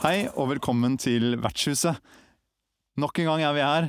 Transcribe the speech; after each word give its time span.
Hei 0.00 0.24
og 0.34 0.48
velkommen 0.50 0.96
til 0.98 1.36
Vertshuset. 1.38 2.00
Nok 2.98 3.18
en 3.22 3.28
gang 3.28 3.42
er 3.46 3.52
vi 3.54 3.60
her, 3.62 3.84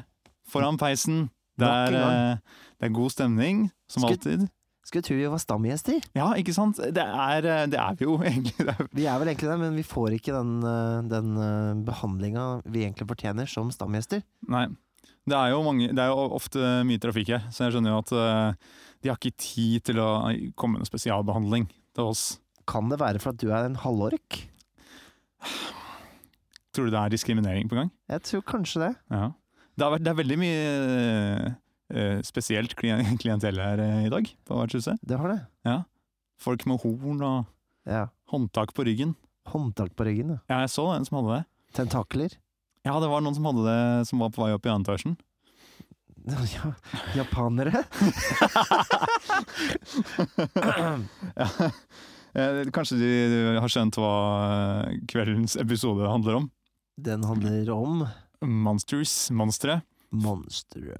foran 0.46 0.78
peisen. 0.78 1.30
Det 1.58 1.66
er, 1.66 1.96
eh, 1.98 2.60
det 2.78 2.90
er 2.90 2.94
god 2.94 3.10
stemning, 3.10 3.72
som 3.90 4.04
Skal, 4.04 4.18
alltid. 4.20 4.44
Skulle 4.88 5.06
tro 5.06 5.16
vi 5.16 5.28
var 5.30 5.42
stamgjester. 5.42 6.00
Ja, 6.18 6.32
ikke 6.42 6.54
sant? 6.58 6.80
Det 6.82 7.04
er, 7.06 7.46
eh, 7.46 7.66
det 7.70 7.78
er 7.80 7.98
vi 8.00 8.08
jo 8.08 8.16
egentlig. 8.26 8.66
Er, 8.66 8.80
Vi 8.98 9.06
er 9.06 9.20
vel 9.22 9.30
egentlig 9.34 9.52
det, 9.52 9.58
men 9.62 9.76
vi 9.78 9.86
får 9.86 10.16
ikke 10.18 10.34
den, 10.36 10.56
eh, 10.66 11.02
den 11.12 11.34
behandlinga 11.88 12.46
vi 12.66 12.86
egentlig 12.88 13.10
fortjener 13.12 13.50
som 13.50 13.70
stamgjester. 13.74 14.24
nei. 14.50 14.68
Det 15.30 15.36
er, 15.38 15.52
jo 15.54 15.60
mange, 15.62 15.92
det 15.94 16.02
er 16.02 16.10
jo 16.10 16.24
ofte 16.34 16.58
mye 16.90 16.98
trafikk 17.02 17.28
her, 17.30 17.44
så 17.54 17.68
jeg 17.68 17.76
skjønner 17.76 17.92
jo 17.94 18.00
at 18.02 18.12
eh, 18.18 18.70
de 19.06 19.10
har 19.12 19.20
ikke 19.20 19.38
tid 19.38 19.84
til 19.86 20.00
å 20.02 20.08
komme 20.58 20.80
med 20.80 20.82
noe 20.82 20.90
spesialbehandling 20.90 21.68
til 21.94 22.08
oss. 22.10 22.24
Kan 22.70 22.90
det 22.90 22.98
være 22.98 23.22
for 23.22 23.30
at 23.30 23.38
du 23.42 23.52
er 23.54 23.68
en 23.68 23.78
halvork? 23.84 24.40
Tror 26.74 26.88
du 26.88 26.94
det 26.96 27.00
er 27.04 27.14
diskriminering 27.14 27.70
på 27.70 27.78
gang? 27.78 27.92
Jeg 28.10 28.24
tror 28.32 28.44
kanskje 28.50 28.82
det. 28.86 28.92
Ja. 29.14 29.28
Det, 29.76 29.84
har 29.86 29.94
vært, 29.94 30.06
det 30.08 30.12
er 30.14 30.20
veldig 30.24 30.40
mye 30.42 30.66
eh, 30.66 31.54
spesielt 32.28 32.76
klien, 32.80 33.02
klientell 33.22 33.60
her 33.62 33.80
eh, 33.84 34.06
i 34.08 34.12
dag 34.14 34.28
på 34.48 34.58
Vertshuset. 34.60 35.00
Det 35.02 35.18
har 35.20 35.34
det. 35.36 35.76
Folk 36.42 36.66
med 36.70 36.82
horn 36.84 37.22
og 37.22 37.46
Ja. 37.90 38.08
håndtak 38.32 38.74
på 38.78 38.86
ryggen. 38.86 39.16
Håndtak 39.50 39.96
på 39.98 40.06
ryggen. 40.06 40.36
Ja. 40.36 40.40
Ja, 40.50 40.60
jeg 40.66 40.70
så 40.74 40.88
en 40.96 41.06
som 41.06 41.18
hadde 41.22 41.40
det. 41.40 41.46
Tentakler. 41.78 42.32
Ja, 42.86 42.96
det 43.02 43.10
var 43.12 43.22
noen 43.22 43.36
som 43.38 43.46
hadde 43.50 43.64
det 43.68 44.08
som 44.10 44.20
var 44.22 44.30
på 44.34 44.42
vei 44.46 44.54
opp 44.56 44.66
i 44.66 44.74
andre 44.74 44.94
etasjen. 44.96 45.18
Ja, 46.22 46.74
japanere. 47.18 47.82
Ja. 51.36 51.48
Eh, 52.34 52.62
Kanskje 52.72 52.96
de 53.02 53.10
har 53.60 53.72
skjønt 53.72 53.98
hva 54.00 54.12
eh, 54.86 55.00
kveldens 55.12 55.58
episode 55.60 56.08
handler 56.08 56.38
om? 56.42 56.46
Den 57.02 57.26
handler 57.28 57.72
om 57.74 58.06
Monsters, 58.42 59.30
monstre. 59.36 59.82
monstre. 60.12 60.96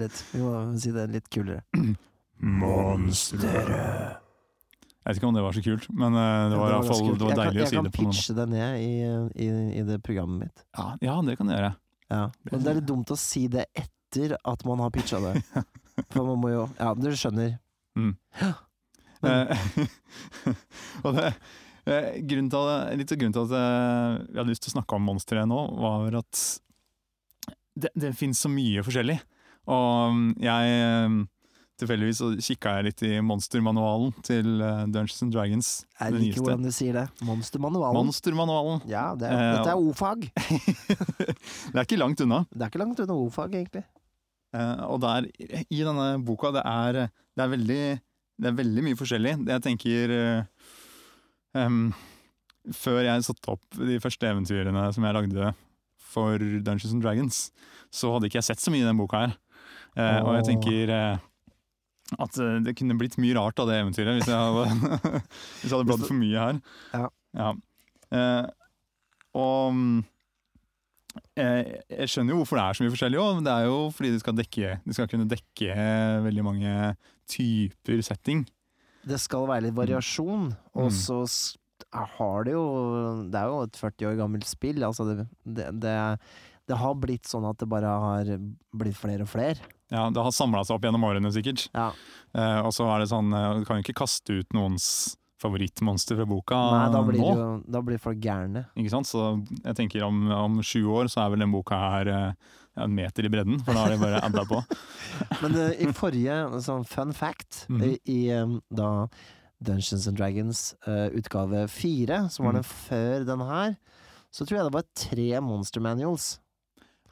Litt, 0.00 0.24
vi 0.32 0.40
må 0.42 0.54
si 0.80 0.90
det 0.94 1.04
litt 1.12 1.28
kulere. 1.30 1.62
Jeg 5.00 5.14
vet 5.14 5.18
ikke 5.20 5.28
om 5.30 5.36
det 5.36 5.42
var 5.44 5.54
så 5.56 5.62
kult, 5.64 5.86
men 5.96 6.16
eh, 6.18 6.42
det 6.52 6.58
var 6.60 6.70
det 6.70 6.76
var, 6.76 6.88
fall 6.90 7.06
det 7.10 7.24
var 7.24 7.38
deilig 7.38 7.60
kan- 7.60 7.64
å 7.64 7.70
si 7.70 7.76
det 7.76 7.80
på 7.80 7.84
Jeg 7.84 7.92
kan 7.92 8.10
pitche 8.10 8.34
det 8.36 8.46
ned 8.52 8.80
i, 8.84 8.90
i, 9.44 9.48
i 9.80 9.84
det 9.88 9.96
programmet 10.04 10.44
mitt. 10.44 10.64
ja, 10.76 10.86
ja, 11.00 11.14
det 11.26 11.36
kan 11.40 11.48
du 11.48 11.54
gjøre. 11.54 11.70
Ja. 12.10 12.22
Men 12.50 12.62
det 12.64 12.70
er 12.72 12.78
litt 12.80 12.88
dumt 12.90 13.10
å 13.14 13.16
si 13.18 13.46
det 13.48 13.64
etter 13.78 14.34
at 14.44 14.64
man 14.68 14.82
har 14.84 14.90
pitcha 14.94 15.20
det. 15.24 15.34
For 16.12 16.24
man 16.26 16.40
må 16.42 16.50
jo 16.52 16.66
Ja, 16.78 16.92
du 16.94 17.08
skjønner. 17.16 17.56
Mm. 17.98 18.14
Ja. 18.42 18.52
Men- 19.22 19.48
Eh, 19.52 20.54
og 21.04 21.12
det, 21.16 21.26
eh, 21.84 22.06
grunnen 22.24 22.48
til, 22.52 22.70
litt 22.96 23.10
av 23.12 23.18
grunnen 23.20 23.34
til 23.36 23.42
at 23.44 23.50
vi 23.52 24.38
hadde 24.38 24.48
lyst 24.48 24.62
til 24.64 24.70
å 24.72 24.76
snakke 24.78 24.96
om 24.96 25.04
monstre 25.04 25.42
nå, 25.44 25.58
var 25.76 26.16
at 26.22 26.40
det, 27.76 27.90
det 28.00 28.14
finnes 28.16 28.40
så 28.40 28.48
mye 28.52 28.80
forskjellig. 28.86 29.18
Og 29.70 30.16
mm, 30.16 30.24
jeg 30.42 30.80
eh, 30.80 31.20
tilfeldigvis 31.80 32.20
så 32.20 32.30
kikka 32.36 32.74
jeg 32.78 32.86
litt 32.88 33.04
i 33.06 33.12
monstermanualen 33.24 34.12
til 34.26 34.60
eh, 34.64 34.82
Dungeons 34.90 35.22
and 35.26 35.34
Dragons. 35.34 35.70
Jeg 35.96 36.16
liker 36.16 36.24
nyeste. 36.24 36.42
hvordan 36.44 36.66
du 36.66 36.72
sier 36.74 36.98
det. 36.98 37.06
Monstermanualen. 37.26 38.00
Monstermanualen! 38.00 38.82
ja, 38.90 39.06
det 39.18 39.30
er, 39.30 39.38
Eh, 39.40 39.54
dette 39.56 39.72
er 39.72 39.86
o-fag. 39.86 40.28
det 41.72 41.78
er 41.78 41.86
ikke 41.86 42.00
langt 42.00 42.22
unna. 42.24 42.42
Det 42.50 42.66
er 42.66 42.72
ikke 42.72 42.82
langt 42.82 43.02
unna 43.04 43.16
o-fag, 43.16 43.56
egentlig. 43.62 43.84
Eh, 44.56 44.84
og 44.90 45.00
der, 45.04 45.30
i 45.70 45.82
denne 45.86 46.10
boka, 46.26 46.52
det 46.56 46.66
er, 46.66 47.02
det 47.38 47.46
er, 47.46 47.52
veldig, 47.54 47.82
det 48.42 48.50
er 48.50 48.60
veldig 48.60 48.86
mye 48.88 48.98
forskjellig. 48.98 49.36
Jeg 49.46 49.64
tenker 49.66 50.14
um, 51.54 51.82
Før 52.76 53.00
jeg 53.06 53.26
satte 53.26 53.54
opp 53.54 53.78
de 53.78 54.00
første 54.02 54.26
eventyrene 54.28 54.88
som 54.94 55.06
jeg 55.06 55.16
lagde 55.16 55.52
for 56.10 56.42
Dungeons 56.42 56.92
and 56.92 57.04
Dragons, 57.04 57.38
så 57.94 58.10
hadde 58.12 58.26
ikke 58.28 58.40
jeg 58.40 58.48
sett 58.50 58.62
så 58.62 58.72
mye 58.74 58.82
i 58.82 58.88
den 58.88 58.98
boka 58.98 59.22
her. 59.22 59.38
Eh, 59.96 60.20
og 60.22 60.34
jeg 60.38 60.46
tenker 60.52 60.92
eh, 60.94 61.18
at 62.18 62.38
eh, 62.42 62.60
det 62.66 62.76
kunne 62.78 62.96
blitt 62.98 63.18
mye 63.22 63.34
rart 63.38 63.58
av 63.62 63.68
det 63.70 63.80
eventyret 63.82 64.18
hvis 64.20 64.30
jeg 64.30 64.38
hadde, 64.38 65.20
hvis 65.60 65.66
jeg 65.68 65.74
hadde 65.74 65.88
bladd 65.90 66.06
for 66.06 66.18
mye 66.18 66.46
her. 66.46 66.60
Ja. 67.38 67.50
Eh, 68.10 68.46
og 69.38 69.74
mm, 69.76 69.98
eh, 71.38 71.72
jeg 72.00 72.10
skjønner 72.10 72.34
jo 72.34 72.40
hvorfor 72.42 72.58
det 72.60 72.64
er 72.66 72.78
så 72.78 72.84
mye 72.86 72.94
forskjellig 72.96 73.20
òg. 73.22 73.42
Det 73.46 73.54
er 73.54 73.68
jo 73.68 73.78
fordi 73.94 74.12
de 74.14 74.22
skal, 74.22 74.38
dekke, 74.40 74.72
de 74.86 74.96
skal 74.96 75.10
kunne 75.12 75.28
dekke 75.30 75.76
veldig 76.26 76.46
mange 76.46 76.74
typer 77.30 78.02
setting. 78.06 78.44
Det 79.06 79.16
skal 79.22 79.46
være 79.48 79.68
litt 79.68 79.78
variasjon, 79.78 80.50
og 80.76 80.90
Mm. 80.90 80.96
så 80.98 81.22
har 81.90 82.44
det 82.44 82.52
jo 82.52 82.64
Det 83.32 83.38
er 83.40 83.46
jo 83.48 83.62
et 83.64 83.72
40 83.80 84.06
år 84.10 84.16
gammelt 84.18 84.44
spill. 84.46 84.82
Altså 84.84 85.06
det, 85.08 85.24
det, 85.46 85.70
det, 85.80 85.94
det 86.70 86.78
har 86.78 86.96
blitt 87.02 87.28
sånn 87.28 87.46
at 87.48 87.58
det 87.60 87.68
bare 87.70 87.90
har 88.04 88.34
blitt 88.78 88.98
flere 88.98 89.26
og 89.26 89.32
flere. 89.32 89.58
Ja, 89.90 90.06
Det 90.10 90.22
har 90.22 90.30
samla 90.30 90.62
seg 90.64 90.78
opp 90.78 90.84
gjennom 90.86 91.04
årene, 91.08 91.32
sikkert. 91.34 91.66
Ja. 91.74 91.90
Eh, 92.30 92.60
og 92.62 92.70
så 92.74 92.86
er 92.92 93.02
det 93.02 93.10
sånn, 93.10 93.32
eh, 93.34 93.58
du 93.58 93.66
kan 93.66 93.80
jo 93.80 93.86
ikke 93.86 94.04
kaste 94.04 94.38
ut 94.38 94.54
noens 94.54 95.16
favorittmonster 95.40 96.18
fra 96.18 96.26
boka 96.28 96.56
Nei, 96.74 96.86
da 96.92 97.00
blir, 97.02 97.20
nå. 97.22 97.30
jo, 97.38 97.48
da 97.64 97.80
blir 97.82 98.00
folk 98.02 98.20
gærne. 98.22 98.66
Ikke 98.78 98.92
sant? 98.92 99.08
Så 99.08 99.40
jeg 99.64 99.76
tenker 99.78 100.04
om, 100.06 100.28
om 100.36 100.60
sju 100.62 100.84
år 100.92 101.08
så 101.10 101.24
er 101.24 101.32
vel 101.32 101.42
den 101.46 101.54
boka 101.54 101.78
her 101.80 102.10
eh, 102.12 102.56
en 102.80 102.94
meter 102.94 103.26
i 103.26 103.32
bredden, 103.32 103.58
for 103.64 103.74
da 103.74 103.84
har 103.84 103.94
de 103.94 103.98
bare 104.00 104.20
adda 104.28 104.44
på. 104.46 104.60
Men 105.42 105.56
uh, 105.58 105.72
i 105.74 105.90
forrige 105.96 106.36
sånn 106.62 106.86
fun 106.88 107.14
fact, 107.16 107.64
mm. 107.72 107.82
i, 107.82 107.96
i 108.14 108.20
um, 108.38 108.60
da 108.70 109.08
Dungeons 109.58 110.06
and 110.08 110.20
Dragons 110.20 110.62
uh, 110.86 111.08
utgave 111.16 111.66
fire, 111.72 112.22
som 112.30 112.46
var 112.46 112.60
den 112.60 112.64
mm. 112.64 112.70
før 112.86 113.26
den 113.28 113.44
her, 113.48 113.74
så 114.30 114.46
tror 114.46 114.60
jeg 114.60 114.68
det 114.68 114.76
var 114.76 114.88
tre 115.02 115.28
monster 115.42 115.82
manuals. 115.82 116.36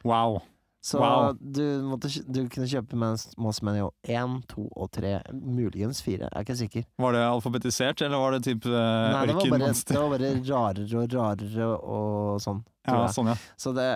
Wow. 0.06 0.40
Så 0.80 0.98
Wow. 1.02 1.36
du, 1.40 1.82
måtte, 1.82 2.08
du 2.26 2.44
kunne 2.48 2.68
kjøpe 2.70 2.96
Moss 2.96 3.62
Manual 3.66 3.90
1, 4.06 4.36
2 4.52 4.66
og 4.68 4.90
3, 4.94 5.16
muligens 5.34 6.00
4, 6.04 6.28
jeg 6.28 6.30
er 6.30 6.46
ikke 6.46 6.56
sikker. 6.60 6.84
Var 7.02 7.16
det 7.16 7.24
alfabetisert, 7.26 8.04
eller 8.06 8.22
var 8.22 8.36
det 8.36 8.44
typ 8.46 8.68
uh, 8.70 8.76
Nei, 8.76 9.24
det 9.26 9.34
var, 9.34 9.50
bare, 9.52 9.72
det 9.74 9.98
var 9.98 10.12
bare 10.14 10.30
rarere 10.38 11.02
og 11.02 11.16
rarere 11.16 11.66
og 11.74 12.38
sånn. 12.44 12.62
Ja, 12.88 13.02
sånn, 13.12 13.32
ja. 13.34 13.36
Så 13.58 13.74
det 13.76 13.88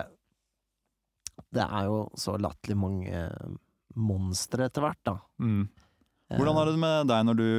Det 1.53 1.63
er 1.63 1.87
jo 1.87 2.03
så 2.19 2.35
latterlig 2.37 2.77
mange 2.77 3.23
monstre 3.95 4.67
etter 4.67 4.83
hvert, 4.83 5.01
da. 5.05 5.17
Mm. 5.41 5.65
Hvordan 6.33 6.59
er 6.59 6.69
det 6.69 6.79
med 6.81 7.09
deg 7.09 7.25
når 7.29 7.39
du 7.39 7.49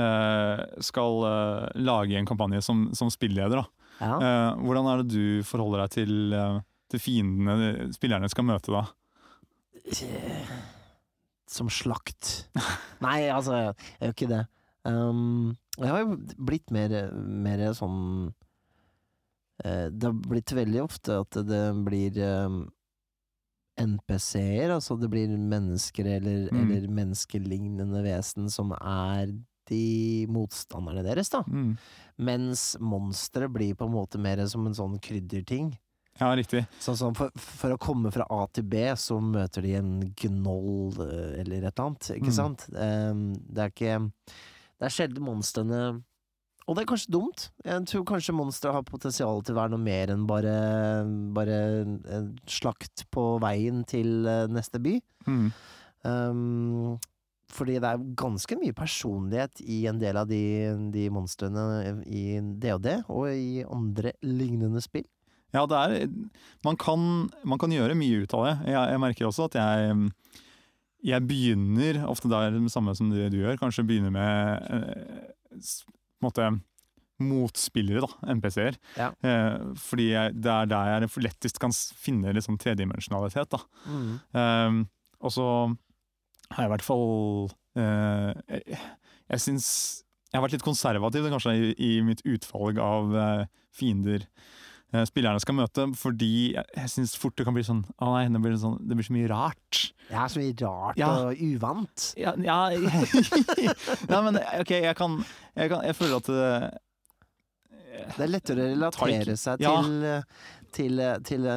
uh, 0.00 0.60
skal 0.84 1.24
uh, 1.24 1.66
lage 1.76 2.16
en 2.18 2.28
kampanje 2.28 2.64
som, 2.64 2.88
som 2.96 3.12
spilleder? 3.12 3.62
da? 3.62 3.66
Ja. 3.98 4.14
Eh, 4.22 4.60
hvordan 4.62 4.86
er 4.86 5.02
det 5.02 5.10
du 5.10 5.46
forholder 5.46 5.84
deg 5.84 5.94
til, 5.96 6.32
eh, 6.34 6.58
til 6.88 7.00
fiendene 7.02 7.88
spillerne 7.94 8.28
skal 8.32 8.46
møte 8.48 8.72
da? 8.72 8.84
Som 11.48 11.70
slakt. 11.72 12.48
Nei, 13.04 13.28
altså, 13.32 13.54
jeg 13.56 14.08
gjør 14.08 14.14
ikke 14.16 14.30
det. 14.34 14.42
Um, 14.88 15.56
jeg 15.78 15.90
har 15.92 16.02
jo 16.04 16.16
blitt 16.48 16.70
mer, 16.72 16.92
mer 17.12 17.60
sånn 17.76 18.30
eh, 19.64 19.88
Det 19.92 20.06
har 20.06 20.14
blitt 20.30 20.52
veldig 20.54 20.80
ofte 20.84 21.18
at 21.24 21.38
det 21.48 21.60
blir 21.84 22.16
um, 22.46 22.60
NPC-er, 23.78 24.72
altså 24.76 24.96
det 24.98 25.10
blir 25.12 25.34
mennesker 25.34 26.08
eller, 26.16 26.46
Mm. 26.54 26.62
eller 26.70 26.88
menneskelignende 26.94 28.00
vesen 28.06 28.48
som 28.50 28.72
er 28.78 29.34
de 29.68 30.26
motstanderne 30.32 31.04
deres, 31.04 31.28
da. 31.34 31.42
Mm. 31.46 31.74
Mens 32.24 32.62
monstre 32.80 33.50
blir 33.52 33.76
på 33.76 33.84
en 33.86 33.92
måte 33.98 34.18
mer 34.18 34.40
som 34.48 34.64
en 34.66 34.74
sånn 34.78 34.96
krydderting. 35.04 35.74
Ja, 36.18 36.32
riktig. 36.34 36.64
Sånn 36.82 36.96
som 36.98 37.14
for, 37.14 37.30
for 37.38 37.70
å 37.74 37.78
komme 37.78 38.10
fra 38.14 38.24
A 38.34 38.40
til 38.52 38.64
B, 38.66 38.80
så 38.98 39.20
møter 39.22 39.62
de 39.62 39.74
en 39.78 39.92
gnoll 40.18 40.96
eh, 41.04 41.40
eller 41.44 41.62
et 41.62 41.70
eller 41.70 41.84
annet, 41.86 42.08
ikke 42.16 42.32
Mm. 42.32 42.38
sant? 42.40 42.64
Det 42.72 43.62
er 43.64 43.70
ikke 43.70 43.98
Det 44.78 44.86
er 44.86 44.94
sjelden 44.94 45.22
monstrene 45.26 45.80
Og 46.68 46.76
det 46.76 46.82
er 46.82 46.88
kanskje 46.90 47.10
dumt. 47.14 47.46
Jeg 47.64 47.86
tror 47.88 48.04
kanskje 48.04 48.34
monstre 48.36 48.72
har 48.74 48.82
potensial 48.84 49.40
til 49.42 49.54
å 49.54 49.58
være 49.62 49.70
noe 49.72 49.80
mer 49.80 50.10
enn 50.12 50.26
bare, 50.28 50.52
bare 51.32 51.60
en 52.12 52.34
slakt 52.46 53.06
på 53.14 53.38
veien 53.40 53.84
til 53.88 54.26
eh, 54.28 54.46
neste 54.52 54.76
by. 54.84 54.98
Mm. 55.26 55.46
Um, 56.04 56.98
fordi 57.48 57.78
det 57.80 57.88
er 57.88 58.02
ganske 58.20 58.58
mye 58.60 58.74
personlighet 58.76 59.62
i 59.64 59.78
en 59.88 59.98
del 59.98 60.18
av 60.20 60.28
de, 60.28 60.42
de 60.92 61.06
monstrene 61.10 62.02
i 62.04 62.36
DOD 62.60 62.90
og 63.08 63.30
i 63.32 63.62
andre 63.64 64.12
lignende 64.22 64.82
spill. 64.84 65.06
Ja, 65.56 65.64
det 65.68 65.78
er 65.78 66.08
man 66.66 66.76
kan, 66.76 67.28
man 67.48 67.60
kan 67.60 67.72
gjøre 67.72 67.96
mye 67.96 68.24
ut 68.24 68.34
av 68.36 68.44
det. 68.44 68.54
Jeg, 68.68 68.82
jeg 68.92 69.02
merker 69.04 69.30
også 69.30 69.48
at 69.48 69.58
jeg 69.58 70.08
jeg 71.06 71.22
begynner 71.28 72.00
ofte 72.10 72.30
der 72.30 72.56
det 72.56 72.72
samme 72.72 72.94
som 72.98 73.10
det 73.12 73.28
du 73.30 73.38
gjør, 73.38 73.58
kanskje 73.60 73.84
begynner 73.86 74.10
med 74.10 74.64
eh, 74.74 75.68
måte 76.24 76.48
motspillere, 77.22 78.04
da, 78.04 78.34
NPC-er. 78.34 78.78
Ja. 78.98 79.08
Eh, 79.26 79.74
fordi 79.78 80.08
jeg, 80.12 80.34
det 80.38 80.52
er 80.54 80.70
der 80.70 80.90
jeg 81.06 81.24
lettest 81.26 81.58
kan 81.62 81.74
finne 81.74 82.34
litt 82.34 82.46
sånn 82.46 82.60
tredimensjonalitet. 82.62 83.54
da. 83.54 83.62
Mm. 83.90 84.12
Eh, 84.42 84.78
og 85.22 85.34
så 85.34 85.46
har 86.54 86.64
jeg 86.64 86.70
i 86.70 86.72
hvert 86.72 86.86
fall 86.86 87.50
eh, 87.76 88.30
Jeg, 88.48 88.78
jeg 89.28 89.42
syns 89.42 89.66
Jeg 90.30 90.38
har 90.38 90.44
vært 90.46 90.54
litt 90.54 90.64
konservativ 90.64 91.26
kanskje 91.28 91.52
i, 91.58 91.72
i 91.74 91.90
mitt 92.06 92.22
utvalg 92.24 92.78
av 92.80 93.16
eh, 93.18 93.42
fiender 93.74 94.24
spillerne 95.08 95.40
skal 95.42 95.56
møte, 95.58 95.84
fordi 96.00 96.54
jeg, 96.54 96.88
syns 96.88 97.12
fort 97.20 97.36
det 97.36 97.44
kan 97.44 97.52
bli 97.52 97.64
sånn 97.66 97.82
Å 98.00 98.08
nei, 98.14 98.22
det 98.32 98.40
blir, 98.40 98.54
sånn, 98.56 98.78
det 98.88 98.96
blir 98.96 99.04
så 99.04 99.12
mye 99.12 99.28
rart. 99.28 99.80
Det 100.08 100.16
er 100.16 100.30
så 100.32 100.40
mye 100.40 100.54
rart 100.62 100.96
Ja. 101.00 101.10
og 101.28 101.42
uvant. 101.44 102.06
Ja, 102.16 102.32
ja 102.40 102.56
Nei, 104.10 104.20
men 104.24 104.38
OK, 104.62 104.72
jeg 104.80 104.96
kan 104.96 105.18
Jeg, 105.52 105.68
kan, 105.74 105.82
jeg 105.84 105.96
føler 105.98 106.16
at 106.22 106.30
det, 106.32 106.46
Det 108.16 108.24
er 108.24 108.32
lettere 108.32 108.64
å 108.64 108.70
relatere 108.72 109.36
seg 109.36 109.60
Ja. 109.60 109.74
til, 109.84 110.24
til, 110.72 111.04
til, 111.28 111.50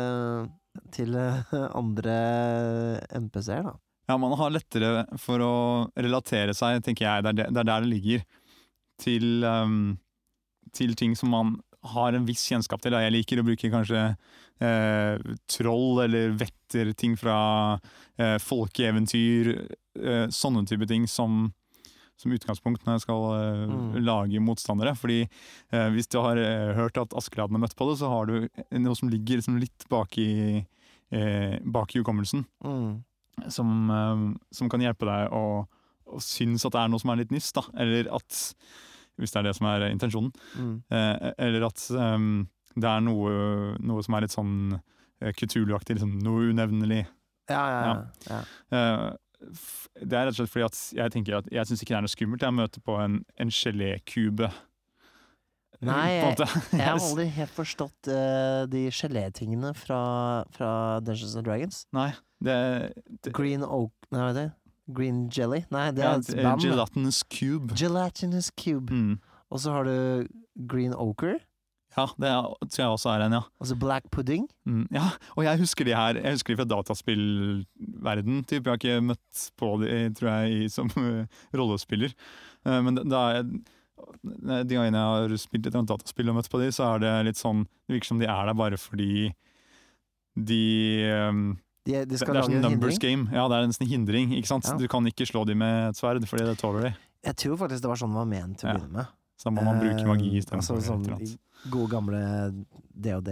til 0.92 1.18
andre 1.72 2.20
MPC-er, 3.22 3.64
da. 3.72 3.78
Ja, 4.12 4.18
man 4.20 4.36
har 4.36 4.52
lettere 4.52 5.06
for 5.22 5.40
å 5.46 5.56
relatere 5.96 6.52
seg, 6.58 6.82
tenker 6.84 7.06
jeg. 7.08 7.24
Det 7.24 7.32
er, 7.32 7.52
det 7.54 7.62
er 7.64 7.68
der 7.70 7.86
det 7.86 7.92
ligger. 7.94 8.24
Til, 9.00 9.46
um, 9.48 9.78
til 10.76 10.98
ting 11.00 11.16
som 11.16 11.32
man 11.32 11.54
har 11.84 12.14
en 12.14 12.26
viss 12.28 12.44
kjennskap 12.50 12.82
til. 12.84 12.92
da. 12.94 13.00
Jeg 13.02 13.14
liker 13.16 13.40
å 13.42 13.46
bruke 13.48 13.70
kanskje 13.74 14.02
eh, 14.62 15.18
troll 15.50 16.04
eller 16.04 16.36
vetter, 16.38 16.92
ting 16.94 17.16
fra 17.18 17.80
eh, 18.18 18.38
folkeeventyr. 18.42 19.50
Eh, 20.02 20.28
sånne 20.32 20.66
type 20.70 20.86
ting 20.88 21.08
som, 21.10 21.50
som 22.22 22.32
utgangspunkt 22.32 22.86
når 22.86 23.00
jeg 23.00 23.06
skal 23.08 23.26
eh, 23.38 23.64
Mm. 23.72 23.98
lage 24.06 24.40
motstandere. 24.44 24.94
Fordi 24.98 25.22
eh, 25.26 25.90
hvis 25.96 26.08
du 26.12 26.20
har 26.22 26.38
eh, 26.38 26.74
hørt 26.78 26.98
at 27.02 27.14
Askeladden 27.18 27.58
har 27.58 27.66
møtt 27.66 27.76
på 27.80 27.90
det, 27.90 27.98
så 28.00 28.10
har 28.12 28.26
du 28.30 28.48
noe 28.78 28.96
som 28.96 29.10
ligger 29.10 29.42
liksom 29.42 29.58
litt 29.62 29.88
bak 29.90 30.18
i, 30.22 30.66
eh, 31.12 31.58
bak 31.64 31.96
i 31.96 32.00
hukommelsen 32.04 32.46
Mm. 32.64 33.02
som, 33.50 34.38
som 34.54 34.70
kan 34.70 34.82
hjelpe 34.84 35.08
deg 35.08 35.32
å, 35.34 35.66
å 36.12 36.20
synes 36.22 36.66
at 36.68 36.74
det 36.76 36.82
er 36.84 36.90
noe 36.94 37.00
som 37.02 37.10
er 37.14 37.22
litt 37.24 37.32
nyss, 37.34 37.52
da. 37.58 37.64
Eller 37.80 38.10
at 38.14 38.36
Hvis 39.20 39.34
det 39.34 39.42
er 39.42 39.50
det 39.50 39.56
som 39.58 39.68
er 39.70 39.88
intensjonen. 39.90 40.32
Mm. 40.56 40.76
Eh, 40.94 41.32
eller 41.48 41.68
at 41.68 41.84
um, 41.92 42.46
det 42.76 42.88
er 42.88 43.04
noe, 43.04 43.34
noe 43.84 44.06
som 44.06 44.16
er 44.16 44.26
litt 44.26 44.36
sånn 44.36 44.56
uh, 44.78 45.34
Kutulu-aktig, 45.38 45.98
liksom, 45.98 46.16
noe 46.24 46.52
unevnelig. 46.54 47.04
Ja, 47.52 47.64
ja, 47.68 47.82
ja. 47.86 48.00
ja. 48.32 48.42
Eh, 48.78 49.06
det 50.06 50.18
er 50.18 50.28
rett 50.28 50.36
og 50.36 50.38
slett 50.38 50.52
fordi 50.54 50.68
at 50.68 50.82
jeg 51.00 51.14
tenker 51.16 51.40
at 51.40 51.48
jeg 51.52 51.68
syns 51.68 51.82
ikke 51.82 51.96
det 51.96 51.98
er 51.98 52.06
noe 52.06 52.14
skummelt 52.14 52.44
jeg 52.46 52.56
møter 52.56 52.84
på 52.86 52.98
en, 53.02 53.22
en 53.42 53.54
gelékube. 53.54 54.52
Nei, 55.82 56.10
jeg. 56.14 56.36
Jeg 56.78 56.86
har 56.86 57.00
aldri 57.10 57.26
helt 57.40 57.54
forstått 57.56 58.10
uh, 58.14 58.64
de 58.70 58.86
gelétingene 58.94 59.74
fra, 59.78 60.02
fra 60.54 60.72
Dungeons 61.02 61.34
and 61.40 61.48
Dragons. 61.48 61.84
Nei, 61.98 62.12
det, 62.46 62.58
det 63.26 63.34
Green 63.34 63.66
Oak 63.66 63.94
Nei, 64.12 64.20
hva 64.20 64.28
heter 64.30 64.44
det? 64.44 64.52
Green 64.90 65.30
Jelly? 65.30 65.64
Nei, 65.74 65.90
det 65.96 66.06
er 66.06 66.20
et 66.20 66.34
band. 66.36 66.64
Gelatinous 66.64 67.22
cube. 67.30 67.76
Gelatinous 67.78 68.52
Cube. 68.58 68.92
Mm. 68.92 69.20
Og 69.52 69.60
så 69.60 69.76
har 69.76 69.88
du 69.88 70.28
Green 70.68 70.94
Ochre. 70.96 71.40
Ja, 71.92 72.06
det 72.16 72.30
er, 72.30 72.46
tror 72.72 72.82
jeg 72.82 72.94
også 72.96 73.10
er 73.12 73.26
en, 73.26 73.34
ja. 73.36 73.42
Og 73.60 73.68
så 73.68 73.76
Black 73.76 74.06
Pudding. 74.16 74.46
Mm, 74.64 74.86
ja, 74.96 75.10
og 75.36 75.44
jeg 75.44 75.60
husker 75.60 75.84
de 75.84 75.96
her 75.96 76.16
Jeg 76.22 76.38
husker 76.38 76.54
de 76.54 76.62
fra 76.62 76.70
dataspillverden 76.72 78.44
typ. 78.48 78.64
Jeg 78.64 78.72
har 78.72 78.80
ikke 78.80 79.02
møtt 79.10 79.44
på 79.60 79.74
de, 79.82 79.98
tror 80.16 80.30
jeg, 80.32 80.54
i, 80.56 80.70
som 80.72 80.88
uh, 80.96 81.26
rollespiller. 81.58 82.16
Uh, 82.64 82.80
men 82.86 83.02
da 83.04 83.26
er 83.36 83.44
de 83.44 84.78
gangene 84.78 84.98
jeg 84.98 85.28
har 85.28 85.36
spilt 85.40 85.68
et 85.68 85.76
dataspill 85.76 86.32
og 86.32 86.40
møtt 86.40 86.50
på 86.52 86.62
de, 86.64 86.72
så 86.74 86.94
er 86.94 87.04
det 87.04 87.12
litt 87.28 87.40
sånn 87.40 87.66
Det 87.68 87.98
virker 87.98 88.14
som 88.14 88.22
de 88.22 88.30
er 88.32 88.48
der 88.50 88.58
bare 88.58 88.80
fordi 88.80 89.12
de 90.40 90.64
um, 91.28 91.44
De, 91.86 91.94
de 91.94 92.06
Det, 92.06 92.18
er 92.22 92.28
sånn 92.28 92.58
en 92.60 92.62
numbers 92.62 92.98
hindring. 93.00 93.26
game. 93.26 93.34
Ja, 93.34 93.48
det 93.50 93.58
er 93.58 93.64
en 93.66 93.74
sånn 93.74 93.90
hindring. 93.90 94.34
ikke 94.38 94.52
sant? 94.52 94.68
Ja. 94.70 94.76
Du 94.78 94.86
kan 94.92 95.08
ikke 95.10 95.26
slå 95.26 95.46
dem 95.50 95.58
med 95.64 95.90
et 95.90 95.98
sverd, 95.98 96.26
fordi 96.30 96.46
det 96.46 96.60
tåler 96.62 96.90
de. 96.90 96.92
Jeg 97.26 97.38
tror 97.42 97.58
faktisk 97.58 97.82
det 97.86 97.90
var 97.90 98.00
sånn 98.02 98.14
det 98.14 98.20
var 98.22 98.30
ment 98.30 98.60
til 98.62 98.70
å 98.70 98.76
begynne 98.76 98.98
med. 99.00 99.16
Så 99.42 99.50
da 99.50 99.54
må 99.56 99.64
man 99.66 99.80
bruke 99.82 100.06
magi 100.06 100.30
istedenfor. 100.38 100.78
altså, 100.78 100.94
sånn, 100.94 101.22
i 101.26 101.70
gode 101.74 101.90
gamle 101.90 102.22
DOD, 102.94 103.32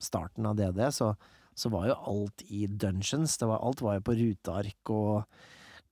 starten 0.00 0.48
av 0.48 0.56
DOD, 0.56 0.80
så, 0.96 1.10
så 1.56 1.70
var 1.72 1.90
jo 1.90 1.96
alt 2.14 2.44
i 2.48 2.64
dungeons. 2.66 3.36
Det 3.40 3.48
var, 3.50 3.60
alt 3.64 3.82
var 3.84 3.98
jo 3.98 4.04
på 4.08 4.16
ruteark 4.20 4.92
og 4.94 5.26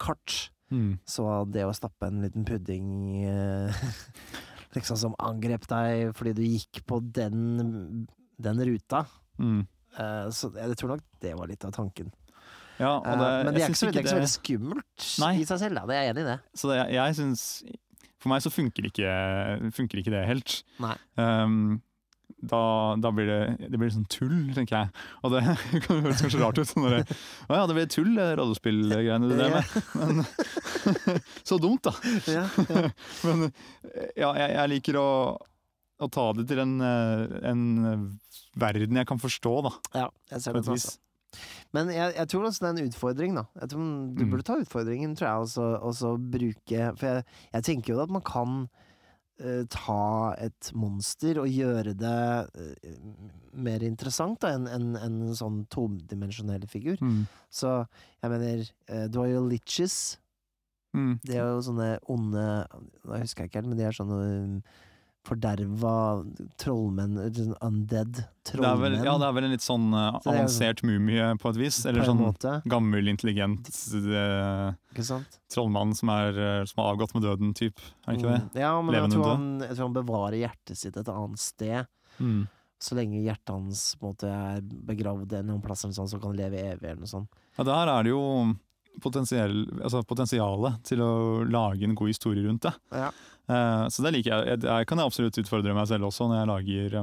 kart. 0.00 0.38
Mm. 0.72 0.94
Så 1.04 1.26
det 1.52 1.66
å 1.68 1.74
stappe 1.76 2.08
en 2.08 2.22
liten 2.24 2.46
pudding 2.48 2.88
eh, 3.28 3.82
liksom 4.76 4.96
som 4.96 5.16
angrep 5.20 5.66
deg 5.68 6.14
fordi 6.16 6.32
du 6.38 6.42
gikk 6.46 6.80
på 6.88 7.02
den, 7.12 8.06
den 8.40 8.64
ruta 8.72 9.04
Mm. 9.40 9.62
Eh, 9.98 10.26
Så 10.34 10.52
jeg 10.56 10.76
tror 10.80 10.94
nok 10.96 11.04
det 11.20 11.34
var 11.38 11.50
litt 11.50 11.64
av 11.68 11.72
tanken. 11.76 12.10
Ja, 12.80 12.96
og 12.98 13.04
det, 13.04 13.28
Eh, 13.28 13.44
Men 13.44 13.54
det 13.54 13.62
er 13.62 13.74
så, 13.76 13.86
det 13.92 14.00
er 14.00 14.02
ikke 14.02 14.14
så 14.14 14.18
veldig 14.18 14.32
skummelt 14.32 15.06
Nei. 15.22 15.32
i 15.42 15.46
seg 15.46 15.58
selv, 15.60 15.76
da. 15.78 15.86
Det 15.86 15.94
er 15.96 16.02
jeg 16.06 16.14
enig 16.16 16.24
i 16.24 16.30
det. 16.32 16.38
Så 16.58 16.70
det, 16.72 16.78
jeg 16.96 17.14
synes 17.20 17.46
For 18.22 18.30
meg 18.32 18.42
så 18.42 18.50
funker 18.54 18.86
ikke, 18.86 19.14
funker 19.74 19.98
ikke 19.98 20.12
det 20.14 20.26
helt. 20.28 20.62
Nei. 20.82 20.94
Um, 21.18 21.80
da, 22.42 22.94
da 22.98 23.10
blir 23.14 23.26
det, 23.28 23.68
det 23.70 23.78
blir 23.78 23.90
sånn 23.94 24.06
tull, 24.10 24.50
tenker 24.56 24.76
jeg. 24.80 25.02
Og 25.22 25.34
det 25.34 25.42
kan 25.84 26.00
høres 26.02 26.22
kanskje 26.24 26.40
rart 26.42 26.58
ut. 26.58 26.66
Sånn 26.70 26.88
der, 26.88 27.04
Å 27.46 27.58
ja, 27.60 27.66
det 27.70 27.76
blir 27.76 27.90
tull, 27.92 28.10
det 28.18 28.28
rollespillgreiene 28.40 29.30
du 29.30 29.36
drev 29.36 29.56
med. 29.58 29.64
Men 30.00 30.24
så 31.48 31.58
dumt, 31.62 31.86
da. 31.86 31.94
Ja, 32.30 32.46
Men 33.26 33.46
ja, 34.16 34.32
jeg, 34.40 34.48
jeg 34.56 34.72
liker 34.76 34.98
å, 35.02 35.06
å 36.04 36.10
ta 36.12 36.26
det 36.36 36.46
til 36.50 36.58
en, 36.62 36.74
eh, 36.80 37.38
en 37.50 37.62
verden 38.58 38.98
jeg 39.00 39.06
kan 39.08 39.18
forstå, 39.22 39.54
da. 39.68 39.72
ja, 39.94 40.08
jeg 40.32 40.40
ser 40.44 40.52
På 40.56 40.60
det 40.62 40.68
et 40.68 40.74
vis. 40.74 40.98
Men 41.72 41.88
jeg, 41.88 42.12
jeg 42.18 42.28
tror 42.28 42.44
også 42.44 42.60
det 42.60 42.68
er 42.68 42.74
en 42.76 42.88
utfordring, 42.90 43.34
da. 43.38 43.44
Jeg 43.62 43.68
tror 43.72 43.84
du 44.14 44.24
Mm. 44.26 44.30
burde 44.30 44.44
ta 44.44 44.56
utfordringen, 44.60 45.14
tror 45.16 45.28
jeg, 45.28 45.40
og 45.80 45.94
så- 45.96 46.18
bruke 46.30 46.98
For 46.98 47.06
jeg, 47.06 47.24
jeg 47.54 47.62
tenker 47.64 47.94
jo 47.94 48.02
at 48.02 48.10
man 48.10 48.20
kan 48.22 48.68
uh, 49.42 49.64
ta 49.70 50.34
et 50.38 50.70
monster 50.76 51.40
og 51.40 51.48
gjøre 51.48 51.96
det 51.96 52.48
uh, 52.52 53.56
mer 53.56 53.80
interessant 53.82 54.44
enn 54.44 54.68
enn 54.68 54.94
en 55.00 55.16
sånn 55.34 55.66
todimensjonell 55.72 56.68
figur. 56.68 57.00
Mm. 57.00 57.24
Så 57.50 57.88
jeg 58.22 58.30
mener, 58.30 58.68
uh, 58.92 59.06
du 59.08 59.18
har 59.20 59.28
jo 59.32 59.48
Litches. 59.48 60.18
Mm. 60.94 61.18
De 61.24 61.32
er 61.32 61.48
jo 61.48 61.62
sånne 61.64 61.98
onde 62.12 62.44
Jeg 63.08 63.20
husker 63.24 63.42
jeg 63.42 63.48
ikke 63.50 63.62
helt, 63.62 63.68
men 63.72 63.78
de 63.78 63.84
er 63.88 63.96
sånne 63.96 64.20
um, 64.44 64.62
forderva 65.26 65.94
trollmenn 66.60 67.18
eh, 67.22 67.28
sånn 67.36 67.54
Undead 67.62 68.12
Det 68.16 68.24
trollmenn. 68.50 68.80
vel, 68.82 68.96
ja, 69.06 69.14
det 69.20 69.26
er 69.28 69.36
vel 69.36 69.46
en 69.46 69.54
litt 69.54 69.64
sånn 69.64 69.84
Så 69.92 70.00
det 70.00 70.22
jo 70.24 70.32
avansert 70.32 70.82
mumie 70.86 71.28
på 71.42 71.52
et 71.52 71.60
vis. 71.60 71.82
Eller 71.86 72.06
sånn 72.08 72.20
måte. 72.22 72.56
gammel, 72.68 73.10
intelligent 73.12 73.70
uh, 73.94 74.72
trollmann 75.52 75.94
som, 75.98 76.10
er, 76.14 76.40
uh, 76.40 76.64
som 76.68 76.82
har 76.82 76.96
avgått 76.96 77.14
med 77.16 77.26
døden, 77.28 77.54
typ. 77.58 77.78
Er 78.06 78.18
ikke 78.18 78.32
det? 78.32 78.40
Mm. 78.42 78.58
Ja, 78.64 78.72
men 78.82 78.98
jeg 78.98 79.12
tror, 79.14 79.28
han, 79.30 79.46
jeg 79.62 79.76
tror 79.76 79.86
han 79.88 80.00
bevarer 80.00 80.40
hjertet 80.40 80.82
sitt 80.82 80.98
et 80.98 81.12
annet 81.12 81.42
sted. 81.42 81.92
Mm. 82.18 82.42
Så 82.82 82.98
lenge 82.98 83.22
hjertet 83.22 83.54
hans 83.54 83.84
måte 84.02 84.26
er 84.26 84.58
begravd 84.62 85.38
en 85.38 85.54
plass, 85.62 85.84
eller 85.86 85.94
sånn, 85.94 86.10
så 86.10 86.18
kan 86.18 86.32
han 86.32 86.40
leve 86.40 86.66
evig. 86.72 86.82
eller 86.82 87.04
noe 87.04 87.14
sånt. 87.14 87.42
Ja, 87.54 87.66
der 87.68 87.92
er 87.92 88.06
det 88.06 88.14
jo 88.14 88.22
altså 89.00 90.02
potensialet 90.06 90.82
til 90.84 91.00
å 91.00 91.12
lage 91.48 91.84
en 91.84 91.94
god 91.98 92.08
historie 92.12 92.44
rundt 92.46 92.62
det. 92.68 92.72
Ja. 92.92 93.08
Eh, 93.48 93.84
så 93.88 94.02
det 94.04 94.12
liker 94.14 94.30
jeg. 94.34 94.46
jeg. 94.52 94.62
Jeg 94.68 94.86
kan 94.90 95.00
absolutt 95.00 95.38
utfordre 95.40 95.74
meg 95.74 95.88
selv 95.90 96.08
også 96.10 96.28
når 96.28 96.38
jeg 96.42 96.50
lager, 96.52 96.98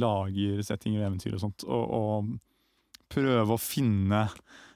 lager 0.00 0.62
settinger 0.64 1.02
og 1.02 1.08
eventyr 1.10 1.34
og 1.36 1.42
sånt. 1.42 1.64
Og, 1.66 1.84
og 1.98 3.08
prøve 3.14 3.54
å 3.56 3.60
finne 3.60 4.28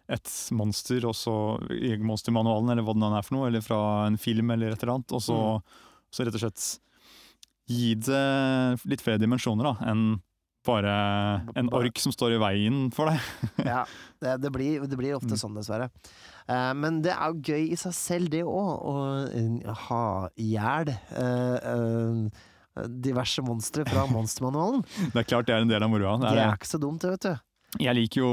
et 0.09 0.31
monster 0.57 1.05
også 1.05 1.33
i 1.75 1.95
monstermanualen, 2.01 2.71
eller 2.73 2.85
hva 2.87 2.95
den 2.97 3.09
er 3.13 3.25
for 3.27 3.37
noe, 3.37 3.49
eller 3.51 3.65
fra 3.65 3.79
en 4.07 4.17
film 4.21 4.51
eller 4.55 4.73
et 4.73 4.83
eller 4.83 4.95
annet, 4.99 5.13
og 5.13 5.21
så, 5.25 5.39
Mm. 5.59 5.63
så 6.11 6.25
rett 6.25 6.35
og 6.39 6.41
slett 6.41 6.69
gi 7.69 7.91
det 8.01 8.23
litt 8.89 9.03
flere 9.05 9.21
dimensjoner 9.21 9.65
da, 9.69 9.75
enn 9.91 10.23
bare 10.69 10.93
en 11.59 11.71
ork 11.75 11.99
som 12.03 12.13
står 12.15 12.37
i 12.37 12.41
veien 12.43 12.83
for 12.95 13.09
deg. 13.11 13.25
Ja, 13.73 13.83
det, 14.23 14.37
det, 14.45 14.51
blir, 14.55 14.85
det 14.89 14.99
blir 15.01 15.17
ofte 15.17 15.33
Mm. 15.35 15.41
sånn, 15.41 15.57
dessverre. 15.59 15.89
Uh, 16.49 16.73
men 16.79 17.01
det 17.05 17.13
er 17.17 17.33
jo 17.33 17.43
gøy 17.53 17.73
i 17.75 17.77
seg 17.81 17.93
selv, 17.97 18.31
det 18.33 18.45
òg, 18.45 18.71
å 18.89 18.95
eh, 19.29 19.73
ha 19.89 20.05
i 20.41 20.53
hjel 20.55 20.89
eh, 20.93 22.23
diverse 22.89 23.43
monstre 23.45 23.85
fra 23.89 24.07
monstermanualen. 24.15 24.85
Det 25.13 25.23
er 25.25 25.29
klart 25.29 25.49
det 25.51 25.57
er 25.57 25.65
en 25.67 25.73
del 25.73 25.83
av 25.85 25.91
moroa. 25.93 26.17
Det 26.23 26.33
Det 26.37 26.45
er 26.47 26.57
ikke 26.57 26.71
så 26.73 26.81
dumt, 26.83 27.03
det, 27.05 27.11
vet 27.17 27.27
du. 27.29 27.83
Jeg 27.85 27.97
liker 27.99 28.23
jo 28.23 28.33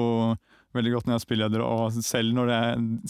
veldig 0.75 0.91
godt 0.95 1.07
når 1.07 1.15
jeg 1.15 1.21
er 1.21 1.25
spilleder, 1.25 1.63
og 1.65 1.97
selv 2.03 2.35
når, 2.35 2.51
det, 2.51 2.59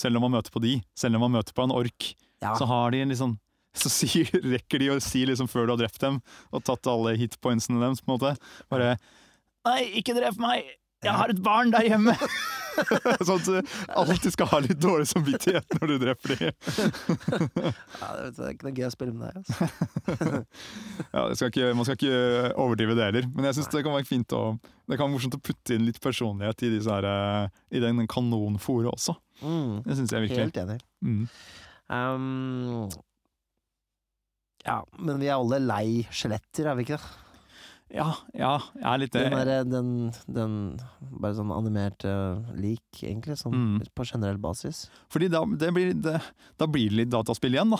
selv 0.01 0.17
når 0.17 0.23
man 0.25 0.35
møter 0.39 0.53
på 0.53 0.61
de, 0.63 0.75
selv 0.97 1.15
når 1.17 1.23
man 1.27 1.35
møter 1.39 1.53
på 1.57 1.65
en 1.67 1.73
ork, 1.75 2.13
Ja. 2.43 2.51
så 2.59 2.65
har 2.69 2.91
de 2.93 2.99
en 3.01 3.09
liksom 3.13 3.37
så 3.81 3.91
sier, 3.91 4.31
rekker 4.45 4.81
de 4.81 4.93
å 4.93 5.01
si 5.03 5.25
liksom 5.27 5.49
før 5.51 5.67
du 5.67 5.75
har 5.75 5.83
drept 5.85 6.01
dem, 6.03 6.21
og 6.51 6.65
tatt 6.67 6.87
alle 6.91 7.15
hitpointsene 7.19 7.81
deres, 7.81 8.03
på 8.03 8.11
en 8.11 8.17
måte. 8.17 8.35
Bare 8.71 8.95
Nei, 9.65 9.79
ikke 9.99 10.13
drep 10.17 10.37
meg! 10.37 10.67
'Jeg 11.05 11.13
har 11.13 11.31
et 11.31 11.41
barn 11.43 11.71
der 11.73 11.85
hjemme!' 11.85 12.15
sånn 13.27 13.37
at 13.39 13.47
du 13.47 13.75
alltid 13.95 14.33
skal 14.33 14.49
ha 14.51 14.57
litt 14.65 14.79
dårlig 14.83 15.05
samvittighet 15.07 15.77
når 15.77 15.91
du 15.91 15.95
dreper 16.01 16.33
dem. 16.35 16.55
Ja, 18.01 18.09
det, 18.19 18.31
er 18.35 18.49
ikke 18.51 18.67
noe 18.67 18.75
gøy 18.75 18.87
å 18.87 18.91
spille 18.91 19.13
med 19.15 19.29
deg. 19.29 19.37
Altså. 19.39 20.41
Ja, 21.13 21.21
det 21.29 21.37
skal 21.39 21.51
ikke, 21.53 21.69
man 21.77 21.87
skal 21.87 21.99
ikke 21.99 22.19
overdrive 22.65 22.97
det 22.97 23.07
heller, 23.07 23.29
men 23.31 23.47
jeg 23.47 23.59
syns 23.59 23.71
det 23.71 23.83
kan 23.85 23.95
være 23.95 24.09
fint 24.09 24.35
å 24.35 24.43
Det 24.59 24.97
kan 24.97 25.07
være 25.07 25.13
morsomt 25.15 25.37
å 25.37 25.41
putte 25.41 25.77
inn 25.77 25.87
litt 25.87 26.01
personlighet 26.03 26.65
i, 26.67 26.73
disse 26.75 26.93
her, 26.93 27.07
i 27.71 27.81
den 27.81 28.03
kanonfòret 28.11 28.91
også. 28.91 29.15
Mm, 29.41 29.79
Det 29.87 29.97
syns 30.01 30.13
jeg 30.13 30.27
virkelig. 30.27 30.49
helt 30.49 30.59
enig. 30.65 30.79
Mm. 31.01 31.23
Um, 31.95 32.91
ja, 34.65 34.79
men 34.97 35.19
vi 35.21 35.29
er 35.29 35.37
alle 35.37 35.59
lei 35.63 35.85
skjeletter, 36.11 36.67
er 36.71 36.75
vi 36.79 36.85
ikke 36.87 36.97
det? 36.97 37.21
Ja, 37.95 38.07
ja, 38.33 38.55
jeg 38.73 38.85
er 38.89 38.97
litt 38.99 39.13
det. 39.13 39.25
Den, 39.29 39.45
der, 39.47 39.67
den, 39.69 39.89
den 40.35 40.55
bare 41.21 41.35
sånn 41.37 41.51
animerte 41.53 42.11
lik, 42.57 42.81
egentlig, 43.05 43.37
sånn 43.39 43.53
Mm. 43.55 43.75
på 43.95 44.05
generell 44.09 44.39
basis. 44.41 44.87
Fordi 45.13 45.29
da, 45.31 45.43
det 45.45 45.69
blir, 45.75 45.93
det, 45.93 46.17
da 46.57 46.67
blir 46.67 46.89
det 46.89 47.03
litt 47.03 47.11
dataspill 47.13 47.53
igjen, 47.55 47.69
da. 47.75 47.79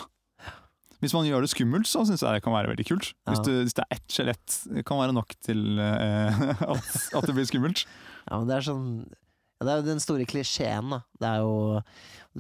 Hvis 1.02 1.14
man 1.18 1.26
gjør 1.28 1.44
det 1.44 1.50
skummelt, 1.52 1.90
så 1.90 2.06
syns 2.08 2.22
jeg 2.24 2.38
det 2.38 2.44
kan 2.46 2.54
være 2.56 2.70
veldig 2.72 2.86
kult. 2.88 3.10
Hvis, 3.28 3.42
du, 3.44 3.52
hvis 3.66 3.76
det 3.76 3.84
er 3.84 3.98
ett 3.98 4.14
skjelett, 4.16 4.56
kan 4.88 5.02
være 5.02 5.14
nok 5.18 5.34
til 5.44 5.66
uh, 5.82 6.46
at, 6.72 6.94
at 7.20 7.28
det 7.28 7.36
blir 7.36 7.50
skummelt. 7.50 7.84
Ja, 8.30 8.38
men 8.40 8.48
det 8.50 8.56
er 8.62 8.66
sånn 8.70 8.86
ja, 9.10 9.66
Det 9.66 9.74
er 9.74 9.82
jo 9.82 9.88
den 9.90 10.02
store 10.06 10.26
klisjeen, 10.30 10.94
da. 10.96 11.02
Det 11.20 11.28
er 11.34 11.44
jo 11.44 11.82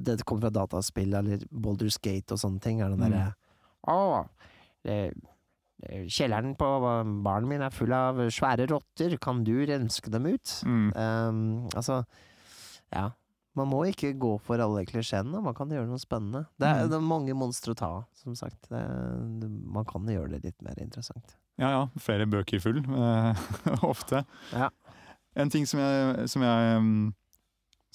Det 0.07 0.15
kommer 0.23 0.47
fra 0.47 0.53
dataspill 0.61 1.13
eller 1.17 1.43
Boulders 1.51 1.97
Gate 1.97 2.33
og 2.37 2.41
sånne 2.41 2.61
ting. 2.63 2.79
Er 2.85 2.93
den 2.95 3.03
Mm. 3.05 3.33
Å, 3.87 4.25
kjelleren 6.09 6.55
på 6.57 6.69
baren 7.25 7.47
min 7.49 7.61
er 7.65 7.73
full 7.73 7.93
av 7.95 8.19
svære 8.33 8.67
rotter, 8.71 9.17
kan 9.21 9.43
du 9.45 9.53
renske 9.67 10.11
dem 10.13 10.25
ut? 10.31 10.55
Mm. 10.65 10.87
Um, 10.95 11.43
altså, 11.75 12.01
ja. 12.95 13.11
Man 13.55 13.69
må 13.71 13.85
ikke 13.87 14.09
gå 14.19 14.33
for 14.43 14.59
alle 14.59 14.81
klisjeene, 14.83 15.39
man 15.39 15.55
kan 15.55 15.69
gjøre 15.71 15.87
noe 15.87 16.01
spennende. 16.01 16.41
Det 16.59 16.67
er, 16.67 16.81
Mm. 16.83 16.89
det 16.91 16.95
er 16.97 17.05
mange 17.07 17.35
monstre 17.39 17.71
å 17.71 17.77
ta 17.79 17.87
av, 18.01 18.07
som 18.19 18.35
sagt. 18.35 18.67
Det, 18.67 18.81
det, 19.39 19.49
man 19.49 19.85
kan 19.87 20.03
gjøre 20.11 20.33
det 20.33 20.41
litt 20.43 20.61
mer 20.65 20.75
interessant. 20.83 21.37
Ja 21.57 21.69
ja, 21.71 21.83
flere 22.03 22.25
bøker 22.27 22.59
full, 22.59 22.81
eh, 22.83 23.45
ofte. 23.93 24.25
Ja. 24.51 24.67
En 25.39 25.49
ting 25.49 25.63
som 25.67 25.79
jeg, 25.79 26.27
som 26.31 26.43
jeg 26.43 26.75
um, 26.81 27.13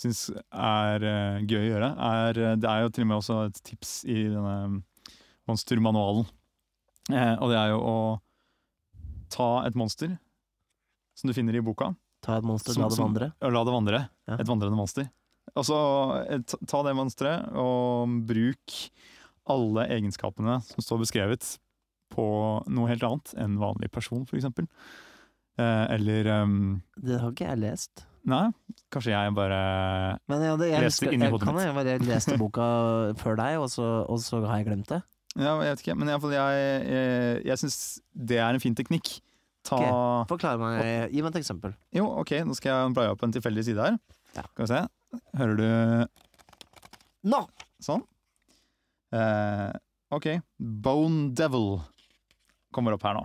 syns 0.00 0.30
er 0.49 1.04
eh, 1.04 1.42
gøy 1.44 1.59
å 1.61 1.68
gjøre, 1.75 1.90
er 2.09 2.40
eh, 2.40 2.56
Det 2.56 2.70
er 2.70 2.80
jo 2.87 2.88
til 2.97 3.04
og 3.04 3.09
med 3.11 3.16
også 3.20 3.37
et 3.50 3.61
tips 3.68 3.92
i 4.09 4.16
denne 4.32 4.56
um, 4.64 4.80
monstermanualen. 5.50 6.26
Eh, 7.11 7.35
og 7.42 7.50
det 7.50 7.59
er 7.59 7.73
jo 7.75 7.80
å 7.83 7.97
ta 9.30 9.50
et 9.66 9.76
monster 9.78 10.16
som 11.19 11.28
du 11.30 11.35
finner 11.37 11.59
i 11.59 11.62
boka, 11.64 11.92
Ta 12.21 12.35
et 12.37 12.45
monster, 12.45 12.75
Som- 12.75 12.83
la 12.85 12.88
det 12.92 12.99
vandre. 13.00 13.26
Som, 13.40 13.52
la 13.54 13.64
det 13.64 13.73
vandre. 13.73 13.99
Ja. 14.28 14.35
Et 14.37 14.47
vandrende 14.49 14.76
monster. 14.76 15.07
Og 15.57 15.64
så 15.64 15.76
eh, 16.28 16.42
ta- 16.69 16.83
det 16.85 16.92
monsteret 16.95 17.49
og 17.57 18.12
bruk 18.28 18.75
alle 19.50 19.87
egenskapene 19.88 20.59
som 20.62 20.85
står 20.85 21.00
beskrevet 21.00 21.47
på 22.12 22.26
noe 22.69 22.90
helt 22.90 23.02
annet 23.07 23.33
enn 23.40 23.57
vanlig 23.59 23.90
person, 23.90 24.26
f.eks. 24.28 24.45
Eh, 25.59 25.87
eller 25.97 26.28
um, 26.42 26.83
Det 27.00 27.19
har 27.21 27.33
ikke 27.33 27.49
jeg 27.49 27.62
lest. 27.64 28.04
Nei, 28.28 28.50
kanskje 28.92 29.14
jeg 29.14 29.33
bare 29.35 29.61
Men 30.28 30.42
ja, 30.45 30.57
det, 30.61 30.69
jeg, 30.75 30.83
Leste 30.85 31.07
husker, 31.07 31.14
inni 31.16 31.30
hodet 31.33 31.49
hodet 31.49 31.49
kan 31.49 31.64
jeg 31.64 31.76
bare 31.78 31.99
leste 32.04 32.37
boka 32.38 32.66
før 33.16 33.38
deg, 33.40 33.57
og 33.64 33.71
så, 33.73 33.88
og 34.04 34.21
så 34.21 34.42
har 34.45 34.61
jeg 34.61 34.69
glemt 34.69 34.90
det. 34.92 35.00
Ja, 35.39 35.53
jeg 35.63 35.77
vet 35.77 35.83
ikke, 35.85 35.95
men 36.01 36.09
iallfall 36.11 36.33
jeg, 36.35 36.63
jeg, 36.91 37.43
jeg 37.47 37.61
syns 37.63 37.77
det 38.13 38.39
er 38.43 38.51
en 38.57 38.61
fin 38.63 38.75
teknikk. 38.75 39.21
Ta 39.63 39.79
Forklar 40.27 40.57
meg, 40.59 41.11
Gi 41.13 41.21
meg 41.23 41.35
et 41.35 41.41
eksempel. 41.43 41.75
Jo, 41.95 42.07
OK, 42.23 42.33
nå 42.49 42.57
skal 42.57 42.73
jeg 42.73 42.95
bla 42.97 43.11
opp 43.13 43.23
en 43.27 43.35
tilfeldig 43.37 43.65
side 43.69 43.85
her. 43.85 43.99
Ja. 44.35 44.43
Skal 44.55 44.65
vi 44.65 44.71
se. 44.73 44.81
Hører 45.39 45.57
du 45.61 45.69
Nå! 47.31 47.41
Sånn. 47.83 48.03
Eh, 49.13 49.71
OK. 50.15 50.27
Bone 50.59 51.31
Devil 51.37 51.81
kommer 52.75 52.97
opp 52.97 53.05
her 53.07 53.17
nå. 53.19 53.25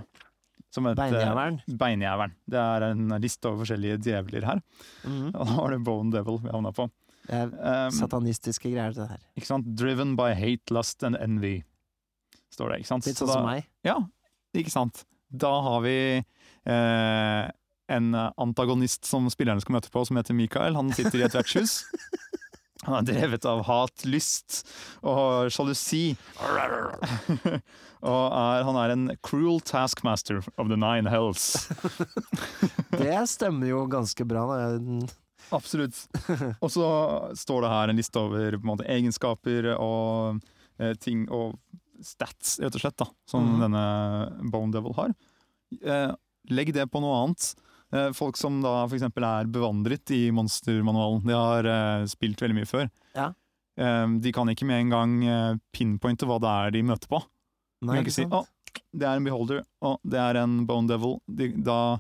Som 0.76 0.90
et, 0.90 1.00
eh, 1.00 1.08
Beinjævelen. 1.08 1.60
Beinjævelen. 1.80 2.34
Det 2.52 2.60
er 2.60 2.86
en 2.90 3.08
liste 3.24 3.48
over 3.48 3.64
forskjellige 3.64 4.00
djevler 4.04 4.44
her. 4.50 4.62
Mhm. 5.06 5.30
Og 5.34 5.48
da 5.48 5.56
var 5.62 5.72
det 5.72 5.84
Bone 5.88 6.12
Devil 6.12 6.40
vi 6.44 6.52
havna 6.52 6.74
på. 6.76 6.90
Det 7.26 7.34
er 7.40 7.48
Um, 7.88 7.92
satanistiske 7.96 8.70
greier, 8.70 8.94
det 8.94 9.08
her. 9.10 9.18
ikke 9.38 9.48
sant? 9.48 9.66
Driven 9.76 10.16
by 10.16 10.34
hate, 10.38 10.70
lust 10.70 11.02
and 11.04 11.16
envy, 11.18 11.64
står 12.54 12.74
det. 12.74 12.80
ikke 12.84 12.92
sant? 12.94 13.10
Litt 13.10 13.22
sånn 13.22 13.32
som 13.32 13.48
meg. 13.48 13.68
Ja, 13.86 14.00
ikke 14.56 14.74
sant. 14.74 15.06
Da 15.36 15.52
har 15.66 15.82
vi 15.84 15.98
eh, 16.22 17.44
en 17.96 18.16
antagonist 18.16 19.06
som 19.06 19.28
spillerne 19.34 19.64
skal 19.64 19.78
møte 19.78 19.92
på, 19.94 20.06
som 20.08 20.20
heter 20.20 20.38
Mikael. 20.38 20.78
Han 20.78 20.94
sitter 20.96 21.22
i 21.22 21.28
et 21.28 21.36
vertshus. 21.38 21.84
Han 22.86 23.00
er 23.00 23.06
drevet 23.08 23.46
av 23.50 23.64
hat, 23.66 24.04
lyst 24.06 24.62
og 25.02 25.50
sjalusi. 25.54 26.14
og 28.06 28.24
er, 28.30 28.66
han 28.68 28.78
er 28.78 28.94
en 28.94 29.06
cruel 29.26 29.58
taskmaster 29.66 30.44
of 30.62 30.70
the 30.70 30.78
nine 30.78 31.10
hells. 31.10 31.70
Det 33.00 33.24
stemmer 33.32 33.72
jo 33.72 33.86
ganske 33.90 34.28
bra. 34.28 34.46
Da. 34.52 35.08
Absolutt. 35.56 35.98
Og 36.60 36.70
så 36.74 36.88
står 37.38 37.66
det 37.66 37.74
her 37.74 37.94
en 37.94 38.02
liste 38.02 38.22
over 38.22 38.60
på 38.60 38.62
en 38.62 38.72
måte, 38.76 38.90
egenskaper 38.92 39.72
og 39.76 40.44
eh, 40.78 40.94
ting 41.02 41.26
og 41.34 41.58
stats, 42.06 42.58
rett 42.64 42.78
og 42.78 42.84
slett, 42.84 42.98
da, 43.02 43.08
som 43.30 43.46
mm. 43.46 43.62
denne 43.64 43.86
Bone 44.54 44.74
Devil 44.74 44.96
har. 44.98 45.16
Eh, 45.82 46.12
legg 46.56 46.74
det 46.76 46.88
på 46.92 47.02
noe 47.04 47.22
annet. 47.24 47.52
Eh, 47.96 48.12
folk 48.18 48.38
som 48.40 48.60
da 48.64 48.84
f.eks. 48.86 49.08
er 49.10 49.50
bevandret 49.52 50.14
i 50.16 50.28
monstermanualen, 50.36 51.24
de 51.26 51.38
har 51.38 51.70
eh, 51.70 52.06
spilt 52.12 52.42
veldig 52.42 52.60
mye 52.60 52.70
før. 52.70 52.90
Ja. 53.18 53.32
Eh, 53.80 54.08
de 54.24 54.36
kan 54.36 54.50
ikke 54.52 54.68
med 54.70 54.86
en 54.86 54.94
gang 54.94 55.16
eh, 55.28 55.54
pinpointe 55.76 56.28
hva 56.30 56.40
det 56.44 56.52
er 56.52 56.76
de 56.78 56.84
møter 56.92 57.12
på. 57.12 57.22
De 57.82 57.92
kan 57.92 58.04
ikke 58.06 58.16
si 58.16 58.26
å, 58.26 58.46
det 58.96 59.08
er 59.08 59.20
en 59.20 59.26
beholder, 59.28 59.64
å, 59.86 59.96
det 60.04 60.22
er 60.22 60.42
en 60.42 60.62
bone 60.68 60.90
devil. 60.90 61.20
De, 61.28 61.52
da, 61.66 61.98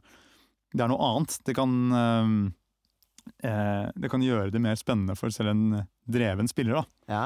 det 0.75 0.85
er 0.85 0.91
noe 0.91 1.09
annet. 1.11 1.37
Det 1.45 1.55
kan, 1.57 1.75
ehm, 1.95 2.39
eh, 3.43 3.87
det 3.95 4.11
kan 4.11 4.23
gjøre 4.23 4.53
det 4.53 4.61
mer 4.63 4.77
spennende 4.79 5.15
for 5.19 5.33
selv 5.33 5.51
en 5.53 5.65
dreven 6.05 6.49
spiller. 6.51 6.81
Da. 6.81 7.13
Ja. 7.13 7.25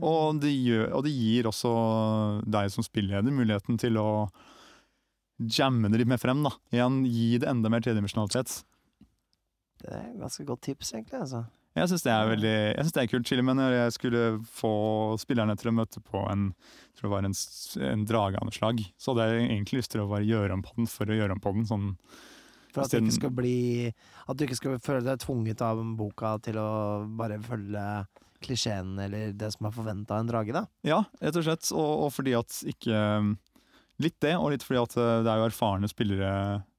Og, 0.00 0.40
det 0.42 0.52
gjør, 0.54 0.88
og 0.98 1.06
det 1.06 1.14
gir 1.14 1.50
også 1.50 1.72
deg 2.46 2.72
som 2.74 2.86
spilleder 2.86 3.34
muligheten 3.34 3.78
til 3.80 3.98
å 4.00 4.08
jamme 5.38 5.90
det 5.92 6.02
litt 6.02 6.10
mer 6.10 6.22
frem. 6.22 6.42
Da. 6.46 6.54
Igjen, 6.74 7.04
gi 7.10 7.36
det 7.42 7.50
enda 7.50 7.72
mer 7.72 7.84
tredimensjonalitet. 7.84 8.62
Det 9.82 9.92
er 9.92 10.04
et 10.08 10.20
ganske 10.20 10.46
godt 10.48 10.64
tips, 10.66 10.94
egentlig. 10.96 11.20
Altså. 11.20 11.44
Jeg 11.76 11.90
syns 11.90 12.06
det 12.06 12.12
er 12.12 12.30
veldig 12.30 12.54
Jeg 12.56 12.84
synes 12.84 12.94
det 12.96 13.02
er 13.02 13.10
kult. 13.10 13.32
men 13.44 13.58
når 13.60 13.74
jeg 13.74 13.92
skulle 13.92 14.22
få 14.48 14.74
spillerne 15.20 15.56
til 15.60 15.68
å 15.68 15.76
møte 15.76 16.00
på 16.00 16.22
en 16.30 16.48
jeg 16.56 17.02
tror 17.02 17.10
det 17.10 17.12
var 17.12 17.26
en, 17.28 17.36
en 17.90 18.06
drage 18.08 18.38
av 18.40 18.46
noe 18.48 18.56
slag, 18.56 18.78
så 18.96 19.12
hadde 19.12 19.26
jeg 19.28 19.50
egentlig 19.50 19.82
lyst 19.82 19.92
til 19.92 20.00
å 20.00 20.08
bare 20.08 20.24
gjøre 20.24 20.56
om 20.56 20.62
på 20.64 20.72
den 20.78 20.88
for 20.88 21.12
å 21.12 21.18
gjøre 21.18 21.36
om 21.36 21.42
på 21.44 21.52
den. 21.52 21.66
Sånn, 21.68 21.90
For 22.76 22.84
at 22.86 22.92
du 22.92 23.00
ikke 23.00 23.16
skal 23.16 23.34
bli 23.34 23.56
At 24.26 24.36
du 24.36 24.44
ikke 24.46 24.58
skal 24.58 24.78
føle 24.84 25.02
deg 25.06 25.24
tvunget 25.24 25.64
av 25.64 25.80
boka 25.98 26.36
til 26.44 26.60
å 26.60 26.68
bare 27.18 27.40
følge 27.42 27.88
klisjeen 28.44 28.94
eller 29.00 29.32
det 29.34 29.48
som 29.54 29.66
er 29.66 29.74
forventa 29.74 30.18
av 30.18 30.22
en 30.22 30.30
drage, 30.30 30.52
da. 30.54 30.66
ja, 30.86 31.00
rett 31.24 31.38
og 31.40 31.46
slett. 31.46 31.70
Og, 31.72 31.92
og 32.06 32.14
fordi 32.14 32.36
at 32.38 32.62
ikke 32.68 33.02
Litt 34.04 34.18
det, 34.20 34.34
og 34.36 34.50
litt 34.52 34.60
fordi 34.60 34.76
at 34.82 34.94
eh, 35.00 35.12
det 35.24 35.30
er 35.32 35.38
jo 35.40 35.46
erfarne 35.48 35.88
spillere 35.88 36.30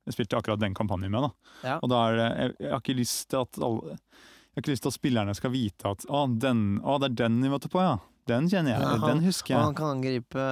jeg 0.08 0.16
spilte 0.16 0.38
akkurat 0.40 0.62
den 0.62 0.76
kampanjen 0.78 1.12
med. 1.12 1.26
da. 1.26 1.54
Ja. 1.68 1.78
Og 1.82 1.90
da 1.92 2.02
er 2.08 2.20
jeg, 2.22 2.52
jeg 2.62 2.72
har 2.72 2.84
ikke 2.84 2.96
lyst 2.96 3.26
til 3.34 3.42
at 3.42 3.58
alle 3.60 3.98
jeg 3.98 4.62
har 4.62 4.64
ikke 4.64 4.74
lyst 4.74 4.86
til 4.86 4.90
at 4.90 4.96
spillerne 4.96 5.34
skal 5.38 5.52
vite 5.54 5.90
at 5.92 6.06
å, 6.10 6.24
den, 6.34 6.62
å, 6.82 6.96
det 7.02 7.12
er 7.12 7.18
den 7.20 7.36
vi 7.44 7.50
møter 7.52 7.70
på, 7.70 7.82
ja. 7.84 7.98
Den 8.28 8.48
kjenner 8.52 8.74
jeg, 8.76 8.82
Jaha. 8.84 9.08
den 9.08 9.22
husker 9.24 9.54
Og 9.56 9.60
jeg. 9.60 9.66
han 9.70 9.76
kan 9.78 9.92
angripe 9.96 10.46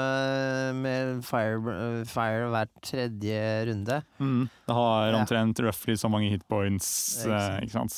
med 0.79 1.24
fire, 1.27 2.03
fire 2.08 2.50
hver 2.53 2.70
tredje 2.86 3.39
runde. 3.70 3.98
Mm, 4.20 4.46
det 4.67 4.75
har 4.77 5.10
Ja. 5.12 5.17
omtrent 5.20 5.60
roughly 5.65 5.96
så 6.00 6.10
mange 6.10 6.29
hitpoints, 6.32 6.89
Ikke 7.25 7.36
eh, 7.36 7.60
ikke 7.65 7.75
sant. 7.75 7.98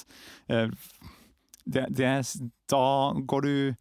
Eh, 0.50 0.68
det, 1.68 1.86
det, 1.94 2.12
da 2.72 3.14
går 3.14 3.42
du 3.42 3.76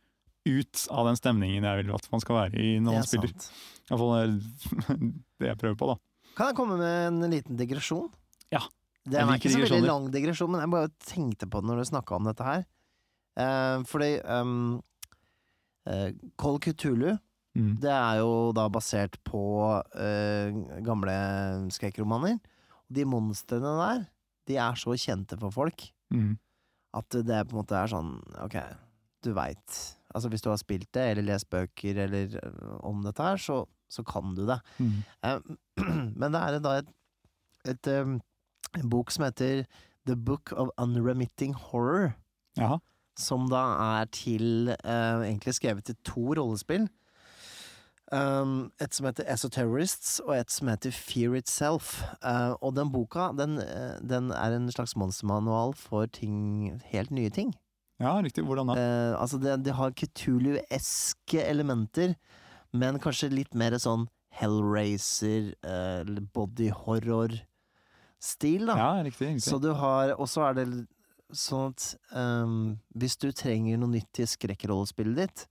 ut 0.46 0.86
av 0.90 1.06
den 1.08 1.16
stemningen 1.18 1.64
jeg 1.64 1.84
vil 1.84 1.94
at 1.94 2.08
man 2.12 2.20
skal 2.22 2.36
være 2.36 2.60
i 2.60 2.78
når 2.78 2.92
man 2.92 3.02
er 3.02 3.06
spiller. 3.08 3.32
sant. 3.32 3.50
Det 3.88 3.96
det 5.40 5.48
jeg 5.52 5.58
prøver 5.60 5.76
på, 5.78 5.86
da. 5.92 5.96
Kan 6.36 6.46
jeg 6.50 6.56
komme 6.58 6.76
med 6.78 7.24
en 7.24 7.30
liten 7.32 7.56
digresjon? 7.56 8.10
Ja. 8.52 8.60
Det 9.06 9.20
er 9.20 9.30
ikke 9.38 9.52
så 9.54 9.62
veldig 9.62 9.86
lang 9.86 10.08
digresjon, 10.10 10.50
men 10.50 10.60
jeg 10.64 10.70
bare 10.72 10.90
tenkte 11.06 11.46
på 11.48 11.60
det 11.62 11.70
når 11.70 11.78
du 11.78 11.84
snakka 11.88 12.16
om 12.18 12.24
dette 12.26 12.42
her. 12.44 12.64
Eh, 13.38 13.82
fordi 13.86 14.08
um, 14.26 14.82
eh, 15.86 16.10
Call 16.38 16.58
Cthulhu, 16.60 17.16
Mm. 17.56 17.78
det 17.80 17.88
er 17.88 18.18
jo 18.20 18.52
da 18.52 18.66
basert 18.68 19.14
på 19.24 19.38
uh, 19.80 20.56
gamle 20.84 21.12
skrekkromaner. 21.72 22.34
De 22.92 23.06
monstrene 23.08 23.70
der, 23.78 24.02
de 24.46 24.58
er 24.60 24.76
så 24.76 24.92
kjente 25.00 25.38
for 25.40 25.50
folk 25.50 25.86
Mm. 26.12 26.34
at 26.94 27.08
det 27.24 27.38
på 27.48 27.56
en 27.56 27.62
måte 27.62 27.72
er 27.80 27.88
sånn 27.88 28.12
Ok, 28.44 28.58
du 29.24 29.32
veit. 29.32 29.78
Altså 30.14 30.28
hvis 30.28 30.44
du 30.44 30.50
har 30.50 30.60
spilt 30.60 30.92
det, 30.92 31.06
eller 31.16 31.22
lest 31.32 31.48
bøker 31.48 31.96
eller 32.04 32.36
øh, 32.44 32.76
om 32.84 33.00
dette 33.02 33.24
her, 33.24 33.40
så, 33.40 33.62
så 33.88 34.04
kan 34.04 34.34
du 34.36 34.44
det. 34.46 34.60
Mm. 34.78 35.00
Uh, 35.24 35.56
Men 36.20 36.32
det 36.36 36.42
er 36.42 36.60
da 36.60 36.76
et, 36.82 36.92
et, 37.72 37.88
um, 38.04 38.20
en 38.76 38.88
bok 38.92 39.10
som 39.10 39.24
heter 39.24 39.64
The 40.04 40.14
Book 40.14 40.52
of 40.52 40.68
Unremitting 40.76 41.54
Horror. 41.56 42.12
Jaha. 42.60 42.78
Som 43.18 43.48
da 43.50 43.64
er 44.00 44.08
til 44.12 44.70
uh, 44.84 45.24
Egentlig 45.24 45.56
skrevet 45.56 45.88
til 45.88 45.96
to 46.04 46.32
rollespill. 46.38 46.88
Um, 48.12 48.70
et 48.78 48.94
som 48.94 49.08
heter 49.08 49.26
Esoterrorists, 49.26 50.20
og 50.22 50.36
et 50.36 50.50
som 50.54 50.68
heter 50.70 50.94
Fear 50.94 51.34
Itself. 51.40 52.04
Uh, 52.22 52.54
og 52.62 52.76
den 52.76 52.92
boka, 52.94 53.32
den, 53.34 53.58
eh, 53.58 53.98
den 53.98 54.30
er 54.30 54.54
en 54.54 54.70
slags 54.70 54.94
monstermanual 54.96 55.74
for 55.74 56.06
ting 56.06 56.78
helt 56.92 57.10
nye 57.10 57.30
ting. 57.30 57.54
Ja, 57.98 58.20
riktig. 58.22 58.44
Hvordan 58.44 58.70
da? 58.70 58.76
Uh, 58.78 59.20
altså, 59.20 59.40
det, 59.42 59.64
det 59.64 59.74
har 59.74 59.90
Kutulu-eske 59.90 61.42
elementer, 61.42 62.14
men 62.72 63.00
kanskje 63.02 63.32
litt 63.32 63.58
mer 63.58 63.74
sånn 63.82 64.06
Hellraiser, 64.36 65.54
uh, 65.66 66.06
body 66.36 66.70
horror-stil, 66.70 68.68
da. 68.68 68.76
Ja, 68.78 68.90
riktig. 69.02 69.32
riktig. 69.32 69.48
Så 69.48 69.58
du 69.58 69.72
har 69.74 70.14
Og 70.20 70.28
så 70.28 70.46
er 70.46 70.60
det 70.60 70.66
sånn 71.32 71.72
at 71.74 71.86
um, 72.14 72.78
hvis 72.94 73.16
du 73.18 73.30
trenger 73.32 73.78
noe 73.80 73.90
nytt 73.90 74.10
til 74.14 74.26
skrekkrollespillet 74.30 75.16
ditt, 75.18 75.46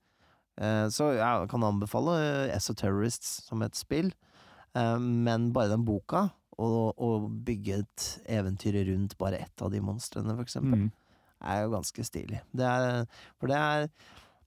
uh, 0.61 0.87
så 0.93 1.11
jeg 1.17 1.49
kan 1.51 1.65
anbefale 1.67 2.15
eh, 2.21 2.55
Esoterrorists 2.55 3.41
som 3.49 3.61
et 3.65 3.75
spill, 3.75 4.13
eh, 4.75 4.97
men 4.99 5.51
bare 5.55 5.73
den 5.73 5.83
boka, 5.87 6.29
og, 6.57 6.93
og 7.03 7.25
bygge 7.43 7.81
et 7.83 8.03
eventyr 8.31 8.77
rundt 8.87 9.17
bare 9.19 9.41
ett 9.43 9.61
av 9.61 9.73
de 9.73 9.81
monstrene, 9.83 10.35
for 10.37 10.45
eksempel, 10.47 10.85
Mm. 10.85 10.91
er 11.43 11.63
jo 11.65 11.73
ganske 11.75 12.03
stilig. 12.07 12.39
Det 12.55 12.63
er, 12.65 13.05
for 13.37 13.47
det 13.51 13.57
er 13.59 13.89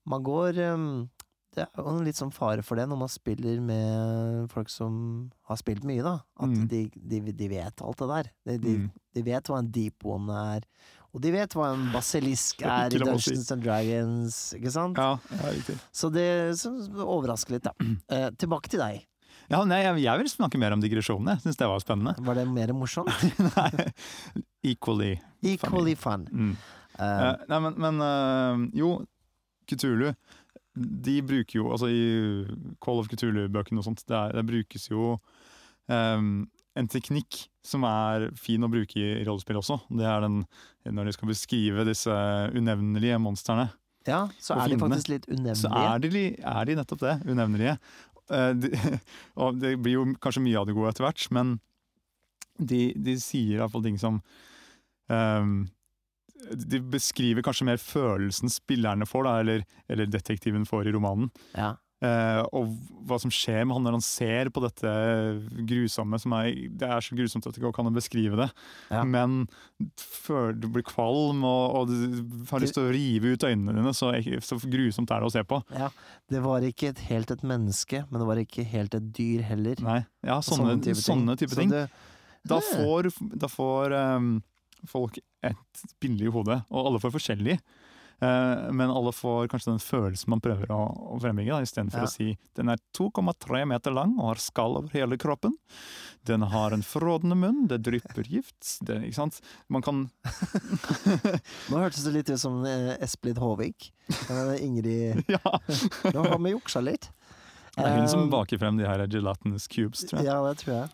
Man 0.09 0.23
går 0.23 0.57
um, 0.73 1.09
Det 1.53 1.61
er 1.67 1.69
jo 1.77 1.89
en 1.91 2.03
litt 2.05 2.15
sånn 2.17 2.31
fare 2.33 2.63
for 2.65 2.77
det 2.79 2.87
når 2.89 2.97
man 2.97 3.09
spiller 3.11 3.59
med 3.61 4.49
folk 4.49 4.69
som 4.73 5.29
har 5.49 5.57
spilt 5.61 5.83
mye, 5.85 6.01
da. 6.05 6.15
At 6.39 6.49
Mm. 6.49 6.67
de, 6.71 6.81
de, 6.95 7.19
de 7.31 7.47
vet 7.49 7.81
alt 7.85 7.97
det 8.01 8.07
der. 8.09 8.29
De, 8.45 8.57
de, 8.57 8.73
Mm. 8.77 8.89
de 9.13 9.21
vet 9.23 9.43
hva 9.49 9.59
en 9.59 9.69
deep 9.71 10.05
one 10.05 10.29
er, 10.55 10.65
og 11.09 11.21
de 11.23 11.31
vet 11.33 11.53
hva 11.57 11.71
en 11.73 11.87
basilisk 11.93 12.63
er 12.67 12.93
i. 12.93 13.01
Dungeons 13.01 13.51
and 13.55 13.65
Dragons, 13.65 14.39
ikke 14.57 14.73
sant? 14.73 14.99
Ja, 14.99 15.17
ja, 15.39 15.53
riktig. 15.55 15.77
Så 15.91 16.11
det 16.13 16.27
så, 16.61 16.73
overrasker 17.05 17.57
litt, 17.57 17.69
da. 17.69 17.75
Eh, 18.09 18.29
tilbake 18.41 18.71
til 18.71 18.81
deg. 18.81 19.05
Ja, 19.49 19.63
nei, 19.65 19.79
jeg, 19.81 20.01
jeg 20.03 20.21
vil 20.21 20.29
snakke 20.29 20.59
mer 20.61 20.73
om 20.75 20.81
digresjonene. 20.81 21.39
Syns 21.41 21.57
det 21.57 21.67
var 21.69 21.81
spennende. 21.81 22.13
Var 22.25 22.37
det 22.37 22.45
mer 22.49 22.73
morsomt? 22.77 23.09
nei, 23.57 23.87
equally. 24.65 25.15
Equally 25.45 25.95
fun. 25.97 26.27
Mm. 26.29 26.51
Uh, 26.99 27.33
nei, 27.49 27.59
men, 27.63 27.79
men 27.79 28.03
uh, 28.03 28.63
jo, 28.75 28.89
Kutulu 29.69 30.09
De 30.75 31.13
bruker 31.23 31.61
jo 31.61 31.69
Altså 31.71 31.87
i 31.93 32.01
Call 32.83 32.99
of 32.99 33.07
Kutulu-bøkene 33.07 33.79
og 33.79 33.85
sånt, 33.85 34.03
der, 34.09 34.33
der 34.35 34.43
brukes 34.43 34.89
jo 34.89 35.13
ehm, 35.87 36.49
en 36.79 36.87
teknikk 36.89 37.43
som 37.65 37.83
er 37.87 38.29
fin 38.39 38.63
å 38.65 38.69
bruke 38.71 38.97
i 38.97 39.23
rollespill 39.27 39.59
også. 39.59 39.81
Det 39.91 40.07
er 40.07 40.23
den 40.25 40.41
når 40.89 41.09
de 41.09 41.13
skal 41.17 41.29
beskrive 41.29 41.85
disse 41.87 42.13
unevnelige 42.55 43.19
monstrene. 43.21 43.67
ja, 44.07 44.23
så 44.41 44.55
er 44.57 44.71
de 44.71 44.77
faktisk 44.81 45.11
litt 45.11 45.27
Så 45.27 45.35
unevnelige. 45.35 45.89
er 45.89 45.99
de, 46.05 46.21
er 46.55 46.69
de 46.69 46.77
nettopp 46.79 47.01
det, 47.03 47.15
unevnelige. 47.29 47.73
Eh, 48.31 48.53
de, 48.57 48.71
og 49.41 49.59
det 49.61 49.75
blir 49.83 49.99
jo 49.99 50.05
kanskje 50.23 50.45
mye 50.45 50.61
av 50.61 50.69
det 50.69 50.77
gode 50.77 50.93
etter 50.93 51.05
hvert, 51.05 51.27
men 51.35 51.57
de, 52.59 52.89
de 52.95 53.17
sier 53.21 53.59
iallfall 53.59 53.85
ting 53.85 53.95
som 54.01 54.17
um, 55.07 55.53
De 56.59 56.79
beskriver 56.91 57.43
kanskje 57.45 57.67
mer 57.69 57.79
følelsen 57.79 58.51
spillerne 58.51 59.07
får, 59.07 59.27
da, 59.27 59.35
eller, 59.43 59.63
eller 59.91 60.09
detektiven 60.11 60.65
får 60.67 60.87
i 60.89 60.95
romanen. 60.95 61.29
Ja. 61.55 61.73
Eh, 61.99 62.41
og 62.55 62.69
hva 63.09 63.17
som 63.19 63.31
skjer 63.33 63.65
med 63.67 63.75
han 63.75 63.83
når 63.83 63.95
han 63.97 64.03
ser 64.05 64.47
på 64.55 64.61
dette 64.63 64.91
grusomme 65.67 66.15
som 66.21 66.31
er 66.37 66.53
Det 66.79 66.87
er 66.87 67.03
så 67.03 67.17
grusomt 67.17 67.43
at 67.49 67.57
det 67.57 67.59
ikke 67.59 67.73
kan 67.75 67.89
beskrive 67.91 68.37
det. 68.39 68.47
Ja. 68.87 69.01
Men 69.03 69.41
før 69.99 70.53
du 70.55 70.69
blir 70.71 70.85
kvalm 70.87 71.43
og, 71.47 71.75
og 71.75 71.91
du 71.91 72.45
har 72.51 72.63
lyst 72.63 72.77
til 72.77 72.87
å 72.87 72.93
rive 72.95 73.33
ut 73.35 73.43
øynene 73.43 73.75
dine, 73.75 73.91
så, 73.97 74.13
så 74.45 74.59
grusomt 74.63 75.11
er 75.11 75.19
det 75.25 75.27
å 75.27 75.33
se 75.35 75.43
på. 75.43 75.59
ja. 75.75 75.89
Det 76.29 76.43
var 76.45 76.61
ikke 76.61 76.91
et, 76.91 76.99
helt 77.09 77.31
et 77.33 77.41
menneske, 77.43 78.03
men 78.11 78.21
det 78.21 78.27
var 78.29 78.37
ikke 78.37 78.63
helt 78.69 78.93
et 78.93 79.07
dyr 79.17 79.41
heller. 79.47 79.79
Nei, 79.81 79.99
ja, 80.23 80.35
sånne, 80.45 80.75
sånne 80.95 81.35
type 81.41 81.55
ting. 81.57 81.71
Så 81.73 81.83
det- 81.87 82.07
Da 82.47 82.59
får, 82.63 83.09
da 83.41 83.47
får 83.51 83.91
um, 84.15 84.27
folk 84.87 85.17
et 85.43 85.81
bilde 85.99 86.23
i 86.29 86.31
hodet, 86.31 86.61
og 86.69 86.85
alle 86.87 87.01
får 87.03 87.11
forskjellig. 87.17 87.57
Eh, 88.21 88.71
men 88.75 88.91
alle 88.91 89.11
får 89.15 89.47
kanskje 89.51 89.71
den 89.71 89.79
følelsen 89.79 90.29
man 90.33 90.41
prøver 90.43 90.71
å, 90.75 90.79
å 91.15 91.19
frembringe, 91.23 91.61
istedenfor 91.63 92.03
Ja. 92.03 92.07
å 92.09 92.11
si 92.11 92.33
den 92.59 92.69
er 92.73 92.81
2,3 92.97 93.65
meter 93.69 93.95
lang 93.95 94.17
og 94.19 94.25
har 94.33 94.41
skall 94.43 94.75
over 94.81 94.89
hele 94.91 95.15
kroppen. 95.17 95.53
Den 96.27 96.41
har 96.51 96.71
en 96.75 96.83
frådende 96.83 97.37
munn, 97.39 97.67
det 97.71 97.79
drypper 97.85 98.27
gift. 98.27 98.73
Det, 98.83 98.97
ikke 99.07 99.15
sant? 99.21 99.39
Man 99.71 99.81
kan 99.81 100.01
Nå 101.69 101.79
hørtes 101.79 102.03
det 102.05 102.13
litt 102.13 102.29
ut 102.33 102.41
som 102.41 102.59
eh, 102.67 102.95
Espelid 103.03 103.39
Håvik. 103.39 103.91
Ingrid 104.59 105.23
Ja! 105.35 105.59
Nå 106.13 106.25
har 106.27 106.39
vi 106.43 106.51
juksa 106.55 106.81
litt. 106.83 107.09
Det 107.75 107.85
er 107.85 107.99
hun 108.01 108.09
som 108.11 108.25
Eh, 108.25 108.31
baker 108.33 108.59
frem 108.59 108.77
de 108.79 108.87
her 108.87 109.05
gelatinous 109.07 109.67
cubes, 109.71 110.03
tror 110.09 110.19
jeg. 110.19 110.27
Ja, 110.27 110.39
det 110.49 110.57
tror 110.59 110.73
jeg. 110.75 110.89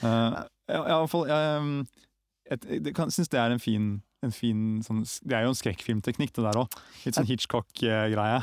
Uh, 0.00 0.44
jeg, 0.70 1.58
um, 1.60 1.72
et, 2.48 2.64
jeg 2.70 2.94
kan- 2.96 3.10
syns 3.12 3.28
det 3.28 3.40
er 3.42 3.50
en 3.52 3.60
fin, 3.60 3.88
en 4.22 4.30
fin 4.32 4.82
sånn, 4.82 5.02
Det 5.26 5.32
er 5.36 5.42
jo 5.46 5.52
en 5.54 5.54
skrekkfilmteknikk, 5.58 6.32
det 6.36 6.44
der 6.44 6.58
òg. 6.60 6.68
Litt 7.06 7.14
sånn 7.16 7.26
Hitchcock-greie. 7.30 8.42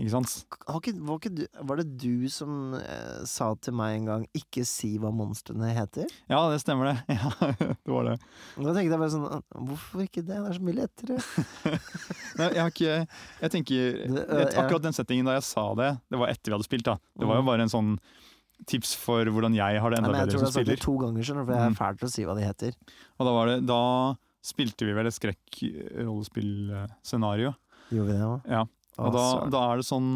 Ikke 0.00 0.10
sant? 0.10 0.32
Har 0.66 0.80
ikke, 0.80 0.94
var, 1.04 1.18
ikke 1.20 1.30
du, 1.36 1.42
var 1.68 1.76
det 1.76 1.84
du 2.00 2.26
som 2.32 2.72
eh, 2.74 3.24
sa 3.28 3.50
til 3.60 3.74
meg 3.76 3.98
en 4.00 4.06
gang 4.08 4.22
'ikke 4.34 4.64
si 4.66 4.96
hva 4.98 5.12
monstrene 5.12 5.68
heter'? 5.76 6.08
Ja, 6.32 6.48
det 6.50 6.62
stemmer 6.64 6.88
det. 6.90 7.04
Ja, 7.12 7.28
det 7.76 7.92
var 7.92 8.04
det. 8.08 8.16
Da 8.56 8.72
tenkte 8.72 8.88
jeg 8.88 8.98
bare 8.98 9.12
sånn 9.12 9.42
Hvorfor 9.52 10.00
ikke 10.02 10.24
det? 10.24 10.32
Det 10.40 10.48
er 10.48 10.56
så 10.56 10.64
mye 10.64 10.78
lettere. 10.80 11.18
Nei, 12.40 12.48
jeg 12.56 12.62
har 12.64 12.72
ikke 12.72 12.94
Jeg 13.42 13.50
tenker 13.52 13.92
Det, 14.08 14.24
øh, 14.24 14.38
vet. 14.40 14.56
Akkurat 14.64 14.82
den 14.82 14.96
settingen 14.96 15.28
da 15.28 15.34
jeg 15.36 15.44
sa 15.44 15.68
det, 15.74 15.90
det 16.10 16.18
var 16.18 16.28
etter 16.32 16.50
vi 16.50 16.56
hadde 16.56 16.64
spilt. 16.70 16.84
da 16.88 16.96
Det 17.18 17.28
var 17.28 17.36
jo 17.36 17.42
Mm. 17.44 17.50
bare 17.52 17.62
en 17.68 17.68
sånn 17.76 17.98
tips 18.66 18.94
for 18.96 19.24
hvordan 19.28 19.54
jeg 19.54 19.78
har 19.80 19.90
det 19.90 20.00
Nei, 20.00 20.08
enda 20.08 20.10
men 20.12 20.20
jeg 20.20 20.26
bedre 20.26 20.32
tror 20.32 20.40
jeg 20.40 20.46
har 20.48 20.56
sagt 20.56 20.66
det 20.72 20.80
to 20.80 20.92
ganger, 20.98 21.22
skjønner 21.22 21.42
du, 21.42 21.46
for 21.46 21.52
jeg 21.52 21.62
er 21.62 21.70
Mm. 21.70 21.76
fæl 21.76 21.98
til 21.98 22.08
å 22.08 22.12
si 22.12 22.22
hva 22.24 22.34
de 22.34 22.44
heter. 22.48 22.72
Og 23.20 23.26
da 23.26 23.32
var 23.36 23.46
det 23.46 23.66
Da 23.66 24.16
spilte 24.42 24.84
vi 24.88 24.92
vel 24.96 25.06
et 25.06 25.14
skrekk-rollespillscenario. 25.16 27.52
Gjorde 27.92 28.08
vi 28.08 28.16
det 28.18 28.24
òg? 28.26 28.40
Ja. 28.50 28.62
Og 29.02 29.10
da, 29.14 29.24
da 29.52 29.60
er 29.72 29.76
det 29.80 29.86
sånn 29.88 30.08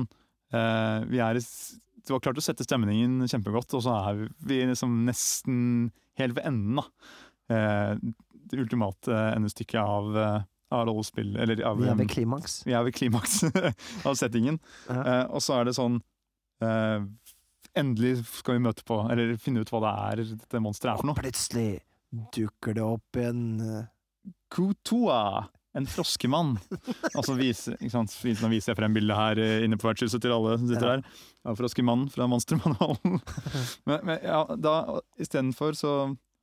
eh, 0.53 0.99
Vi 1.09 1.19
er 1.25 1.35
i 1.39 1.41
Du 2.05 2.11
har 2.13 2.21
klart 2.25 2.37
å 2.37 2.45
sette 2.45 2.65
stemningen 2.67 3.13
kjempegodt, 3.31 3.71
og 3.79 3.83
så 3.87 3.93
er 4.11 4.15
vi 4.47 4.57
liksom 4.69 4.91
nesten 5.09 5.57
helt 6.21 6.35
ved 6.37 6.45
enden, 6.49 6.75
da. 6.81 6.85
Eh, 7.53 7.93
det 8.47 8.61
ultimate 8.63 9.11
endestykket 9.37 9.81
av, 9.83 10.05
eh, 10.21 10.41
av 10.77 10.83
rollespill 10.89 11.31
Eller 11.41 11.57
av 11.67 11.75
Vi 11.81 11.89
er 11.91 11.97
ved 11.99 12.11
klimaks. 12.13 12.53
vi 12.67 12.73
er 12.77 12.83
ved 12.87 12.95
klimaks 12.99 13.35
av 14.09 14.15
settingen. 14.19 14.57
Ja. 14.91 15.01
Eh, 15.03 15.25
og 15.35 15.41
så 15.45 15.51
er 15.61 15.65
det 15.71 15.77
sånn 15.79 15.97
eh, 16.63 17.01
Endelig 17.77 18.15
skal 18.39 18.55
vi 18.57 18.63
møte 18.65 18.83
på, 18.89 18.97
eller 19.13 19.35
finne 19.37 19.61
ut 19.61 19.69
hva 19.73 19.81
det 19.85 19.91
er 20.07 20.17
dette 20.39 20.57
monsteret 20.65 20.95
er 20.95 20.99
for 21.03 21.09
noe. 21.11 21.17
Og 21.19 21.21
plutselig 21.21 21.71
dukker 22.33 22.73
det 22.79 22.85
opp 22.87 23.13
en 23.21 23.41
eh, 24.27 24.33
Kutoa! 24.53 25.47
En 25.77 25.85
froskemann. 25.85 26.55
Altså 27.13 27.35
så 27.35 27.37
viser, 27.37 27.75
Nå 27.85 28.49
viser 28.49 28.71
jeg 28.73 28.79
frem 28.79 28.95
bildet 28.97 29.17
her 29.19 29.37
eh, 29.45 29.65
inne 29.67 29.77
på 29.77 29.91
vertshuset 29.91 30.23
til 30.25 30.33
alle 30.33 30.55
som 30.57 30.71
sitter 30.71 30.89
her. 30.95 31.03
Av 31.45 31.59
froskemann 31.59 32.07
fra 32.09 32.25
Monstermanualen. 32.33 33.19
men, 33.91 33.99
men 34.09 34.23
ja, 34.25 34.39
da 34.57 34.77
istedenfor 35.21 35.77
så 35.77 35.93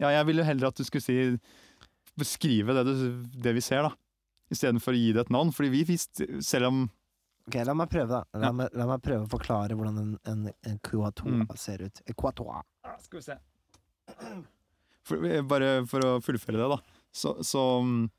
Ja, 0.04 0.12
jeg 0.14 0.28
ville 0.30 0.46
heller 0.46 0.70
at 0.70 0.78
du 0.78 0.84
skulle 0.86 1.02
si 1.06 1.18
Beskrive 2.20 2.76
det, 2.78 2.84
du, 2.86 3.24
det 3.42 3.56
vi 3.58 3.62
ser, 3.66 3.88
da. 3.88 3.96
Istedenfor 4.54 4.94
å 4.94 5.00
gi 5.02 5.10
det 5.18 5.24
et 5.26 5.32
navn. 5.34 5.50
Fordi 5.56 5.72
vi 5.74 5.82
visste, 5.96 6.28
selv 6.46 6.70
om 6.70 6.84
Ok, 7.50 7.58
la 7.66 7.74
meg 7.76 7.90
prøve, 7.92 8.08
da. 8.14 8.22
La, 8.38 8.46
Ja. 8.52 8.52
meg, 8.56 8.70
la 8.78 8.86
meg 8.88 9.02
prøve 9.04 9.26
å 9.26 9.32
forklare 9.34 9.74
hvordan 9.76 9.98
en, 10.00 10.12
en, 10.30 10.44
en 10.70 10.78
kuatoa 10.86 11.42
Mm. 11.42 11.48
ser 11.60 11.82
ut. 11.90 12.04
Kuatoa. 12.16 12.62
Skal 13.02 13.18
vi 13.20 13.26
se. 13.26 13.40
For, 15.10 15.26
bare 15.50 15.72
for 15.90 16.06
å 16.06 16.12
fullføre 16.24 16.62
det, 16.62 16.70
da. 16.72 16.78
Så, 17.14 17.36
så 17.46 17.62
mm, 17.86 18.10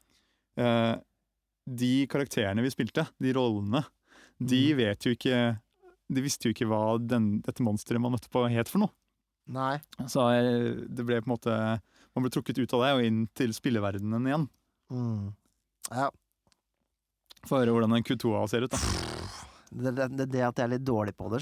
eh, 0.63 0.95
De 1.67 1.93
karakterene 2.13 2.63
vi 2.63 2.71
spilte, 2.71 3.07
de 3.19 3.33
rollene, 3.35 3.85
de 4.39 4.61
Mm. 4.73 4.77
vet 4.79 5.07
jo 5.07 5.13
ikke 5.15 5.39
De 6.13 6.21
visste 6.23 6.47
jo 6.49 6.53
ikke 6.55 6.67
hva 6.69 6.99
den, 7.01 7.41
dette 7.43 7.63
monsteret 7.65 8.01
man 8.03 8.13
møtte 8.15 8.29
på, 8.31 8.43
het 8.51 8.69
for 8.71 8.83
noe. 8.85 8.93
Nei. 9.51 9.79
Så 10.09 10.25
eh, 10.35 10.85
det 10.89 11.05
ble 11.07 11.19
på 11.23 11.29
en 11.29 11.35
måte 11.37 11.57
Man 12.15 12.23
ble 12.27 12.31
trukket 12.35 12.59
ut 12.63 12.75
av 12.77 12.85
det 12.85 12.93
og 12.99 13.05
inn 13.09 13.25
til 13.35 13.53
spilleverdenen 13.57 14.29
igjen. 14.31 14.47
Mm. 14.93 15.33
Ja. 15.91 16.11
Få 17.49 17.59
høre 17.61 17.75
hvordan 17.75 17.97
en 17.99 18.05
Q2A 18.07 18.47
ser 18.49 18.65
ut, 18.69 18.73
da. 18.73 19.04
Det 19.71 19.91
er 19.91 20.11
det, 20.13 20.27
det 20.31 20.43
at 20.47 20.59
jeg 20.61 20.67
er 20.67 20.73
litt 20.75 20.85
dårlig 20.87 21.15
på 21.19 21.31
det, 21.33 21.41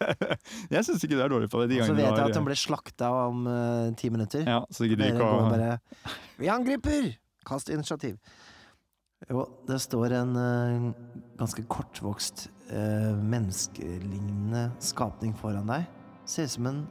jeg 0.74 0.86
syns 0.86 1.04
ikke 1.04 1.14
du 1.14 1.22
er 1.24 1.30
dårlig 1.32 1.50
på 1.52 1.62
det. 1.62 1.68
De 1.74 1.82
så 1.84 1.94
vet 1.96 2.08
jeg 2.08 2.24
at 2.26 2.38
hun 2.38 2.48
ble 2.48 2.56
slakta 2.58 3.10
om 3.28 3.44
eh, 3.50 3.92
ti 4.00 4.10
minutter. 4.12 4.42
Ja, 4.48 4.62
så 4.74 4.88
gidder 4.88 5.14
ikke 5.14 5.28
å 5.28 5.46
bare 5.52 5.76
Vi 6.40 6.50
angriper! 6.52 7.14
Kast 7.44 7.68
initiativ. 7.72 8.18
Jo, 9.28 9.46
det 9.68 9.78
står 9.80 10.12
en 10.18 10.36
uh, 10.36 10.88
ganske 11.40 11.62
kortvokst, 11.72 12.46
uh, 12.72 13.12
menneskelignende 13.16 14.66
skapning 14.84 15.32
foran 15.36 15.68
deg. 15.68 15.86
Ser 16.28 16.48
ut 16.48 16.54
som 16.56 16.68
en 16.68 16.82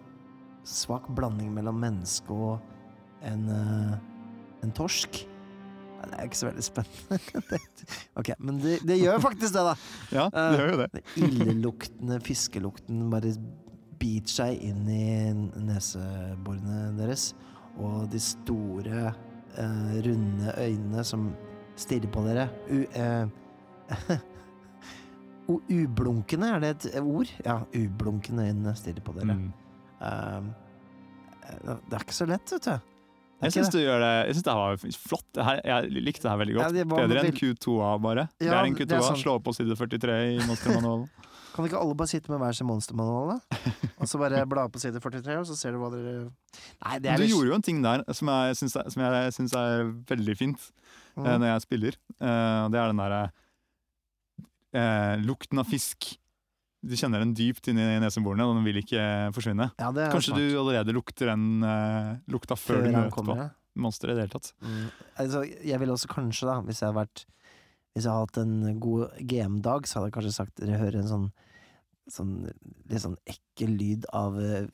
svak 0.65 1.09
blanding 1.13 1.51
mellom 1.53 1.77
menneske 1.81 2.33
og 2.33 2.61
en, 3.23 3.49
eh, 3.49 3.97
en 4.63 4.71
torsk. 4.71 5.25
Det 6.03 6.17
er 6.19 6.27
ikke 6.27 6.39
så 6.39 6.47
veldig 6.49 6.63
spennende. 6.65 7.59
Ok, 8.19 8.29
men 8.39 8.57
det, 8.61 8.77
det 8.87 8.97
gjør 9.01 9.19
faktisk 9.23 9.53
det, 9.55 9.63
da. 9.69 9.73
Ja, 10.13 10.25
det 10.29 10.43
Eh, 10.43 10.57
gjør 10.59 10.71
jo 10.71 10.77
det. 10.83 10.89
Den 11.15 11.31
illeluktende 11.41 12.19
fiskelukten 12.23 13.05
bare 13.11 13.31
biter 13.99 14.33
seg 14.33 14.61
inn 14.67 14.83
i 14.91 15.05
neseborene 15.63 16.91
deres. 16.99 17.29
Og 17.79 18.05
de 18.13 18.19
store, 18.21 19.13
eh, 19.57 19.93
runde 20.05 20.53
øynene 20.59 21.03
som 21.07 21.31
stirrer 21.79 22.11
på 22.13 22.21
dere. 22.27 22.49
U, 22.69 22.83
eh, 22.93 23.25
ublunkende, 25.49 26.47
er 26.55 26.59
det 26.63 26.71
et 26.85 26.99
ord? 27.01 27.31
Ja, 27.45 27.59
ublunkende 27.75 28.45
øynene 28.47 28.75
stirrer 28.79 29.03
på 29.03 29.15
dere. 29.17 29.35
Mm. 29.35 29.53
Eh, 30.01 30.41
det 31.89 31.97
er 31.97 32.05
ikke 32.05 32.15
så 32.15 32.27
lett, 32.29 32.51
vet 32.55 32.69
du. 32.69 32.92
Jeg 33.43 33.51
syns 33.57 33.69
det. 33.71 33.79
du 33.79 33.85
gjør 33.85 33.99
det 34.03 34.11
Jeg 34.27 34.35
synes 34.37 34.47
det 34.47 34.55
var 34.59 34.77
flott. 35.07 35.41
Jeg 35.65 35.91
likte 36.03 36.23
det 36.25 36.31
her 36.31 36.39
veldig 36.41 36.55
godt. 36.57 36.77
Ja, 36.79 36.85
Bedre 36.93 37.23
enn 37.27 37.37
Q2A, 37.37 37.91
bare. 38.01 38.27
det 38.39 38.49
er 38.49 38.63
en 38.65 38.75
Q2A. 38.75 38.97
er 38.97 39.01
sant. 39.09 39.21
Slå 39.23 39.37
på 39.43 39.53
side 39.55 39.75
43 39.75 40.17
i 40.33 40.39
monstermanualen. 40.47 41.09
Kan 41.53 41.67
ikke 41.67 41.77
alle 41.77 41.93
bare 41.93 42.09
sitte 42.09 42.31
med 42.33 42.39
hver 42.41 42.55
sin 42.57 42.65
monstermanual, 42.65 43.35
da? 43.35 43.57
Og 44.01 44.07
så 44.09 44.17
bare 44.17 44.39
bla 44.49 44.63
på 44.73 44.79
side 44.81 44.97
43, 44.99 45.35
og 45.37 45.45
så 45.45 45.53
ser 45.59 45.75
du 45.75 45.77
hva 45.83 45.91
dere 45.93 46.13
Nei, 46.25 46.95
det 46.97 47.11
er 47.11 47.19
Du 47.19 47.21
litt- 47.21 47.29
gjorde 47.35 47.51
jo 47.51 47.57
en 47.59 47.65
ting 47.67 47.83
der 47.83 48.01
som 48.17 48.31
jeg 48.33 48.55
syns 48.57 48.75
er, 49.53 49.61
er 49.61 49.91
veldig 50.09 50.37
fint 50.39 50.71
Mm. 51.13 51.27
eh, 51.29 51.35
når 51.37 51.45
jeg 51.51 51.61
spiller. 51.61 51.93
Eh, 52.25 52.63
det 52.73 52.79
er 52.81 52.87
den 52.89 52.97
derre 52.97 53.19
eh, 54.73 55.15
lukten 55.21 55.59
av 55.61 55.67
fisk. 55.69 56.15
Du 56.83 56.95
kjenner 56.99 57.23
den 57.23 57.31
dypt 57.37 57.69
inni 57.71 57.83
neseborene, 58.03 58.43
og 58.43 58.57
den 58.57 58.65
vil 58.67 58.81
ikke 58.81 59.03
forsvinne. 59.35 59.69
Ja, 59.79 59.91
det 59.95 60.09
Kanskje 60.11 60.33
smart. 60.33 60.41
du 60.41 60.57
allerede 60.59 60.95
lukter 60.95 61.31
den 61.31 61.63
uh, 61.63 62.15
lukta 62.31 62.57
før, 62.59 62.81
Før 62.81 62.83
du 62.83 62.89
møter 62.91 63.13
kommer, 63.15 63.37
på 63.37 63.45
ja. 63.45 63.47
monsteret 63.85 64.11
i 64.11 64.17
det 64.17 64.25
hele 64.25 64.35
tatt. 64.35 64.49
Mm. 64.59 64.81
Altså, 65.23 65.43
jeg 65.71 65.79
ville 65.79 65.95
også 65.95 66.11
kanskje, 66.11 66.49
da, 66.49 66.57
hvis 66.67 66.81
jeg 66.83 66.89
hadde 66.89 66.99
vært 66.99 67.25
Hvis 67.93 68.07
jeg 68.07 68.11
hadde 68.11 68.25
hatt 68.25 68.41
en 68.41 68.79
god 68.83 69.17
GM-dag, 69.31 69.87
så 69.87 69.99
hadde 69.99 70.09
jeg 70.09 70.17
kanskje 70.17 70.35
sagt 70.35 70.59
dere 70.59 70.81
hører 70.81 70.99
en 71.03 71.11
sånn 71.11 71.27
Sånn 72.11 72.31
litt 72.91 72.99
sånn 72.99 73.15
ekkel 73.31 73.77
lyd 73.79 74.09
av 74.11 74.33
eh, 74.43 74.65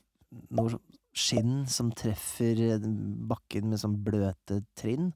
noe 0.57 0.79
skinn 1.13 1.67
som 1.69 1.91
treffer 1.93 2.57
eh, 2.71 2.87
bakken 3.29 3.67
med 3.69 3.77
sånn 3.77 3.99
bløte 4.01 4.63
trinn. 4.73 5.11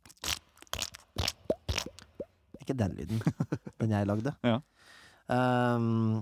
Ikke 2.61 2.77
den 2.77 2.93
lyden. 2.99 3.23
Den 3.81 3.95
jeg 3.97 4.07
lagde. 4.07 4.35
Ja. 4.45 4.59
Ehm, 5.33 6.21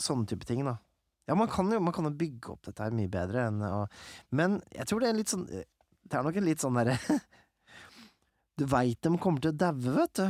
sånne 0.00 0.26
type 0.30 0.44
ting, 0.48 0.64
da. 0.66 0.76
Ja, 1.28 1.34
man 1.38 1.48
kan 1.48 1.70
jo 1.72 1.78
man 1.80 1.94
kan 1.96 2.04
jo 2.04 2.10
bygge 2.20 2.50
opp 2.52 2.66
dette 2.68 2.84
her 2.84 2.92
mye 2.92 3.08
bedre 3.08 3.46
enn 3.48 3.62
å 3.64 3.86
Men 4.36 4.58
jeg 4.74 4.84
tror 4.90 5.00
det 5.00 5.08
er 5.08 5.16
litt 5.16 5.30
sånn 5.32 5.46
Det 5.48 6.18
er 6.18 6.22
nok 6.26 6.36
en 6.36 6.44
litt 6.44 6.60
sånn 6.60 6.76
derre 6.76 6.98
Du 8.60 8.66
veit 8.70 9.00
de 9.02 9.12
kommer 9.18 9.40
til 9.42 9.50
å 9.54 9.56
daue, 9.58 9.94
vet 9.96 10.18
du. 10.20 10.26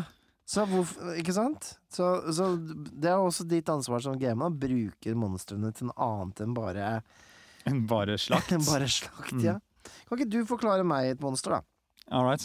Så 0.49 0.63
hvorfor 0.71 1.17
Ikke 1.19 1.35
sant? 1.35 1.73
Så, 1.93 2.07
så 2.37 2.47
det 2.61 3.11
er 3.11 3.19
også 3.19 3.45
ditt 3.49 3.69
ansvar 3.73 4.01
som 4.05 4.17
gamer. 4.21 4.53
å 4.53 4.59
Bruke 4.63 5.15
monstrene 5.19 5.73
til 5.75 5.91
noe 5.91 5.99
annet 6.07 6.45
enn 6.47 6.55
bare 6.57 6.89
Enn 7.69 7.83
bare 7.89 8.15
slakt. 8.21 8.53
Bare 8.71 8.87
slakt, 8.93 9.33
Mm. 9.35 9.41
ja. 9.45 9.59
Kan 10.09 10.19
ikke 10.21 10.31
du 10.31 10.43
forklare 10.49 10.85
meg 10.87 11.11
et 11.15 11.21
monster, 11.25 11.57
da? 11.57 11.63
All 12.13 12.25
right. 12.29 12.45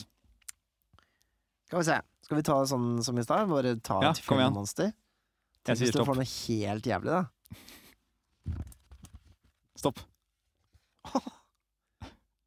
Skal 1.67 1.79
vi 1.81 1.85
se. 1.89 1.97
Skal 2.25 2.39
vi 2.39 2.43
ta 2.47 2.55
sånn 2.67 3.01
som 3.03 3.17
i 3.19 3.23
stad? 3.27 3.49
Bare 3.51 3.75
ta 3.83 3.97
Ja, 4.03 4.11
et 4.15 4.21
fjellmonster? 4.25 4.93
Jeg 5.59 5.75
Tenk 5.75 5.81
hvis 5.83 5.91
du 5.93 6.01
får 6.07 6.17
noe 6.17 6.29
helt 6.29 6.87
jævlig, 6.87 7.11
da. 7.11 7.23
Stopp. 9.79 9.99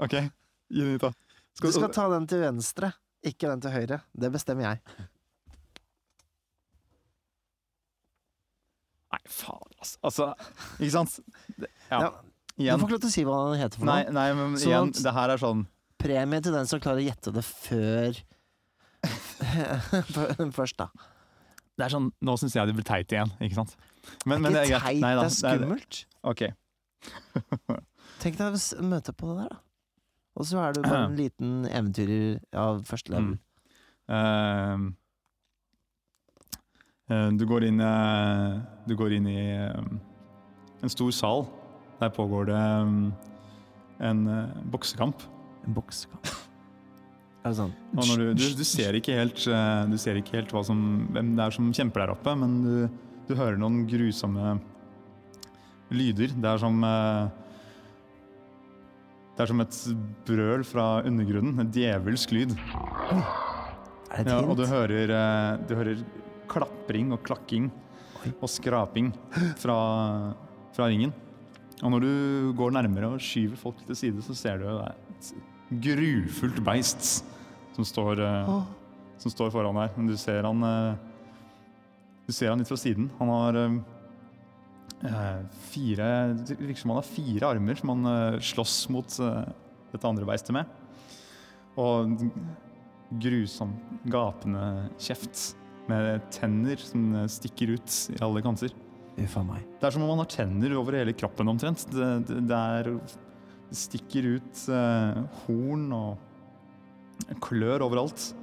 OK, 0.04 0.16
gi 0.16 0.80
den 0.80 0.94
hit, 0.94 1.04
da. 1.04 1.12
Du 1.60 1.70
skal 1.70 1.92
ta 1.92 2.08
den 2.14 2.26
til 2.30 2.40
venstre, 2.42 2.92
ikke 3.28 3.50
den 3.52 3.62
til 3.62 3.74
høyre. 3.74 4.00
Det 4.16 4.32
bestemmer 4.34 4.70
jeg. 4.70 4.80
Nei, 9.12 9.20
faen, 9.28 9.72
altså. 9.76 9.98
altså. 10.08 10.28
Ikke 10.80 10.94
sant? 10.96 11.18
Det, 11.60 11.68
ja. 11.92 12.00
Ja, 12.60 12.74
Du 12.76 12.82
får 12.82 12.88
ikke 12.88 12.96
lov 12.96 13.04
til 13.04 13.08
å 13.10 13.14
si 13.14 13.22
hva 13.28 13.36
den 13.48 13.60
heter 13.62 13.80
for 13.80 13.88
noe. 13.88 14.12
nei, 14.12 14.26
men 14.36 14.56
Sånn 14.60 14.68
igjen, 14.68 14.90
det 15.04 15.12
her 15.16 15.32
er 15.32 15.40
sånn 15.40 15.62
Premie 16.02 16.42
til 16.44 16.52
den 16.52 16.68
som 16.68 16.80
klarer 16.82 17.00
å 17.00 17.06
gjette 17.06 17.32
det 17.32 17.44
før 17.46 18.18
Først, 20.58 20.76
da. 20.80 20.90
Det 21.82 21.88
er 21.88 21.96
sånn, 21.96 22.12
Nå 22.22 22.36
syns 22.38 22.54
jeg 22.54 22.70
det 22.70 22.76
blir 22.78 22.86
teit 22.86 23.10
igjen, 23.10 23.30
ikke 23.42 23.56
sant? 23.58 23.72
Men, 24.22 24.38
men 24.38 24.52
det 24.52 24.52
det 24.54 24.60
er 24.60 24.68
ikke 24.70 24.84
teit, 24.84 25.00
Nei 25.02 25.14
da, 25.18 25.24
det 25.26 25.32
er 25.32 25.56
skummelt. 25.58 25.96
OK. 26.30 26.42
Tenk 28.22 28.38
deg 28.38 28.54
å 28.54 28.84
møte 28.86 29.14
på 29.18 29.26
det 29.32 29.34
der, 29.40 29.48
da. 29.56 29.58
Og 30.38 30.46
så 30.46 30.60
er 30.62 30.76
du 30.76 30.84
bare 30.84 31.08
en 31.08 31.16
liten 31.24 31.66
eventyrer 31.66 32.38
av 32.54 32.84
første 32.86 33.10
level. 33.16 33.34
Mm. 33.34 33.40
Uh, 34.12 34.78
eh, 37.10 37.28
du 37.38 37.44
går 37.48 37.66
inn 37.68 37.78
uh, 37.80 38.58
Du 38.88 38.96
går 38.98 39.14
inn 39.16 39.28
i 39.30 39.38
eh, 39.54 39.82
en 40.82 40.94
stor 40.94 41.10
sal. 41.14 41.46
Der 41.98 42.14
pågår 42.14 42.50
det 42.50 42.62
um, 42.62 43.12
en 44.02 44.24
uh, 44.30 44.54
boksekamp. 44.70 45.26
En 45.66 45.74
bokskamp. 45.74 46.30
Det 47.42 47.52
sånn? 47.58 47.72
Du, 47.90 48.26
du, 48.38 48.44
du, 48.54 48.62
ser 48.66 48.94
helt, 48.94 49.40
eh, 49.50 49.84
du 49.90 49.96
ser 49.98 50.18
ikke 50.20 50.36
helt 50.38 50.52
som, 50.66 50.82
hvem 51.10 51.32
det 51.34 51.42
er 51.42 51.54
som 51.56 51.72
kjemper 51.74 52.04
der 52.04 52.12
oppe, 52.14 52.34
men 52.38 52.58
du, 52.62 52.76
du 53.26 53.32
hører 53.34 53.58
noen 53.58 53.82
grusomme 53.90 54.60
lyder. 55.92 56.36
Det 56.38 56.52
er 56.52 56.62
som 56.62 56.78
eh, 56.86 57.24
Det 59.32 59.42
er 59.42 59.50
som 59.50 59.64
et 59.64 59.80
brøl 60.28 60.62
fra 60.68 60.86
undergrunnen. 61.08 61.58
En 61.58 61.74
djevelsk 61.74 62.36
lyd. 62.36 62.54
Det 62.54 64.26
Ja, 64.28 64.38
og 64.44 64.54
du 64.60 64.66
hører, 64.68 65.10
eh, 65.18 65.52
du 65.66 65.74
hører 65.74 66.06
klapring 66.52 67.10
og 67.16 67.24
klakking 67.26 67.70
og 68.36 68.48
skraping 68.50 69.10
fra, 69.58 69.78
fra 70.76 70.86
ringen. 70.86 71.10
Og 71.82 71.90
når 71.90 72.04
du 72.04 72.12
går 72.54 72.76
nærmere 72.76 73.16
og 73.16 73.24
skyver 73.24 73.58
folk 73.58 73.80
til 73.88 73.98
side, 73.98 74.22
så 74.22 74.36
ser 74.38 74.62
du 74.62 74.68
et 74.70 75.32
grufullt 75.80 76.60
beist 76.64 77.24
som 77.76 77.86
står, 77.86 78.20
Åh, 78.20 78.62
som 79.22 79.32
står 79.32 79.52
foran 79.54 79.78
deg. 79.80 79.96
Men 79.96 80.10
du 80.10 80.16
ser 80.20 80.44
han 80.48 80.68
eh, 80.68 80.94
Du 82.26 82.32
ser 82.34 82.52
han 82.52 82.60
litt 82.60 82.70
fra 82.70 82.78
siden. 82.80 83.08
Han 83.18 83.32
har 83.32 83.60
eh, 83.62 85.40
fire 85.72 86.08
Det 86.42 86.58
virker 86.60 86.82
som 86.82 86.94
han 86.94 87.00
har 87.00 87.08
fire 87.08 87.54
armer 87.54 87.80
som 87.80 87.94
han 87.94 88.40
slåss 88.42 88.76
mot 88.94 89.18
dette 89.92 90.08
andre 90.08 90.28
beistet 90.28 90.54
med. 90.56 90.78
Og 91.80 92.28
grusom, 93.22 93.72
gapende 94.08 94.88
kjeft 95.00 95.52
med 95.90 96.22
tenner 96.32 96.80
som 96.80 97.12
stikker 97.28 97.74
ut 97.76 97.98
i 98.14 98.20
alle 98.22 98.42
kanter. 98.44 98.72
Uff 99.20 99.34
a 99.36 99.42
meg. 99.44 99.64
Det 99.80 99.88
er 99.88 99.94
som 99.94 100.04
om 100.06 100.12
han 100.14 100.22
har 100.22 100.30
tenner 100.32 100.72
over 100.78 100.96
hele 100.96 101.12
kroppen 101.16 101.50
omtrent. 101.52 101.84
Det, 101.92 102.08
det, 102.28 102.38
det, 102.48 102.60
er, 102.78 102.88
stikker 103.76 104.26
ut 104.36 104.62
eh, 104.72 105.18
horn 105.46 105.88
og 105.96 107.34
klør 107.44 107.84
overalt. 107.88 108.18
Se, 108.22 108.34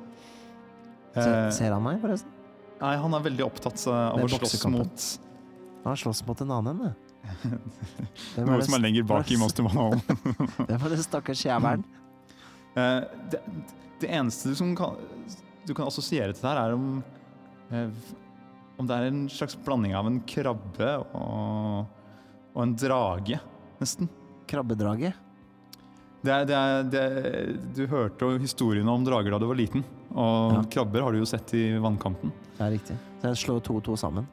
Eh, 1.19 1.49
ser 1.51 1.73
han 1.73 1.81
meg, 1.83 1.97
forresten? 2.03 2.29
nei, 2.79 2.91
han 3.01 3.15
er 3.17 3.23
veldig 3.25 3.43
opptatt 3.47 3.81
eh, 3.89 3.93
av 4.13 4.21
å 4.21 4.27
slåss 4.29 4.61
mot 4.71 5.05
Han 5.83 5.97
slåss 5.97 6.21
mot 6.27 6.43
en 6.45 6.51
annen, 6.59 6.77
det. 6.85 6.91
det 8.35 8.45
noe 8.45 8.61
som 8.63 8.77
er 8.77 8.83
lenger 8.85 9.07
bak 9.09 9.31
i 9.33 9.39
monstermanualen. 9.41 9.99
det 10.69 10.77
er 10.77 10.85
det 10.93 11.01
stakkars 11.05 11.45
jævelen? 11.47 11.85
Eh, 12.77 13.01
det, 13.33 13.39
det 13.99 14.11
eneste 14.13 14.51
du, 14.51 14.55
som 14.55 14.75
kan, 14.77 14.93
du 15.65 15.71
kan 15.73 15.87
assosiere 15.89 16.35
til 16.37 16.43
det 16.45 16.51
her, 16.53 16.59
er 16.69 16.75
om 16.77 17.01
om 18.79 18.87
det 18.87 18.95
er 18.95 19.07
en 19.09 19.23
slags 19.33 19.57
blanding 19.65 19.95
av 19.97 20.07
en 20.07 20.19
krabbe 20.29 20.91
og, 21.17 21.89
og 22.53 22.61
en 22.63 22.75
drage, 22.79 23.39
nesten. 23.81 24.07
Krabbedraget? 24.49 25.13
Det 26.19 26.31
er, 26.35 26.43
det 26.49 26.55
er, 26.57 26.87
det 26.91 27.01
er, 27.01 27.51
du 27.77 27.83
hørte 27.87 28.27
jo 28.27 28.39
historiene 28.43 28.91
om 28.91 29.05
drager 29.07 29.31
da 29.31 29.37
du 29.39 29.45
var 29.47 29.55
liten, 29.55 29.85
og 30.11 30.55
Ja. 30.57 30.63
krabber 30.73 31.05
har 31.05 31.15
du 31.15 31.21
jo 31.21 31.27
sett 31.29 31.53
i 31.55 31.61
vannkanten. 31.79 32.33
Det 32.57 32.65
er 32.65 32.73
riktig. 32.73 32.97
Så 33.21 33.29
jeg 33.31 33.39
slår 33.45 33.61
to 33.63 33.75
og 33.79 33.83
to 33.87 33.95
sammen. 33.95 34.27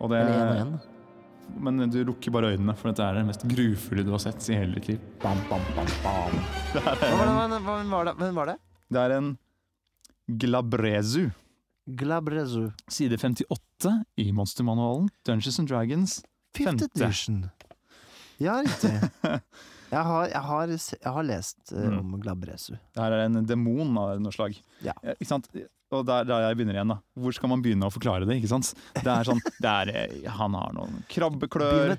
Og 0.00 0.10
det, 0.10 0.24
Eller 0.24 0.64
én 0.64 0.72
og 0.74 0.80
én. 0.80 1.60
men 1.60 1.90
du 1.90 2.00
lukker 2.08 2.32
bare 2.34 2.50
øynene, 2.56 2.74
for 2.76 2.90
dette 2.90 3.04
er 3.06 3.14
det 3.20 3.26
mest 3.28 3.44
grufulle 3.46 4.02
du 4.06 4.10
har 4.10 4.18
sett 4.24 4.48
i 4.50 4.56
hele 4.58 4.74
ditt 4.80 4.88
liv. 4.88 4.98
Bam, 5.22 5.38
bam, 5.50 5.62
bam, 5.76 5.86
bam. 6.02 6.34
Hvem 7.04 7.90
var 7.90 8.04
det? 8.10 8.34
Var 8.40 8.46
det? 8.50 8.56
det 8.90 8.98
er 9.04 9.16
en 9.20 9.30
glabrezu. 10.26 11.28
Glabrezu. 11.86 12.70
Side 12.88 13.18
58 13.18 14.04
i 14.16 14.32
monstermanualen. 14.32 15.08
Dungeons 15.26 15.58
and 15.58 15.68
Dragons. 15.68 16.22
Fifth 16.54 16.82
edition. 16.90 17.50
Ja, 18.40 18.60
riktig. 18.64 18.94
Jeg 19.90 20.06
har, 20.06 20.28
jeg 20.30 20.40
har, 20.46 20.70
jeg 20.70 21.10
har 21.16 21.24
lest 21.26 21.72
uh, 21.74 21.96
om 21.98 22.12
Glabresu. 22.22 22.76
Det 22.94 23.00
her 23.02 23.10
er 23.16 23.24
en 23.24 23.40
demon 23.42 23.88
av 23.98 24.20
noe 24.22 24.30
slag. 24.30 24.54
Ja. 24.86 24.92
Ikke 25.16 25.26
sant? 25.26 25.48
Og 25.90 26.04
der, 26.06 26.28
der 26.28 26.44
jeg 26.44 26.58
begynner 26.60 26.76
igjen, 26.76 26.92
da. 26.92 26.96
Hvor 27.18 27.34
skal 27.34 27.50
man 27.50 27.64
begynne 27.64 27.88
å 27.88 27.90
forklare 27.90 28.22
det? 28.28 28.36
ikke 28.38 28.52
sant? 28.52 28.68
Det 28.94 29.10
er 29.10 29.26
sånn, 29.26 29.40
det 29.58 29.72
er, 29.72 29.90
eh, 29.90 30.28
Han 30.36 30.54
har 30.54 30.76
noen 30.76 31.00
krabbeklør. 31.10 31.96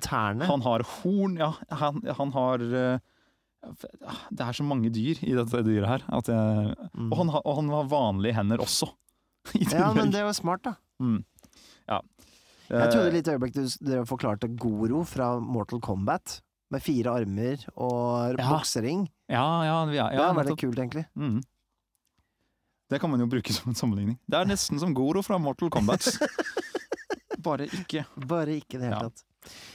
Han 0.48 0.64
har 0.64 0.86
horn, 1.02 1.36
ja. 1.42 1.50
Han, 1.82 2.00
han 2.22 2.32
har 2.38 2.64
uh, 2.72 3.76
Det 4.32 4.46
er 4.46 4.56
så 4.56 4.64
mange 4.64 4.88
dyr 4.96 5.20
i 5.28 5.36
dette 5.36 5.60
dyret 5.68 5.90
her. 5.92 6.08
Jeg, 6.08 6.78
Mm. 6.96 7.10
og, 7.12 7.18
han, 7.20 7.34
og 7.44 7.54
han 7.60 7.68
har 7.76 7.92
vanlige 7.92 8.38
hender 8.40 8.64
også. 8.64 8.88
Ja, 9.68 9.92
men 9.92 10.08
det 10.08 10.22
det 10.22 10.24
var 10.30 10.38
smart, 10.40 10.64
da. 10.64 10.78
mm. 11.02 11.20
Ja. 11.92 12.00
Jeg 12.72 12.90
trodde 12.92 13.08
Eh, 13.10 13.12
litt 13.18 13.28
øyeblikk 13.28 13.52
du 13.54 13.66
dere 13.84 14.04
forklarte 14.08 14.48
Goro 14.56 15.02
fra 15.04 15.34
Mortal 15.40 15.80
Kombat. 15.84 16.40
Med 16.72 16.80
fire 16.80 17.12
armer 17.12 17.60
og 17.76 18.38
Ja. 18.38 18.48
boksering. 18.48 19.06
Ja, 19.28 19.44
ja, 19.66 19.74
ja, 19.92 20.06
er, 20.08 20.16
det 20.16 20.36
vært 20.38 20.46
nettopp. 20.48 20.58
kult, 20.62 20.78
egentlig. 20.80 21.04
Mm. 21.14 21.42
Det 22.88 23.00
kan 23.00 23.10
man 23.10 23.20
jo 23.20 23.26
bruke 23.26 23.52
som 23.52 23.68
en 23.68 23.74
sammenligning. 23.76 24.18
Det 24.28 24.38
er 24.40 24.44
nesten 24.48 24.78
som 24.80 24.94
Goro 24.94 25.20
fra 25.22 25.36
Mortal 25.38 25.68
Kombat. 25.70 26.08
Bare 27.44 27.66
ikke. 27.68 28.06
Bare 28.16 28.56
ikke 28.56 28.76
i 28.76 28.80
det 28.80 28.88
hele 28.88 28.96
Ja. 28.96 29.08
tatt. 29.08 29.22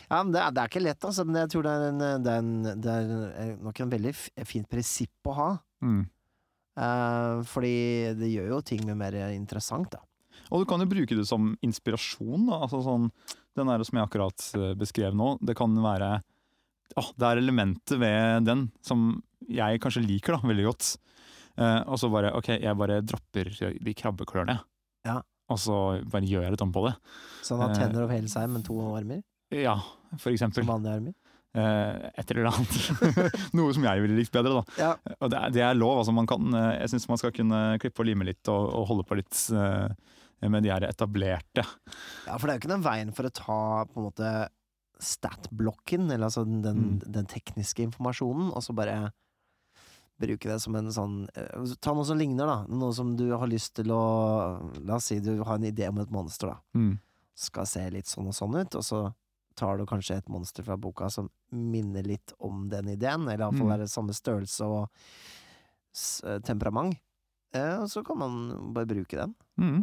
Ja, 0.09 0.23
men 0.23 0.31
det 0.31 0.41
er, 0.41 0.51
det 0.55 0.61
er 0.63 0.67
ikke 0.71 0.81
lett, 0.83 1.01
altså. 1.03 1.25
Men 1.27 1.35
jeg 1.41 1.49
tror 1.51 1.63
det 1.63 1.71
er, 1.75 1.87
en, 1.89 2.23
det 2.23 2.31
er, 2.33 2.37
en, 2.39 2.81
det 2.81 2.91
er 2.93 3.57
nok 3.61 3.79
en 3.83 3.89
veldig 3.91 4.13
f 4.15 4.29
fint 4.47 4.69
prinsipp 4.71 5.27
å 5.27 5.33
ha. 5.35 5.47
Mm. 5.83 6.05
Eh, 6.77 7.41
fordi 7.43 7.73
det 8.17 8.29
gjør 8.31 8.47
jo 8.55 8.61
ting 8.61 8.85
mye 8.87 8.95
mer 8.95 9.17
interessant, 9.35 9.89
da. 9.91 9.99
Og 10.51 10.63
du 10.63 10.65
kan 10.69 10.79
jo 10.83 10.87
bruke 10.89 11.17
det 11.17 11.25
som 11.27 11.51
inspirasjon. 11.65 12.47
Da. 12.49 12.61
Altså 12.65 12.79
sånn, 12.85 13.09
den 13.57 13.71
der 13.71 13.83
som 13.87 13.99
jeg 13.99 14.07
akkurat 14.07 14.45
eh, 14.57 14.73
beskrev 14.79 15.15
nå, 15.17 15.33
det 15.43 15.55
kan 15.59 15.73
være 15.83 16.11
åh, 16.97 17.09
Det 17.19 17.27
er 17.27 17.41
elementet 17.41 17.97
ved 17.99 18.45
den 18.47 18.67
som 18.85 19.09
jeg 19.51 19.81
kanskje 19.83 20.05
liker 20.05 20.37
da, 20.37 20.41
veldig 20.47 20.65
godt. 20.69 20.93
Eh, 21.57 21.81
og 21.89 21.99
så 21.99 22.09
bare 22.13 22.31
OK, 22.37 22.51
jeg 22.61 22.77
bare 22.79 23.01
dropper 23.05 23.51
de 23.83 23.93
krabbeklørne. 23.97 24.59
Ja. 25.07 25.19
Og 25.51 25.59
så 25.63 25.75
bare 26.11 26.27
gjør 26.27 26.43
jeg 26.47 26.55
litt 26.55 26.63
om 26.65 26.73
på 26.75 26.83
det. 26.87 26.95
Så 27.45 27.55
han 27.55 27.67
har 27.69 27.75
Eh. 27.75 27.79
tenner 27.83 28.03
over 28.03 28.15
hele 28.17 28.27
seg, 28.31 28.49
men 28.51 28.63
to 28.67 28.75
armer. 28.97 29.21
Ja, 29.55 29.77
for 30.19 30.31
eksempel. 30.35 30.63
Som 30.65 30.73
vanlige 30.73 30.97
armer. 30.99 31.13
Eh, 31.57 32.09
et 32.19 32.31
eller 32.33 32.49
annet. 32.51 32.73
Noe 33.57 33.71
som 33.73 33.85
jeg 33.87 34.01
ville 34.03 34.17
likt 34.19 34.33
bedre, 34.35 34.59
da. 34.59 34.75
Ja. 34.77 34.89
Og 35.23 35.31
det 35.31 35.39
er, 35.39 35.53
det 35.55 35.63
er 35.63 35.77
lov. 35.79 36.01
Altså, 36.03 36.13
man 36.13 36.27
kan, 36.29 36.43
eh, 36.53 36.73
jeg 36.83 36.91
syns 36.91 37.07
man 37.09 37.17
skal 37.21 37.31
kunne 37.33 37.61
klippe 37.81 38.03
og 38.03 38.09
lime 38.09 38.27
litt 38.27 38.51
og, 38.51 38.67
og 38.81 38.87
holde 38.91 39.05
på 39.07 39.17
litt 39.21 39.39
eh, 39.55 39.87
med 40.41 40.63
de 40.63 40.69
her 40.69 40.81
etablerte. 40.85 41.63
ja, 42.27 42.37
for 42.37 42.47
det 42.47 42.53
er 42.53 42.57
jo 42.59 42.61
ikke 42.61 42.73
den 42.75 42.83
veien 42.85 43.13
for 43.15 43.23
å 43.25 43.33
ta 43.33 43.85
på 43.85 43.97
en 43.97 44.05
måte 44.11 44.49
stat-blokken, 44.99 46.11
eller 46.11 46.25
altså 46.29 46.43
den, 46.45 46.99
Mm. 47.01 47.11
den 47.11 47.25
tekniske 47.25 47.83
informasjonen, 47.85 48.51
og 48.55 48.61
så 48.63 48.73
bare 48.75 49.11
bruke 50.19 50.49
det 50.49 50.59
som 50.61 50.75
en 50.75 50.87
sånn 50.89 51.27
eh, 51.35 51.75
Ta 51.79 51.93
noe 51.93 52.03
som 52.05 52.17
ligner, 52.17 52.45
da. 52.49 52.65
Noe 52.67 52.91
som 52.93 53.15
du 53.15 53.29
har 53.37 53.45
lyst 53.47 53.75
til 53.75 53.91
å 53.93 54.01
La 54.85 54.95
oss 54.95 55.05
si 55.11 55.19
du 55.19 55.43
har 55.43 55.55
en 55.55 55.63
idé 55.69 55.87
om 55.89 55.99
et 55.99 56.09
monster, 56.09 56.47
da. 56.47 56.57
Mm. 56.73 56.99
Skal 57.35 57.65
se 57.69 57.89
litt 57.93 58.05
sånn 58.09 58.27
og 58.27 58.33
sånn 58.33 58.55
ut, 58.59 58.75
og 58.75 58.81
så 58.83 59.13
tar 59.55 59.77
du 59.77 59.85
kanskje 59.85 60.17
et 60.17 60.27
monster 60.29 60.63
fra 60.63 60.75
boka 60.77 61.09
som 61.11 61.29
minner 61.51 62.03
litt 62.03 62.33
om 62.39 62.67
den 62.69 62.89
ideen, 62.89 63.27
eller 63.29 63.45
iallfall 63.45 63.67
Mm. 63.67 63.73
er 63.73 63.77
det 63.77 63.89
samme 63.89 64.13
størrelse 64.13 64.61
og 64.65 64.89
eh, 66.25 66.39
temperament. 66.39 66.97
Eh, 67.55 67.75
og 67.79 67.87
så 67.89 68.03
kan 68.05 68.17
man 68.19 68.33
bare 68.75 68.89
bruke 68.89 69.15
den. 69.17 69.33
Mm. 69.57 69.79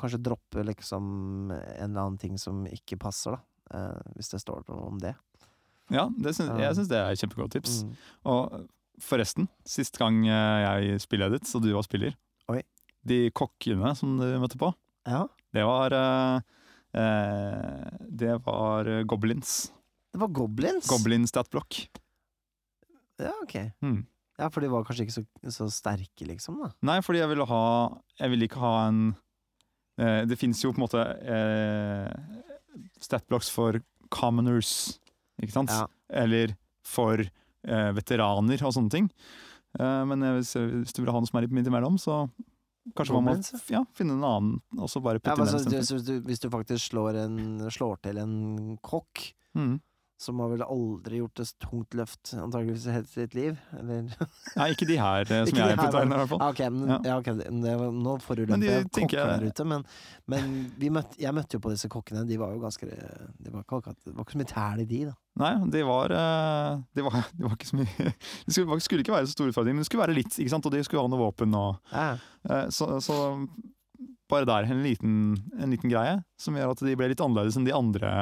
Kanskje 0.00 0.22
droppe 0.24 0.64
liksom 0.64 1.50
en 1.52 1.90
eller 1.90 2.00
annen 2.06 2.18
ting 2.20 2.38
som 2.40 2.64
ikke 2.70 2.98
passer, 3.00 3.36
da. 3.36 3.42
Eh, 3.76 4.12
hvis 4.16 4.30
det 4.32 4.40
står 4.42 4.64
noe 4.70 4.88
om 4.92 4.98
det. 5.02 5.14
Ja, 5.92 6.08
det 6.18 6.32
syns, 6.34 6.50
jeg 6.58 6.78
syns 6.78 6.88
det 6.90 6.98
er 6.98 7.12
et 7.14 7.20
kjempegodt 7.20 7.52
tips. 7.54 7.82
Mm. 7.86 7.92
Og 8.32 8.56
forresten, 9.02 9.46
sist 9.68 9.98
gang 10.00 10.22
jeg 10.26 10.98
spilledet, 11.04 11.44
så 11.46 11.60
du 11.62 11.68
var 11.74 11.84
spiller 11.86 12.16
Oi. 12.50 12.62
De 13.06 13.28
kokkene 13.36 13.92
som 13.98 14.16
du 14.18 14.26
møtte 14.42 14.58
på, 14.58 14.72
Ja, 15.06 15.26
det 15.54 15.62
var 15.68 15.94
eh, 15.94 16.40
eh, 16.98 18.00
Det 18.10 18.34
var 18.46 18.88
eh, 18.90 19.04
goblins. 19.06 19.70
det 20.10 20.18
var 20.24 20.32
goblins. 20.34 20.88
Goblins 20.90 21.30
statblock. 21.30 21.84
Ja, 23.22 23.32
ok. 23.42 23.54
Mm. 23.84 24.02
Ja, 24.38 24.50
for 24.52 24.60
de 24.60 24.68
var 24.68 24.84
kanskje 24.84 25.06
ikke 25.06 25.14
så, 25.16 25.22
så 25.54 25.66
sterke, 25.72 26.26
liksom, 26.28 26.58
da. 26.60 26.70
Nei, 26.84 26.98
fordi 27.04 27.22
jeg 27.22 27.30
ville 27.30 27.46
ha 27.48 27.60
Jeg 28.20 28.32
ville 28.34 28.44
ikke 28.48 28.60
ha 28.60 28.72
en 28.90 28.98
eh, 29.98 30.24
Det 30.28 30.36
fins 30.36 30.60
jo 30.64 30.74
på 30.74 30.80
en 30.80 30.84
måte 30.84 31.00
eh, 31.00 32.10
statblocks 33.00 33.48
for 33.52 33.78
commoners, 34.12 34.98
ikke 35.42 35.54
sant? 35.56 35.72
Ja. 35.72 35.86
Eller 36.24 36.52
for 36.86 37.18
eh, 37.24 37.90
veteraner 37.96 38.60
og 38.62 38.74
sånne 38.76 38.92
ting. 38.92 39.08
Eh, 39.80 40.02
men 40.06 40.22
hvis, 40.36 40.52
hvis 40.56 40.94
du 40.94 41.00
vil 41.02 41.10
ha 41.12 41.18
noe 41.22 41.26
som 41.28 41.40
er 41.40 41.48
midt 41.50 41.66
imellom, 41.72 41.96
så 42.00 42.26
kanskje 42.96 43.16
man 43.16 43.26
må 43.26 43.34
ja, 43.72 43.80
finne 43.98 44.14
en 44.14 44.22
annen 44.28 44.52
og 44.78 44.86
så 44.92 45.00
bare 45.02 45.18
Ja, 45.18 45.32
putte 45.32 45.40
men 45.40 45.48
inn 45.48 45.56
altså, 45.56 45.64
den 45.64 45.74
du, 45.74 45.80
istedenfor. 45.80 46.04
så 46.04 46.06
du, 46.20 46.28
hvis 46.28 46.44
du 46.44 46.48
faktisk 46.52 46.92
slår, 46.92 47.18
en, 47.24 47.38
slår 47.74 47.98
til 48.06 48.22
en 48.22 48.36
kokk, 48.84 49.30
Mm. 49.56 49.78
Som 50.18 50.38
har 50.40 50.48
vel 50.48 50.62
aldri 50.64 51.18
gjort 51.20 51.40
et 51.42 51.50
tungt 51.60 51.92
løft, 51.98 52.30
antageligvis 52.40 52.86
i 52.88 52.92
hele 52.94 53.08
sitt 53.10 53.34
liv, 53.36 53.58
eller 53.76 54.06
Nei, 54.56 54.68
ikke 54.72 54.86
de 54.88 54.96
her 54.96 55.26
eh, 55.28 55.42
som 55.46 55.50
Ikke 55.52 55.66
jeg 55.68 55.76
betegner, 55.80 56.16
i 56.16 56.20
hvert 56.22 56.30
fall. 56.30 56.40
Ja, 56.40 56.48
ok, 56.54 56.62
men, 56.72 56.88
Ja. 56.88 56.98
ja. 57.04 57.16
ok, 57.20 57.28
det, 57.42 57.74
var, 57.82 57.90
nå 57.92 58.14
forulemper 58.24 58.62
de 58.64 58.70
jeg 58.72 58.86
kokkene 58.96 59.26
der 59.34 59.46
ute, 59.52 59.66
men, 59.68 59.84
men 60.32 60.48
vi 60.80 60.90
møtte, 60.96 61.20
jeg 61.20 61.36
møtte 61.36 61.58
jo 61.58 61.62
på 61.66 61.74
disse 61.74 61.90
kokkene, 61.92 62.24
de 62.28 62.38
var 62.40 62.54
jo 62.56 62.62
ganske 62.64 62.88
Det 62.88 63.52
var 63.52 63.66
ikke, 63.66 63.94
det 64.06 64.14
var 64.16 64.24
ikke 64.24 64.36
så 64.38 64.42
mye 64.42 64.50
tæl 64.54 64.82
i 64.86 64.88
de, 64.94 65.02
da. 65.10 65.14
Nei, 65.44 65.52
de 65.76 65.84
var, 65.84 66.16
eh, 66.16 66.80
de 66.96 67.04
var, 67.10 67.20
de 67.36 67.44
var 67.44 67.56
ikke 67.58 67.68
så 67.74 67.76
mye 67.82 68.10
De 68.48 68.56
skulle, 68.56 68.80
skulle 68.88 69.04
ikke 69.04 69.16
være 69.18 69.28
så 69.28 69.36
store 69.36 69.52
utfordringer, 69.52 69.76
men 69.76 69.84
det 69.84 69.90
skulle 69.90 70.06
være 70.06 70.16
litt, 70.16 70.32
ikke 70.40 70.54
sant? 70.56 70.66
og 70.70 70.72
de 70.72 70.80
skulle 70.88 71.04
ha 71.04 71.12
noe 71.12 71.24
våpen 71.26 71.56
og 71.60 71.76
Ja, 71.92 72.14
Eh, 72.46 72.68
Så, 72.70 72.86
så 73.02 73.16
bare 74.30 74.46
der 74.48 74.66
en 74.70 74.82
liten, 74.82 75.14
en 75.58 75.70
liten 75.72 75.90
greie 75.90 76.16
som 76.40 76.54
gjør 76.58 76.72
at 76.74 76.80
de 76.86 76.94
ble 76.98 77.08
litt 77.12 77.20
annerledes 77.22 77.56
enn 77.58 77.66
de 77.66 77.74
andre 77.74 78.12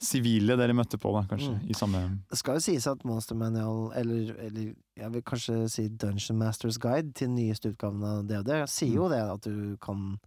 sivile 0.00 0.54
dere 0.58 0.74
møtte 0.78 0.98
på, 1.00 1.10
da, 1.16 1.24
kanskje. 1.30 1.56
Mm. 1.56 1.62
I 1.70 1.74
samme 1.74 2.00
Det 2.30 2.38
skal 2.38 2.58
jo 2.58 2.62
sies 2.68 2.86
at 2.86 3.00
Monster 3.08 3.34
Manual, 3.38 3.88
eller, 3.98 4.28
eller 4.46 4.68
jeg 4.96 5.10
vil 5.14 5.24
kanskje 5.26 5.56
si 5.72 5.88
Dungeon 5.88 6.38
Masters 6.38 6.78
Guide 6.78 7.10
til 7.18 7.28
den 7.32 7.34
nyeste 7.40 7.72
utgaven 7.72 8.04
av 8.06 8.20
DOD, 8.30 8.52
sier 8.70 8.94
jo 8.94 9.08
det 9.10 9.18
at 9.24 9.48
du 9.48 9.76
kan 9.82 10.18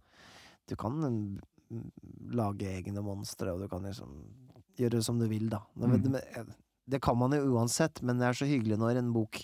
Du 0.68 0.76
kan 0.76 0.92
mm, 1.00 1.38
lage 2.36 2.68
egne 2.68 3.00
monstre, 3.02 3.52
og 3.54 3.60
du 3.64 3.68
kan 3.68 3.82
liksom 3.88 4.12
gjøre 4.78 5.00
som 5.04 5.18
du 5.18 5.26
vil, 5.28 5.48
da. 5.52 5.62
Det, 5.74 5.88
Mm. 5.88 6.12
det, 6.12 6.44
det 6.88 7.00
kan 7.02 7.16
man 7.18 7.32
jo 7.32 7.56
uansett, 7.56 8.02
men 8.02 8.18
det 8.20 8.28
er 8.28 8.32
så 8.38 8.46
hyggelig 8.48 8.78
når 8.78 9.00
en 9.00 9.12
bok 9.12 9.40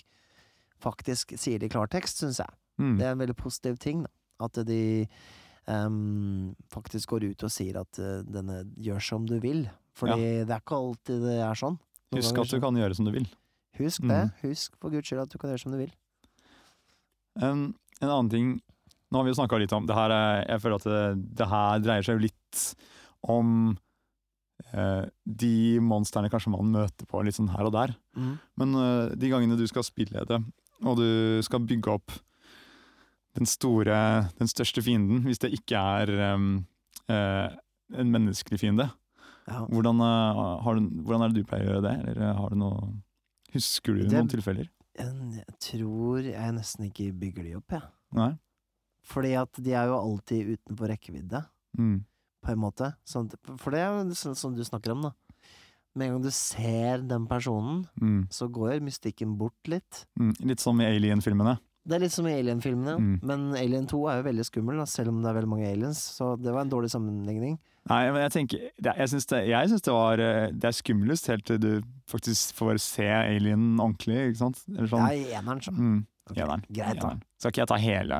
faktisk 0.79 1.33
sier 1.37 1.59
det 1.59 1.69
i 1.69 1.73
klartekst, 1.73 2.21
syns 2.23 2.39
jeg. 2.39 2.53
mm. 2.79 2.97
Det 2.97 3.05
er 3.05 3.11
en 3.11 3.19
veldig 3.21 3.35
positiv 3.35 3.77
ting, 3.81 4.05
da. 4.05 4.09
At 4.45 4.55
de 4.65 5.07
um, 5.67 6.55
faktisk 6.71 7.09
går 7.09 7.25
ut 7.33 7.43
og 7.43 7.51
sier 7.51 7.81
at 7.81 7.99
uh, 7.99 8.21
denne 8.23 8.61
gjør 8.79 9.01
som 9.03 9.25
du 9.27 9.37
vil. 9.43 9.65
Fordi 9.99 10.29
det 10.47 10.55
er 10.55 10.63
ikke 10.63 10.79
alltid 10.79 11.25
det 11.27 11.37
er 11.45 11.59
sånn. 11.59 11.77
Noen 12.09 12.23
Husk 12.23 12.41
at 12.41 12.53
du 12.53 12.61
kan 12.63 12.79
gjøre 12.79 12.97
som 12.97 13.07
du 13.07 13.13
vil. 13.13 13.27
Husk 13.79 14.03
det. 14.03 14.21
Mm. 14.29 14.31
Husk 14.43 14.79
for 14.79 14.93
guds 14.93 15.09
skyld 15.09 15.23
at 15.23 15.33
du 15.33 15.37
kan 15.41 15.51
gjøre 15.51 15.63
som 15.63 15.75
du 15.75 15.79
vil. 15.81 15.91
En, 17.39 17.69
en 18.01 18.09
annen 18.09 18.31
ting 18.31 18.57
Nå 19.09 19.17
har 19.17 19.25
vi 19.25 19.31
jo 19.31 19.37
snakka 19.39 19.57
litt 19.61 19.71
om 19.73 19.85
det 19.89 19.95
her 19.95 20.11
er, 20.13 20.41
Jeg 20.43 20.61
føler 20.61 20.77
at 20.77 20.85
det, 20.85 21.03
det 21.39 21.45
her 21.49 21.79
dreier 21.81 22.05
seg 22.05 22.17
jo 22.17 22.25
litt 22.27 22.63
om 23.25 23.71
eh, 24.69 25.05
de 25.25 25.53
monstrene 25.81 26.29
kanskje 26.29 26.53
man 26.53 26.69
møter 26.75 27.09
på 27.09 27.23
litt 27.25 27.37
sånn 27.39 27.49
her 27.49 27.65
og 27.65 27.73
der. 27.73 27.95
Men 28.61 28.75
øh, 28.77 29.15
de 29.17 29.31
gangene 29.31 29.57
du 29.57 29.65
skal 29.69 29.87
spille 29.87 30.27
det, 30.29 30.39
og 30.85 31.01
du 31.01 31.41
skal 31.45 31.65
bygge 31.65 31.95
opp 31.97 32.13
den 33.37 33.49
store, 33.49 34.29
den 34.39 34.49
største 34.51 34.83
fienden, 34.85 35.23
hvis 35.25 35.41
det 35.41 35.51
ikke 35.57 35.79
er 35.79 36.13
um, 36.35 36.51
øh, 37.11 37.49
en 37.97 38.13
menneskelig 38.13 38.61
fiende, 38.61 38.89
Ja. 39.49 39.65
hvordan, 39.65 39.99
har 40.63 40.75
du, 40.75 40.89
hvordan 41.03 41.23
er 41.25 41.33
det 41.33 41.41
du 41.43 41.47
pleier 41.49 41.65
å 41.65 41.71
gjøre 41.73 41.85
det? 41.87 41.93
Eller 42.03 42.21
øh, 42.29 42.35
har 42.37 42.49
du 42.49 42.55
noe 42.61 42.89
Husker 43.53 43.95
du 43.97 44.03
Det- 44.03 44.11
noen 44.13 44.29
tilfeller? 44.29 44.67
En- 44.99 45.31
Jeg 45.33 45.55
tror 45.59 46.21
jeg 46.23 46.53
nesten 46.53 46.85
ikke 46.85 47.11
bygger 47.17 47.43
de 47.43 47.55
opp, 47.57 47.71
jeg. 47.71 47.81
Nei? 48.13 48.37
Fordi 49.03 49.31
at 49.41 49.51
de 49.63 49.73
er 49.73 49.87
jo 49.87 49.95
alltid 49.97 50.57
utenfor 50.57 50.87
rekkevidde, 50.91 51.45
Mm. 51.77 52.03
på 52.45 52.51
en 52.51 52.57
måte. 52.59 52.93
Sånn, 53.05 53.31
for 53.57 53.71
det 53.71 53.79
er 53.79 54.03
jo 54.03 54.11
sånn 54.13 54.35
som 54.35 54.53
du 54.55 54.61
snakker 54.63 54.91
om, 54.91 55.01
da. 55.01 55.11
Med 55.95 56.07
en 56.09 56.13
gang 56.15 56.21
du 56.21 56.29
ser 56.31 56.99
den 57.01 57.25
personen, 57.27 57.87
Mm. 57.99 58.27
så 58.29 58.47
går 58.51 58.79
mystikken 58.81 59.35
bort 59.37 59.57
litt. 59.65 60.05
Mm. 60.19 60.33
Litt 60.45 60.59
som 60.59 60.79
i 60.79 60.85
Alien-filmene. 60.85 61.57
Det 61.87 61.95
er 61.95 61.99
litt 62.01 62.11
som 62.11 62.27
i 62.27 62.31
Alien-filmene, 62.39 62.97
Mm. 62.99 63.23
men 63.23 63.39
Alien 63.55 63.87
2 63.87 64.07
er 64.11 64.21
jo 64.21 64.29
veldig 64.29 64.45
skummel, 64.45 64.77
da, 64.77 64.83
selv 64.85 65.07
om 65.09 65.21
det 65.23 65.29
er 65.29 65.41
veldig 65.41 65.49
mange 65.49 65.65
aliens. 65.71 65.97
Så 65.97 66.35
det 66.39 66.51
var 66.53 66.61
en 66.61 66.69
dårlig 66.69 66.91
sammenligning. 66.91 67.57
Nei, 67.87 68.11
men 68.11 68.21
jeg 68.21 68.31
tenker 68.31 68.59
Jeg 68.83 69.09
syns 69.09 69.25
det, 69.31 69.37
jeg 69.47 69.69
synes 69.69 69.81
det 69.81 69.93
var 69.93 70.19
øh, 70.19 70.49
Det 70.51 70.67
er 70.67 70.75
skumlest 70.75 71.27
helt 71.31 71.45
til 71.47 71.59
du 71.63 71.69
faktisk 72.11 72.53
får 72.57 72.77
se 72.83 73.05
alien 73.07 73.79
ordentlig, 73.79 74.17
ikke 74.29 74.37
sant? 74.41 74.59
Eller 74.75 74.89
sånn. 74.91 75.05
Ja, 75.07 75.13
i 75.15 75.31
eneren, 75.39 75.61
så. 75.63 75.71
Mm. 75.71 76.01
okay. 76.29 76.43
Eneren. 76.43 76.65
Greit, 76.73 76.99
da. 77.01 77.13
Skal 77.39 77.53
ikke 77.53 77.61
jeg 77.63 77.71
ta 77.71 77.77
hele 77.81 78.19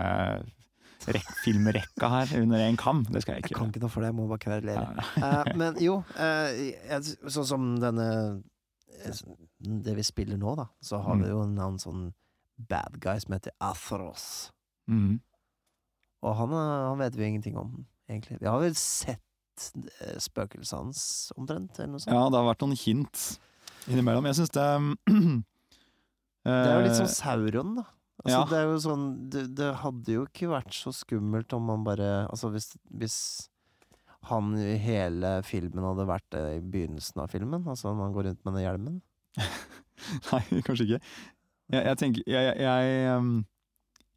rek 1.09 1.29
filmrekka 1.43 2.09
her 2.11 2.33
under 2.41 2.59
én 2.65 2.75
kam? 2.79 3.03
Det 3.09 3.21
skal 3.23 3.35
jeg 3.37 3.43
ikke. 3.45 3.53
Jeg 3.53 3.57
kan 3.59 3.69
ikke 3.71 3.81
noe 3.83 3.89
for 3.93 4.03
det, 4.03 4.09
jeg 4.11 4.17
må 4.17 4.27
bare 4.29 4.43
kverulere. 4.43 5.05
Ja. 5.17 5.29
uh, 5.43 5.51
men 5.61 5.77
jo, 5.81 5.99
uh, 6.19 6.99
sånn 7.31 7.47
som 7.47 7.69
denne 7.81 8.07
eh, 8.99 9.21
Det 9.85 9.95
vi 9.95 10.03
spiller 10.05 10.37
nå, 10.41 10.55
da, 10.59 10.67
så 10.83 10.99
har 11.05 11.15
Mm. 11.15 11.23
vi 11.23 11.29
jo 11.31 11.39
en 11.45 11.55
annen 11.57 11.79
sånn 11.81 12.09
bad 12.69 12.99
guy 12.99 13.15
som 13.23 13.33
heter 13.37 13.53
Athros. 13.63 14.51
Mm. 14.91 15.19
Og 16.27 16.35
han, 16.35 16.51
eh, 16.51 16.75
han 16.91 16.99
vet 16.99 17.15
vi 17.15 17.25
ingenting 17.31 17.57
om, 17.57 17.85
egentlig. 18.09 18.37
Vi 18.41 18.47
har 18.51 18.59
vel 18.59 18.75
sett 18.75 19.23
eh, 19.75 20.17
spøkelset 20.21 20.77
hans, 20.77 21.03
omtrent, 21.37 21.77
eller 21.79 21.93
noe 21.95 22.03
sånt. 22.03 22.15
Ja, 22.15 22.25
det 22.31 22.39
har 22.39 22.49
vært 22.49 22.65
noen 22.65 22.79
hint 22.79 23.23
innimellom. 23.89 24.27
Jeg 24.29 24.39
syns 24.41 24.53
det 24.55 24.67
Det 26.49 26.55
er 26.55 26.77
jo 26.77 26.83
litt 26.87 26.97
sånn 26.97 27.11
Sauron, 27.11 27.73
da. 27.81 27.85
Altså, 28.19 28.33
ja. 28.33 28.39
Det 28.49 28.57
er 28.57 28.65
jo 28.67 28.79
sånn 28.83 29.03
det, 29.31 29.43
det 29.55 29.69
hadde 29.79 30.15
jo 30.17 30.25
ikke 30.27 30.49
vært 30.51 30.73
så 30.75 30.91
skummelt 30.91 31.53
om 31.55 31.69
man 31.69 31.85
bare 31.85 32.07
Altså, 32.25 32.49
hvis, 32.51 32.73
hvis 32.99 33.17
han 34.27 34.51
i 34.59 34.75
hele 34.83 35.37
filmen 35.47 35.85
hadde 35.87 36.07
vært 36.09 36.25
det 36.35 36.41
i 36.57 36.63
begynnelsen 36.63 37.21
av 37.23 37.31
filmen, 37.31 37.63
altså 37.63 37.93
når 37.93 38.09
han 38.09 38.15
går 38.17 38.27
rundt 38.27 38.41
med 38.43 38.57
den 38.57 38.65
hjelmen. 38.65 38.97
Nei, 40.33 40.41
kanskje 40.65 40.87
ikke. 40.89 40.99
Jeg, 41.69 41.85
jeg 41.85 41.99
tenker 42.01 42.25
Jeg, 42.27 42.51
jeg, 42.59 42.89
jeg, 43.05 43.29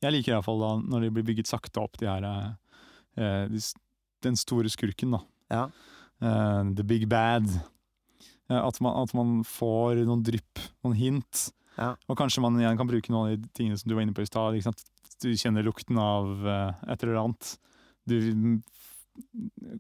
jeg 0.02 0.14
liker 0.16 0.34
iallfall 0.34 0.62
da 0.62 0.72
når 0.82 1.06
de 1.06 1.12
blir 1.14 1.26
bygget 1.30 1.50
sakte 1.50 1.82
opp, 1.82 1.98
de 2.00 2.08
her 2.10 2.26
eh, 2.26 3.44
de, 3.52 3.62
Den 4.26 4.38
store 4.40 4.72
skurken, 4.72 5.14
da. 5.14 5.22
Ja. 5.52 5.66
Uh, 6.22 6.72
the 6.76 6.84
big 6.86 7.08
bad. 7.10 7.46
Uh, 8.50 8.60
at, 8.66 8.78
man, 8.84 8.96
at 9.02 9.12
man 9.16 9.40
får 9.46 10.02
noen 10.06 10.24
drypp, 10.26 10.60
noen 10.84 10.96
hint. 10.98 11.48
Ja. 11.78 11.94
Og 12.10 12.18
kanskje 12.20 12.42
man 12.44 12.58
igjen 12.60 12.78
kan 12.80 12.88
bruke 12.90 13.12
noen 13.12 13.30
av 13.30 13.36
de 13.36 13.52
tingene 13.56 13.78
som 13.80 13.88
du 13.90 13.96
var 13.96 14.04
inne 14.06 14.16
på 14.16 14.24
i 14.24 14.28
stad. 14.28 14.58
Du 15.22 15.30
kjenner 15.38 15.64
lukten 15.66 15.98
av 16.00 16.30
uh, 16.46 16.72
et 16.90 17.04
eller 17.04 17.20
annet. 17.22 17.52
Du 18.08 18.16
mm, 18.18 18.56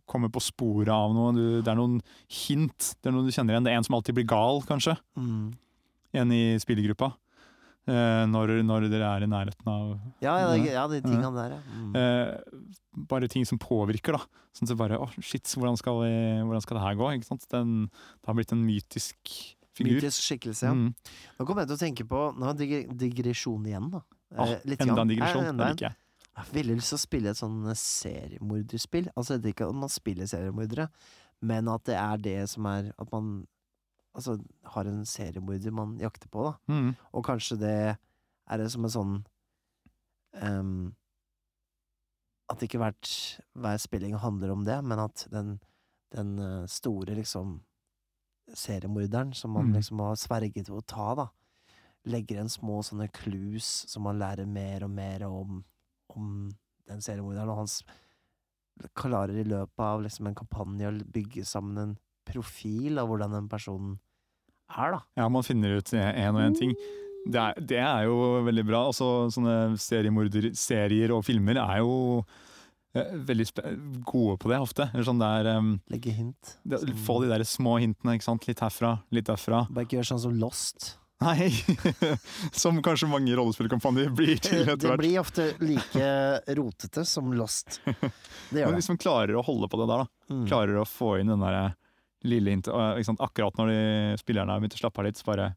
kommer 0.06 0.30
på 0.32 0.42
sporet 0.44 0.92
av 0.92 1.14
noe. 1.16 1.32
Du, 1.36 1.44
det 1.64 1.72
er 1.72 1.78
noen 1.78 1.98
hint. 2.30 2.92
Det 3.00 3.10
er 3.10 3.16
noe 3.16 3.26
du 3.26 3.34
kjenner 3.34 3.56
igjen. 3.56 3.66
Det 3.66 3.72
er 3.72 3.80
en 3.80 3.88
som 3.88 3.98
alltid 3.98 4.20
blir 4.20 4.28
gal, 4.30 4.62
kanskje 4.68 4.96
Mm. 5.18 5.52
en 6.22 6.32
i 6.36 6.42
spillergruppa. 6.60 7.12
Eh, 7.88 8.24
når, 8.30 8.52
når 8.66 8.86
dere 8.92 9.08
er 9.16 9.24
i 9.26 9.30
nærheten 9.30 9.66
av 9.72 9.94
Ja, 10.22 10.36
ja, 10.38 10.50
det, 10.52 10.72
Ja. 10.72 10.84
de 10.88 11.00
tingene 11.02 11.32
der, 11.34 11.56
ja. 11.56 11.60
Mm. 11.72 11.96
eh, 11.96 12.60
Bare 13.08 13.28
ting 13.28 13.44
som 13.48 13.58
påvirker, 13.58 14.12
da. 14.18 14.22
Sånn 14.52 14.68
det 14.68 14.76
bare 14.76 14.98
Å, 15.00 15.08
shit, 15.20 15.44
hvordan 15.56 15.78
skal, 15.80 16.02
vi, 16.02 16.12
hvordan 16.44 16.60
skal 16.62 16.76
det 16.78 16.84
her 16.84 16.94
gå? 17.00 17.10
Ikke 17.16 17.30
sant? 17.30 17.46
Den, 17.50 17.88
det 17.88 18.26
har 18.28 18.34
blitt 18.36 18.52
en 18.52 18.64
mytisk 18.66 19.16
figur. 19.72 19.96
Mytisk 19.96 20.20
skikkelse, 20.26 20.66
ja. 20.68 20.74
Mm. 20.76 20.92
Nå 21.38 21.46
kommer 21.48 21.64
jeg 21.64 21.72
til 21.72 21.78
å 21.78 21.82
tenke 21.86 22.04
på 22.08 22.22
Nå 22.36 22.44
har 22.50 22.54
dig 22.58 22.86
digresjon 23.00 23.64
igjen, 23.66 23.90
da. 23.94 24.02
Ah, 24.36 24.46
Eh, 24.48 24.60
litt 24.64 24.80
enda 24.80 25.02
en 25.02 25.08
digresjon. 25.12 25.44
Det 25.56 25.66
liker 25.74 25.86
jeg. 25.90 25.96
Jeg 26.32 26.40
har 26.40 26.52
veldig 26.54 26.74
lyst 26.78 26.88
til 26.94 26.96
å 26.96 27.02
spille 27.02 27.32
et 27.34 27.36
sånn 27.36 27.58
eh, 27.68 27.76
seriemorderspill. 27.76 29.10
Altså 29.16 29.36
det 29.36 29.50
er 29.50 29.54
ikke 29.56 29.66
at 29.68 29.76
man 29.82 29.92
spiller 29.92 30.28
seriemordere, 30.30 30.86
men 31.44 31.68
at 31.68 31.84
det 31.88 31.96
er 31.98 32.16
det 32.22 32.36
som 32.52 32.66
er 32.70 32.92
At 32.98 33.10
man 33.12 33.46
altså, 34.14 34.38
har 34.74 34.88
en 34.88 35.04
seriemorder 35.08 35.74
man 35.74 35.98
jakter 36.00 36.28
på, 36.32 36.44
da. 36.48 36.54
Mm. 36.72 36.94
Og 37.12 37.24
kanskje 37.26 37.58
det 37.60 37.76
er 37.96 38.58
det 38.60 38.70
som 38.72 38.84
en 38.84 38.92
sånn 38.92 39.14
um, 40.42 40.94
At 42.52 42.62
ikke 42.64 42.80
hvert, 42.82 43.08
hver 43.56 43.78
spilling 43.80 44.16
handler 44.20 44.52
om 44.52 44.64
det, 44.66 44.78
men 44.84 45.00
at 45.00 45.26
den, 45.32 45.54
den 46.12 46.34
eh, 46.38 46.66
store, 46.68 47.14
liksom 47.16 47.62
seriemorderen 48.52 49.30
som 49.32 49.54
man 49.54 49.70
Mm. 49.70 49.76
liksom 49.78 50.00
har 50.04 50.18
sverget 50.20 50.68
å 50.68 50.82
ta, 50.84 51.14
da, 51.14 51.28
legger 52.04 52.36
igjen 52.36 52.50
små 52.52 52.82
sånne 52.82 53.08
clues 53.14 53.86
som 53.88 54.02
man 54.04 54.18
lærer 54.18 54.44
mer 54.44 54.84
og 54.84 54.90
mer 54.90 55.24
om, 55.24 55.64
om 56.12 56.50
den 56.90 57.00
seriemorderen, 57.00 57.48
og 57.48 57.62
han 57.62 58.90
klarer 58.98 59.38
i 59.38 59.46
løpet 59.46 59.78
av 59.86 60.02
liksom 60.02 60.26
en 60.28 60.34
kampanje 60.36 60.90
å 60.90 61.04
bygge 61.14 61.44
sammen 61.48 61.78
en 61.78 61.96
profil 62.28 62.98
av 63.02 63.08
hvordan 63.10 63.34
den 63.38 63.48
personen 63.50 63.96
er, 64.72 64.94
da. 64.96 65.00
Ja, 65.20 65.28
man 65.28 65.44
finner 65.44 65.78
ut 65.80 65.90
én 65.92 66.32
og 66.36 66.40
én 66.46 66.54
ting. 66.56 66.72
Det 67.28 67.38
er, 67.38 67.58
det 67.60 67.78
er 67.78 68.06
jo 68.08 68.16
veldig 68.46 68.64
bra. 68.66 68.86
Også 68.90 69.08
sånne 69.34 69.76
seriemorder, 69.78 70.50
serier 70.58 71.12
og 71.14 71.20
filmer 71.26 71.60
er 71.60 71.82
jo 71.82 71.92
eh, 72.96 73.12
veldig 73.28 73.46
gode 74.08 74.38
på 74.42 74.50
det 74.50 74.58
ofte. 74.64 74.88
Sånn 75.06 75.20
der, 75.22 75.52
um, 75.60 75.76
Legge 75.92 76.14
hint. 76.16 76.56
det, 76.66 76.80
få 77.06 77.20
de 77.22 77.28
der 77.30 77.44
små 77.46 77.76
hintene. 77.82 78.16
ikke 78.16 78.26
sant? 78.30 78.48
Litt 78.48 78.64
herfra, 78.64 78.96
litt 79.14 79.28
derfra. 79.30 79.66
Bare 79.70 79.86
ikke 79.86 80.00
gjør 80.00 80.10
sånn 80.14 80.24
som 80.24 80.34
Lost. 80.40 80.96
Nei! 81.22 81.52
Som 82.62 82.80
kanskje 82.82 83.06
mange 83.06 83.30
rollespillkampanjer 83.38 84.08
blir 84.16 84.40
til 84.42 84.64
Det 84.66 84.72
etter 84.74 84.88
hvert. 84.90 84.98
blir 84.98 85.20
ofte 85.20 85.44
like 85.62 86.08
rotete 86.58 87.04
som 87.06 87.28
Lost. 87.38 87.76
Det 88.50 88.58
gjør 88.58 88.72
det. 88.72 88.80
hvis 88.80 88.90
man 88.90 88.98
klarer 88.98 89.38
å 89.38 89.44
holde 89.46 89.68
på 89.70 89.78
det 89.78 89.86
der, 89.92 90.02
da. 90.02 90.34
Mm. 90.34 90.42
klarer 90.50 90.80
å 90.82 90.88
få 90.88 91.12
inn 91.20 91.30
den 91.30 91.44
der 91.44 91.76
lille 92.24 92.50
hint? 92.54 92.68
Akkurat 92.68 93.56
når 93.58 93.68
de 93.72 94.16
spillerne 94.20 94.50
har 94.54 94.60
begynt 94.62 94.74
å 94.78 94.82
slappe 94.82 94.98
av 95.02 95.06
litt, 95.08 95.16
så 95.20 95.24
bare 95.30 95.54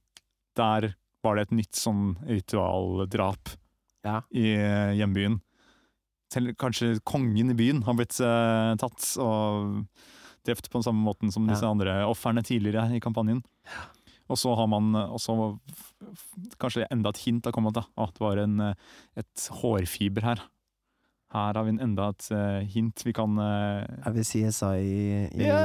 Der 0.55 0.93
var 1.23 1.35
det 1.35 1.47
et 1.47 1.51
nytt 1.57 1.75
sånn 1.75 2.15
ritualdrap 2.27 3.55
Ja. 4.05 4.21
i 4.31 4.53
eh, 4.55 4.93
hjembyen. 4.99 5.39
Til, 6.31 6.53
kanskje 6.57 6.99
kongen 7.05 7.51
i 7.51 7.57
byen 7.57 7.83
har 7.85 7.93
blitt 7.97 8.17
uh, 8.21 8.75
tatt 8.81 9.05
og 9.21 9.85
drept 10.45 10.69
på 10.69 10.79
den 10.79 10.83
samme 10.87 11.03
måten 11.05 11.31
som 11.33 11.45
disse 11.47 11.63
Ja. 11.65 11.71
andre 11.71 11.99
ofrene 12.05 12.43
tidligere 12.45 12.95
i 12.95 12.99
kampanjen. 12.99 13.43
Og 14.29 14.37
så 14.41 14.55
har 14.57 14.65
man 14.67 14.89
og 14.95 15.19
så 15.21 15.35
f- 15.69 15.93
f- 16.11 16.55
kanskje 16.61 16.87
enda 16.91 17.09
et 17.13 17.21
hint 17.25 17.45
har 17.45 17.53
kommet. 17.53 17.73
da. 17.77 17.83
At 17.97 18.13
det 18.17 18.21
var 18.25 18.37
en, 18.41 18.59
eh, 18.59 18.73
et 19.17 19.49
hårfiber 19.61 20.21
her. 20.23 20.41
Her 21.35 21.57
har 21.59 21.65
vi 21.67 21.73
en 21.73 21.81
enda 21.83 22.07
et 22.13 22.27
eh, 22.31 22.61
hint 22.71 23.01
vi 23.03 23.11
kan 23.15 23.35
eh, 23.43 23.83
Er 24.07 24.13
vi 24.15 24.23
CSI 24.23 24.69
i, 24.79 24.99
ja, 25.43 25.57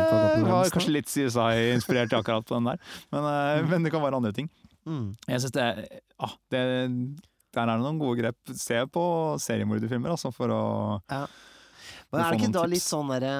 kanskje 0.72 0.96
litt 0.96 1.10
CSI-inspirert 1.10 2.16
akkurat 2.18 2.46
på 2.48 2.56
den 2.58 2.72
der, 2.72 2.80
men, 3.14 3.28
mm. 3.28 3.68
men 3.70 3.86
det 3.86 3.92
kan 3.94 4.02
være 4.02 4.18
andre 4.18 4.34
ting. 4.34 4.50
Mm. 4.88 5.12
Jeg 5.28 5.44
synes 5.44 5.54
det, 5.54 6.00
ah, 6.18 6.34
det 6.50 6.62
Der 7.54 7.62
er 7.62 7.76
det 7.76 7.84
noen 7.84 8.00
gode 8.00 8.18
grep. 8.22 8.52
Se 8.56 8.80
på 8.90 9.04
seriemorderfilmer, 9.42 10.14
altså, 10.14 10.32
for 10.34 10.54
å 10.54 10.62
Men 11.10 12.22
er 12.22 12.32
det 12.32 12.40
ikke 12.40 12.54
da 12.56 12.64
tips. 12.64 12.72
litt 12.74 12.86
sånn 12.86 13.12
derre 13.12 13.34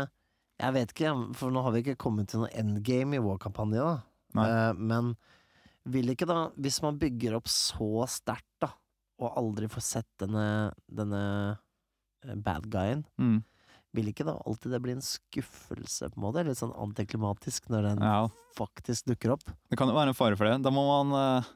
Jeg 0.60 0.76
vet 0.76 0.94
ikke, 0.94 1.14
for 1.38 1.54
nå 1.54 1.64
har 1.64 1.74
vi 1.74 1.82
ikke 1.84 1.98
kommet 2.06 2.30
til 2.30 2.44
noe 2.44 2.52
endgame 2.54 3.18
i 3.18 3.24
vår 3.24 3.40
kampanje, 3.42 3.80
da. 3.80 3.98
Eh, 4.44 4.72
men 4.76 5.14
vil 5.90 6.12
ikke 6.12 6.28
da, 6.28 6.50
hvis 6.60 6.78
man 6.84 7.00
bygger 7.00 7.38
opp 7.38 7.48
så 7.50 8.04
sterkt, 8.10 8.52
da, 8.62 8.68
og 9.24 9.38
aldri 9.40 9.70
får 9.72 9.84
sett 9.84 10.08
denne, 10.20 10.44
denne 10.86 11.22
eh, 11.54 11.58
bad 12.44 12.66
guyen, 12.70 13.04
mm, 13.20 13.38
vil 13.96 14.11
ikke 14.12 14.26
da 14.28 14.37
alltid 14.46 14.70
det 14.74 14.80
bli 14.85 14.92
en 14.94 15.02
skuffelse, 15.02 16.11
på 16.12 16.20
en 16.20 16.24
måte? 16.26 16.44
Litt 16.46 16.61
sånn 16.61 16.74
antiklimatisk 16.78 17.70
når 17.72 17.88
den 17.88 18.04
Ja, 18.06 18.28
faktisk 18.59 19.09
dukker 19.11 19.33
opp? 19.35 19.42
det 19.70 19.78
kan 19.80 19.88
jo 19.90 19.96
være 19.96 20.12
en 20.12 20.18
fare 20.18 20.37
for 20.38 20.46
det. 20.46 20.61
Da 20.62 20.70
må 20.74 20.85
man 20.87 21.16
eh, 21.18 21.48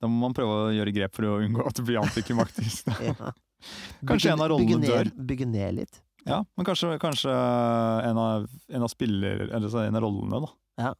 Da 0.00 0.06
må 0.08 0.20
man 0.22 0.34
prøve 0.36 0.56
å 0.68 0.72
gjøre 0.72 0.94
grep 0.94 1.14
for 1.16 1.26
å 1.26 1.38
unngå 1.42 1.66
at 1.66 1.74
det 1.80 1.84
blir 1.88 2.00
antiklimaktisk. 2.04 2.88
Ja. 3.08 3.32
Kanskje 4.06 4.30
en 4.30 4.40
av 4.44 4.52
rollene 4.52 4.78
bygge 4.78 4.86
dør. 4.94 5.08
Bygge 5.26 5.46
ned 5.50 5.74
litt? 5.80 5.96
Ja, 6.28 6.44
men 6.54 6.66
kanskje, 6.66 6.92
kanskje 7.02 7.32
en, 7.34 8.18
av, 8.22 8.44
en 8.70 8.84
av 8.86 8.90
spiller 8.92 9.48
Eller 9.48 9.68
så 9.72 9.80
en 9.82 9.96
av 9.98 10.04
rollene, 10.04 10.38
da. 10.44 10.50
Ja. 10.78 10.92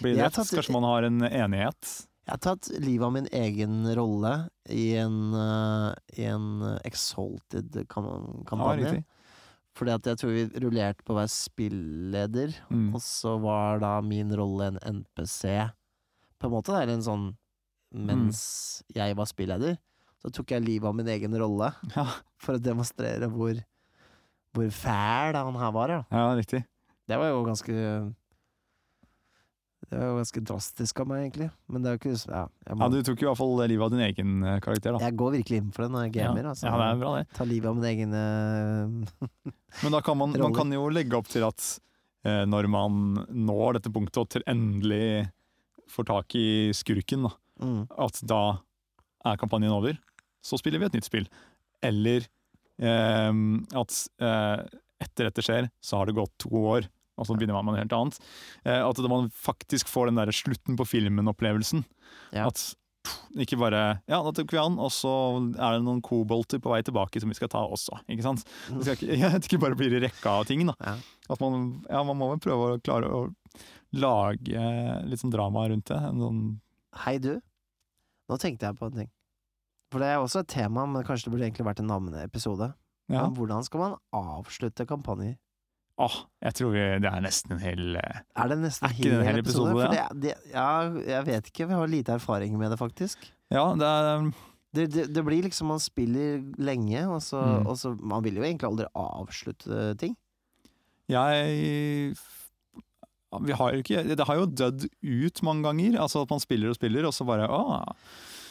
Blir 0.00 0.16
drept. 0.18 0.40
Kanskje 0.50 0.74
man 0.74 0.86
har 0.88 1.06
en 1.06 1.22
enighet. 1.22 1.92
Jeg 2.30 2.36
har 2.36 2.42
tatt 2.44 2.68
livet 2.78 3.02
av 3.08 3.12
min 3.16 3.26
egen 3.34 3.80
rolle 3.98 4.30
i 4.70 4.92
en, 5.02 5.16
uh, 5.34 5.90
i 6.14 6.28
en 6.30 6.78
Exalted 6.86 7.74
kam 7.90 8.06
Ja. 8.06 8.92
Fordi 9.74 9.90
at 9.96 10.06
jeg 10.06 10.18
tror 10.20 10.30
vi 10.34 10.44
rullerte 10.62 11.02
på 11.06 11.14
å 11.14 11.18
være 11.18 11.30
spilleder, 11.32 12.54
Mm. 12.70 12.94
og 12.94 13.00
så 13.02 13.36
var 13.42 13.78
da 13.82 14.00
min 14.00 14.30
rolle 14.30 14.68
en 14.70 14.78
NPC. 15.02 15.70
På 16.38 16.46
en 16.46 16.52
måte 16.54 16.70
det 16.74 16.88
er 16.88 16.94
en 16.94 17.02
sånn 17.06 17.36
Mens 17.92 18.84
jeg 18.94 19.16
var 19.18 19.26
spilleder, 19.26 19.76
så 20.22 20.30
tok 20.30 20.52
jeg 20.54 20.62
livet 20.62 20.86
av 20.86 20.94
min 20.94 21.08
egen 21.10 21.32
rolle 21.34 21.72
Ja, 21.96 22.04
for 22.38 22.54
å 22.54 22.62
demonstrere 22.62 23.26
hvor, 23.28 23.58
hvor 24.54 24.70
fæl 24.70 25.34
han 25.34 25.56
her 25.58 25.72
var. 25.74 25.88
Ja. 25.88 26.04
ja, 26.12 26.28
riktig. 26.38 26.62
Det 27.08 27.18
var 27.18 27.32
jo 27.32 27.42
ganske 27.42 28.14
Det 29.88 29.96
var 29.98 30.10
jo 30.10 30.16
ganske 30.20 30.40
drastisk 30.46 31.00
av 31.02 31.08
meg, 31.10 31.22
egentlig. 31.24 31.48
Men 31.72 31.82
det 31.82 31.90
er 31.90 31.96
jo 31.96 32.00
ikke 32.00 32.12
ja, 32.30 32.42
må, 32.76 32.84
Ja, 32.84 32.88
Du 32.92 32.98
tok 33.08 33.22
i 33.24 33.26
hvert 33.26 33.38
fall 33.40 33.54
livet 33.64 33.86
av 33.86 33.94
din 33.94 34.02
egen 34.04 34.34
eh, 34.44 34.58
karakter, 34.62 34.94
da. 34.94 35.00
jeg 35.06 35.16
går 35.18 35.36
virkelig 35.38 35.60
inn 35.62 35.70
for 35.74 35.86
det 35.86 35.94
når 35.94 36.04
jeg 36.06 36.12
gamer. 36.18 36.42
ja. 36.44 36.52
Altså. 36.52 36.66
ja, 36.68 36.74
det 36.78 36.88
er 36.88 37.00
bra, 37.00 37.12
det. 37.16 37.24
Ta 37.38 37.46
livet 37.48 37.70
av 37.70 37.78
min 37.78 37.88
egen 37.90 38.16
eh, 38.20 39.30
Men 39.84 39.96
da 39.96 40.02
kan 40.06 40.20
man, 40.20 40.36
man 40.44 40.56
kan 40.56 40.76
jo 40.76 40.84
legge 40.92 41.18
opp 41.18 41.30
til 41.32 41.46
at 41.48 41.66
eh, 42.28 42.44
når 42.50 42.68
man 42.70 43.00
når 43.32 43.80
dette 43.80 43.92
punktet 43.94 44.22
og 44.22 44.30
til 44.36 44.44
endelig 44.50 45.30
får 45.90 46.06
tak 46.12 46.36
i 46.38 46.48
skurken, 46.76 47.26
da, 47.26 47.32
mm, 47.64 47.80
at 48.06 48.20
da 48.30 48.42
er 49.26 49.40
kampanjen 49.40 49.74
over. 49.74 49.98
Så 50.44 50.60
spiller 50.60 50.80
vi 50.80 50.86
et 50.86 51.00
nytt 51.00 51.08
spill. 51.08 51.26
Eller 51.82 52.28
eh, 52.78 53.42
at 53.82 53.98
eh, 54.22 54.62
etter 55.00 55.30
dette 55.30 55.44
skjer, 55.44 55.70
så 55.82 55.98
har 55.98 56.08
det 56.08 56.18
gått 56.20 56.36
to 56.44 56.52
år, 56.76 56.86
og 57.20 57.28
så 57.28 57.36
begynner 57.36 57.58
man 57.58 57.68
med 57.68 57.76
noe 57.76 57.84
helt 57.84 57.96
annet. 57.96 58.20
Eh, 58.64 58.80
at 58.80 59.00
man 59.12 59.30
faktisk 59.36 59.90
får 59.92 60.10
den 60.10 60.20
der 60.20 60.32
slutten 60.34 60.78
på 60.80 60.86
filmen-opplevelsen. 60.88 61.84
Ja. 62.34 62.48
At 62.48 62.70
ikke 63.40 63.56
bare 63.56 63.82
Ja, 64.10 64.18
da 64.20 64.32
tok 64.36 64.50
vi 64.52 64.58
an, 64.60 64.76
og 64.82 64.90
så 64.92 65.10
er 65.54 65.76
det 65.76 65.84
noen 65.86 66.02
kobolter 66.04 66.60
på 66.60 66.72
vei 66.72 66.82
tilbake 66.84 67.20
som 67.22 67.32
vi 67.32 67.38
skal 67.38 67.52
ta 67.52 67.62
også. 67.64 68.00
Ikke 68.12 68.26
sant? 68.26 68.44
Det 68.68 68.82
skal 68.84 68.98
ikke, 68.98 69.18
ja, 69.22 69.32
det 69.36 69.48
ikke 69.48 69.62
bare 69.62 69.78
blir 69.78 69.94
rekka 70.02 70.40
av 70.40 70.48
ting. 70.50 70.66
da. 70.68 70.76
Ja. 70.84 70.96
At 71.30 71.44
man, 71.44 71.70
ja, 71.88 72.02
man 72.06 72.18
må 72.20 72.32
vel 72.32 72.42
prøve 72.42 72.74
å 72.74 72.82
klare 72.82 73.08
å 73.08 73.22
lage 73.96 74.66
litt 75.08 75.22
sånn 75.22 75.32
drama 75.34 75.68
rundt 75.70 75.88
det. 75.90 76.00
En 76.10 76.20
sånn 76.22 76.42
Hei, 77.04 77.20
du. 77.22 77.36
Nå 78.30 78.36
tenkte 78.42 78.66
jeg 78.66 78.78
på 78.78 78.88
en 78.90 79.02
ting. 79.04 79.10
For 79.90 80.02
det 80.02 80.08
er 80.10 80.22
også 80.22 80.42
et 80.42 80.50
tema, 80.50 80.84
men 80.86 81.06
kanskje 81.06 81.28
det 81.28 81.34
burde 81.34 81.46
egentlig 81.48 81.66
vært 81.66 81.82
en 81.82 81.90
navneepisode. 81.90 82.72
Ja. 83.10 83.24
Men 83.24 83.34
hvordan 83.38 83.66
skal 83.66 83.82
man 83.82 83.96
avslutte 84.14 84.86
kampanjer? 84.86 85.36
Åh, 86.00 86.14
jeg 86.46 86.54
tror 86.56 86.76
det 87.02 87.08
er 87.10 87.20
nesten 87.24 87.52
en 87.56 87.60
hel 87.60 87.96
eh, 88.00 88.20
Er 88.40 88.48
det 88.48 88.56
nesten 88.62 88.86
Er 88.88 88.94
ikke 88.94 89.10
en 89.18 89.26
hel 89.26 89.40
episode, 89.42 89.72
episode 89.74 89.98
ja? 89.98 90.06
det, 90.14 90.22
det, 90.22 90.52
ja, 90.54 90.68
jeg 91.16 91.26
vet 91.26 91.50
ikke, 91.52 91.66
vi 91.68 91.76
har 91.76 91.90
lite 91.92 92.14
erfaring 92.16 92.54
med 92.60 92.72
det, 92.72 92.78
faktisk. 92.80 93.26
Ja, 93.52 93.66
det 93.76 93.90
er 93.90 94.30
Det, 94.72 94.84
det, 94.94 95.04
det 95.14 95.24
blir 95.26 95.42
liksom 95.44 95.66
Man 95.74 95.82
spiller 95.82 96.40
lenge, 96.62 97.02
og 97.10 97.20
så, 97.26 97.40
Mm. 97.42 97.66
og 97.66 97.76
så 97.76 97.92
Man 98.00 98.22
vil 98.24 98.36
jo 98.40 98.46
egentlig 98.46 98.68
aldri 98.70 98.86
avslutte 98.94 99.90
ting. 100.00 100.16
Jeg 101.10 102.14
vi 103.46 103.52
har 103.54 103.72
jo 103.76 103.78
ikke, 103.84 104.00
Det 104.16 104.24
har 104.26 104.38
jo 104.40 104.46
dødd 104.46 104.88
ut 105.06 105.42
mange 105.46 105.62
ganger. 105.68 106.00
Altså 106.02 106.24
At 106.24 106.30
man 106.32 106.40
spiller 106.42 106.72
og 106.72 106.74
spiller, 106.74 107.06
og 107.06 107.14
så 107.14 107.22
bare 107.28 107.46
Å, 107.46 107.94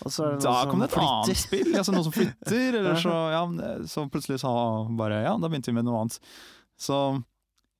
så 0.07 0.29
da 0.39 0.53
noen 0.63 0.69
kom 0.71 0.79
det 0.79 0.87
et 0.87 0.93
flytter. 0.95 1.17
annet 1.17 1.39
spill! 1.41 1.73
Altså 1.75 1.91
Noe 1.91 2.05
som 2.07 2.13
flytter, 2.15 2.75
eller 2.79 2.95
så 3.01 3.15
Ja, 3.33 3.41
så 3.91 4.05
plutselig 4.11 4.39
sa 4.39 4.53
bare 4.95 5.17
Ja, 5.25 5.33
da 5.35 5.49
begynte 5.51 5.73
vi 5.73 5.75
med 5.75 5.83
noe 5.89 6.05
annet. 6.05 6.19
Så 6.79 6.99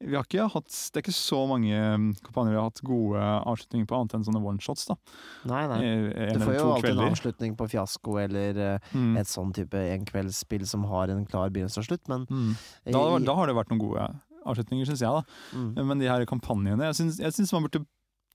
vi 0.01 0.15
har 0.15 0.23
ikke 0.23 0.45
hatt 0.53 0.69
Det 0.69 0.99
er 0.99 1.03
ikke 1.03 1.13
så 1.17 1.39
mange 1.49 1.75
um, 1.95 2.05
kampanjer 2.23 2.53
vi 2.53 2.59
har 2.59 2.69
hatt 2.69 2.81
gode 2.87 3.19
avslutninger 3.19 3.87
på, 3.89 3.97
annet 3.99 4.13
enn 4.15 4.23
sånne 4.27 4.41
oneshots. 4.47 4.87
Nei, 5.49 5.63
nei. 5.67 5.79
Eh, 5.83 6.29
En 6.29 6.39
Du 6.39 6.45
får 6.45 6.55
jo 6.55 6.69
alltid 6.71 6.89
alltid 6.89 7.03
en 7.03 7.11
avslutning 7.11 7.57
på 7.59 7.67
fiasko 7.73 8.17
eller 8.23 8.57
eh, 8.63 8.79
Mm. 8.95 9.17
et 9.19 9.27
sånn 9.27 9.51
type 9.53 9.75
enkveldsspill 9.75 10.65
som 10.65 10.83
har 10.89 11.09
en 11.11 11.25
klar 11.27 11.49
begynnelse 11.51 11.77
og 11.83 11.85
slutt, 11.89 12.07
men 12.07 12.25
Mm. 12.29 12.55
Da, 12.91 13.19
da 13.19 13.35
har 13.35 13.47
det 13.47 13.55
vært 13.55 13.69
noen 13.73 13.83
gode 13.83 14.07
avslutninger, 14.45 14.85
syns 14.87 15.01
jeg. 15.03 15.11
da. 15.11 15.23
mm. 15.53 15.85
Men 15.85 15.99
de 15.99 16.07
her 16.07 16.25
kampanjene 16.25 16.87
Jeg 16.87 16.95
syns, 16.95 17.19
syns 17.35 17.51
man 17.53 17.63
burde 17.67 17.85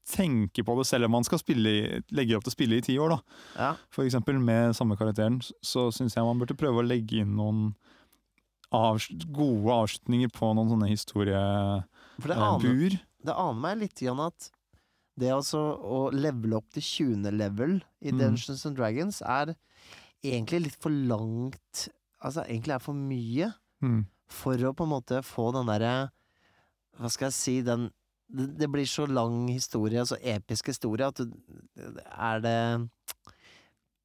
tenke 0.05 0.61
på 0.63 0.77
det 0.77 0.85
selv 0.87 1.07
om 1.07 1.13
man 1.17 1.25
skal 1.25 1.39
spille 1.41 1.65
i, 1.71 2.01
legge 2.13 2.37
opp 2.37 2.45
til 2.45 2.53
å 2.53 2.57
spille 2.59 2.77
i 2.77 2.85
ti 2.85 2.99
år. 3.01 3.09
da. 3.17 3.19
ja. 3.57 3.71
For 3.91 4.05
eksempel 4.05 4.37
med 4.39 4.75
samme 4.77 4.99
karakteren, 5.01 5.41
så 5.65 5.89
syns 5.91 6.15
jeg 6.15 6.25
man 6.29 6.39
burde 6.39 6.57
prøve 6.61 6.83
å 6.83 6.87
legge 6.87 7.23
inn 7.25 7.37
noen 7.39 7.75
avs 8.75 9.07
gode 9.35 9.71
avslutninger 9.79 10.31
på 10.35 10.51
noen 10.57 10.73
sånne 10.75 10.91
historiebur. 10.91 11.85
Det 12.25 12.37
aner, 12.37 12.99
det 13.25 13.35
aner 13.35 13.61
meg 13.65 13.79
litt 13.85 14.01
grann 14.05 14.21
at 14.27 14.51
det 15.19 15.31
altså 15.31 15.61
å 15.79 15.99
levele 16.15 16.59
opp 16.59 16.69
til 16.75 16.83
20. 16.83 17.31
level 17.39 17.77
i 18.03 18.11
Mm. 18.13 18.19
Dungeons 18.19 18.65
and 18.67 18.77
Dragons 18.77 19.21
er 19.23 19.55
egentlig 20.25 20.65
litt 20.69 20.77
for 20.81 20.91
langt 20.91 21.89
Altså 22.25 22.41
egentlig 22.49 22.73
er 22.75 22.81
for 22.81 22.95
mye 22.97 23.53
Mm. 23.83 24.07
for 24.33 24.57
å 24.57 24.73
på 24.75 24.85
en 24.87 24.91
måte 24.95 25.19
få 25.23 25.53
den 25.53 25.67
derre 25.69 26.11
Hva 26.99 27.11
skal 27.11 27.27
jeg 27.29 27.35
si 27.37 27.57
den 27.63 27.91
det, 28.35 28.47
det 28.59 28.71
blir 28.73 28.87
så 28.89 29.05
lang 29.07 29.49
historie, 29.53 30.01
så 30.09 30.17
episk 30.23 30.67
historie, 30.73 31.07
at 31.07 31.15
du 31.21 31.31
Er 31.77 32.41
det 32.41 32.89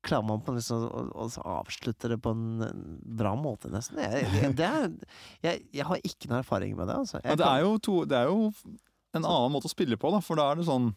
Klarer 0.01 0.23
man 0.29 0.39
på 0.45 0.53
liksom 0.55 0.85
å, 0.87 1.25
avslutte 1.59 2.07
det 2.07 2.17
på 2.23 2.31
en 2.31 2.61
en 2.63 2.83
bra 3.19 3.33
måte, 3.35 3.67
nesten? 3.73 3.99
Jeg, 3.99 4.23
jeg, 4.41 4.53
det 4.55 4.65
er, 4.69 4.87
jeg, 5.43 5.65
jeg 5.75 5.85
har 5.89 5.97
ikke 6.07 6.29
noe 6.31 6.39
erfaring 6.39 6.77
med 6.77 6.87
det, 6.87 6.95
altså. 7.01 7.19
Ja, 7.23 7.35
det, 7.35 7.45
er 7.45 7.65
jo 7.65 7.73
to, 7.83 7.97
det 8.07 8.15
er 8.21 8.31
jo 8.31 8.47
en 9.13 9.25
annen 9.25 9.51
måte 9.51 9.67
å 9.67 9.73
spille 9.75 9.97
på, 9.99 10.11
da, 10.15 10.21
for 10.23 10.39
da 10.39 10.51
er 10.53 10.61
det 10.61 10.69
sånn 10.69 10.93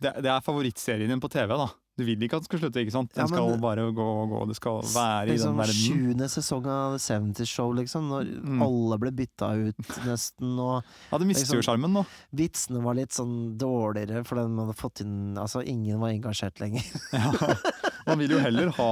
Det, 0.00 0.14
det 0.24 0.30
er 0.32 0.40
favorittserien 0.40 1.10
din 1.12 1.20
på 1.20 1.28
TV, 1.28 1.52
da. 1.60 1.68
Du 2.00 2.04
vil 2.06 2.22
ikke 2.24 2.38
at 2.38 2.44
den 2.46 2.48
skal 2.48 2.60
slutte, 2.62 2.80
ikke 2.80 2.94
sant? 2.94 3.10
Den 3.12 3.26
Ja, 3.26 3.28
men- 3.28 3.36
skal 3.50 3.60
bare 3.60 3.82
gå 3.92 4.04
og 4.22 4.30
gå, 4.32 4.38
det 4.48 4.54
skal 4.56 4.78
være 4.88 5.26
i 5.26 5.34
liksom 5.34 5.50
den 5.52 5.58
verden. 5.60 5.80
Sjuende 5.84 6.28
sesong 6.32 6.68
av 6.72 6.94
70's 6.96 7.50
Show, 7.50 7.74
liksom. 7.76 8.06
Når 8.08 8.30
Mm. 8.40 8.62
alle 8.64 8.96
ble 9.02 9.10
bytta 9.18 9.50
ut, 9.66 9.76
nesten. 10.08 10.54
Og 10.56 10.80
Ja, 11.12 11.18
det 11.20 11.26
mister 11.28 11.44
jo 11.52 11.60
liksom- 11.60 11.66
sjarmen, 11.76 11.92
nå. 11.92 12.06
vitsene 12.32 12.80
var 12.82 12.94
litt 12.96 13.12
sånn 13.12 13.58
dårligere, 13.60 14.24
for 14.24 14.36
den 14.40 14.56
hadde 14.56 14.78
fått 14.80 15.02
inn 15.04 15.36
Altså, 15.36 15.60
ingen 15.66 16.00
var 16.00 16.08
engasjert 16.16 16.56
lenger. 16.64 16.88
Ja. 17.12 17.32
Man 18.06 18.18
vil 18.18 18.30
jo 18.30 18.38
heller 18.40 18.70
ha 18.76 18.90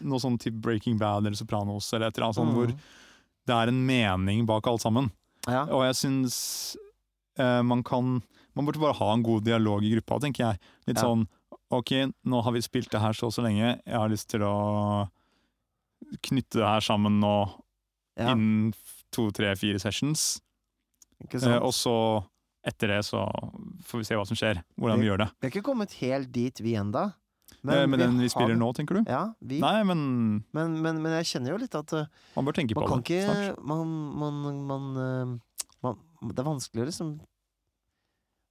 noe 0.00 0.18
sånn 0.22 0.38
type 0.38 0.60
Breaking 0.60 0.98
Bad 0.98 1.24
eller 1.26 1.36
Sopranos 1.38 1.92
eller 1.94 2.08
et 2.08 2.16
eller 2.18 2.26
annet 2.28 2.36
sånt, 2.40 2.52
hvor 2.54 2.68
Mm. 2.70 2.78
det 3.46 3.54
er 3.56 3.68
en 3.68 3.86
mening 3.86 4.46
bak 4.46 4.66
alt 4.66 4.82
sammen. 4.82 5.10
Ja. 5.48 5.64
Og 5.66 5.84
jeg 5.86 5.94
syns 5.96 6.76
eh, 7.38 7.62
man 7.62 7.82
kan 7.82 8.22
Man 8.56 8.66
burde 8.66 8.80
bare 8.82 8.96
ha 8.98 9.12
en 9.14 9.22
god 9.22 9.44
dialog 9.44 9.82
i 9.86 9.92
gruppa, 9.94 10.18
tenker 10.20 10.44
jeg. 10.50 10.58
Litt 10.86 10.96
Ja. 10.98 11.02
sånn 11.04 11.28
Ok, 11.72 11.92
nå 12.26 12.42
har 12.42 12.50
vi 12.52 12.60
spilt 12.60 12.90
det 12.90 13.00
her 13.00 13.12
så 13.14 13.26
og 13.28 13.32
så 13.32 13.42
lenge, 13.46 13.80
jeg 13.86 13.94
har 13.94 14.08
lyst 14.10 14.28
til 14.28 14.40
å 14.42 15.08
knytte 16.26 16.58
det 16.58 16.66
her 16.66 16.80
sammen 16.80 17.20
nå 17.22 17.34
ja. 18.18 18.32
innen 18.32 18.72
to, 19.14 19.28
tre, 19.30 19.52
fire 19.58 19.78
sessions. 19.78 20.40
Ikke 21.22 21.38
Eh, 21.46 21.58
og 21.62 21.72
så, 21.76 22.24
etter 22.66 22.88
det, 22.88 23.00
så 23.06 23.22
får 23.86 23.98
vi 24.00 24.04
se 24.08 24.14
hva 24.18 24.26
som 24.26 24.36
skjer. 24.38 24.62
Hvordan 24.78 25.00
vi 25.02 25.06
gjør 25.10 25.18
det. 25.24 25.28
Vi 25.40 25.46
har 25.46 25.52
ikke 25.54 25.66
kommet 25.70 25.92
helt 26.00 26.32
dit, 26.32 26.60
vi 26.64 26.74
enda. 26.74 27.12
Men, 27.66 27.90
med 27.92 28.00
den 28.00 28.16
vi 28.16 28.24
vi 28.24 28.32
spiller 28.32 28.56
nå, 28.56 28.70
tenker 28.76 29.00
du? 29.00 29.10
Ja, 29.10 29.34
vi. 29.38 29.58
Nei, 29.60 29.82
men 29.84 30.00
Men, 30.56 30.78
men, 30.80 31.02
men 31.04 31.16
jeg 31.18 31.28
kjenner 31.34 31.54
jo 31.54 31.58
litt 31.60 31.74
at 31.76 31.92
uh, 31.96 32.06
man 32.36 32.46
bør 32.48 32.56
tenke 32.56 32.76
man 32.76 32.86
på 32.86 32.94
kan 32.94 33.02
det 33.04 33.18
ikke 33.18 33.26
snart. 33.26 33.60
man, 33.72 33.92
man, 34.22 34.62
man, 34.70 34.88
uh, 34.96 35.66
man 35.84 36.32
Det 36.32 36.40
er 36.40 36.48
vanskelig 36.48 36.86
å 36.86 36.88
liksom 36.88 37.12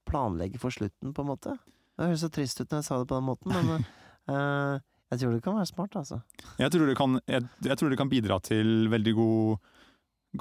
planlegge 0.10 0.62
for 0.62 0.74
slutten, 0.74 1.14
på 1.14 1.26
en 1.26 1.30
måte. 1.30 1.58
Det 1.98 2.08
høres 2.08 2.24
så 2.26 2.32
trist 2.34 2.62
ut 2.62 2.70
når 2.70 2.80
jeg 2.80 2.88
sa 2.88 3.02
det 3.02 3.10
på 3.10 3.18
den 3.18 3.28
måten, 3.28 3.54
men 3.54 3.84
uh, 4.30 4.78
jeg 5.12 5.22
tror 5.22 5.36
det 5.36 5.44
kan 5.46 5.58
være 5.58 5.70
smart, 5.70 5.98
altså. 6.00 6.22
Jeg 6.62 6.74
tror, 6.74 6.86
det 6.90 6.98
kan, 6.98 7.20
jeg, 7.30 7.46
jeg 7.66 7.78
tror 7.82 7.94
det 7.94 8.00
kan 8.00 8.10
bidra 8.10 8.40
til 8.46 8.90
veldig 8.94 9.14
god, 9.18 9.70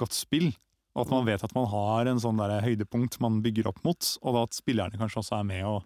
godt 0.01 0.17
spill. 0.17 0.49
Og 0.97 1.05
at 1.05 1.11
man 1.13 1.27
vet 1.27 1.43
at 1.45 1.53
man 1.55 1.67
har 1.69 2.09
en 2.09 2.21
sånn 2.21 2.39
der 2.41 2.63
høydepunkt 2.65 3.19
man 3.21 3.43
bygger 3.45 3.69
opp 3.69 3.83
mot, 3.85 4.13
og 4.25 4.41
at 4.41 4.57
spillerne 4.57 4.97
kanskje 4.97 5.21
også 5.21 5.37
er 5.37 5.45
med 5.47 5.67
og 5.69 5.85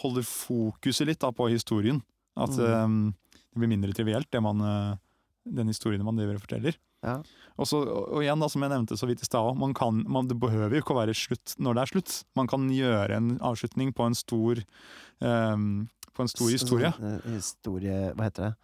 holder 0.00 0.22
fokuset 0.22 1.06
litt 1.06 1.20
da, 1.20 1.30
på 1.30 1.50
historien. 1.52 2.02
At 2.36 2.50
Mm. 2.56 2.84
um, 2.84 3.14
det 3.52 3.58
blir 3.60 3.68
mindre 3.68 3.92
trivielt, 3.92 4.30
det 4.30 4.40
man, 4.42 4.60
eh, 4.60 4.96
den 5.44 5.66
historien 5.68 6.02
man 6.04 6.16
driver 6.16 6.34
og 6.36 6.40
forteller. 6.46 6.76
Ja. 7.04 7.18
Og, 7.58 7.66
så, 7.66 7.82
og 7.84 8.22
igjen, 8.22 8.40
da, 8.40 8.46
som 8.48 8.62
jeg 8.62 8.70
nevnte 8.70 8.96
så 8.96 9.06
vidt 9.06 9.20
i 9.20 9.26
stad, 9.26 9.56
man 9.58 9.74
kan- 9.74 10.04
man- 10.08 10.28
det 10.28 10.38
behøver 10.40 10.70
jo 10.70 10.80
ikke 10.80 10.94
å 10.94 11.04
være 11.04 11.14
slutt 11.14 11.56
når 11.58 11.74
det 11.74 11.82
er 11.82 11.90
slutt. 12.00 12.24
Man 12.36 12.46
kan 12.46 12.68
gjøre 12.70 13.10
en 13.16 13.38
avslutning 13.40 13.92
på 13.92 14.06
en 14.06 14.14
stor, 14.14 14.56
um, 15.20 15.88
på 16.14 16.20
en 16.22 16.28
stor 16.28 16.48
historie. 16.48 16.92
Uh, 17.00 17.20
historie 17.34 18.14
Hva 18.14 18.24
heter 18.30 18.54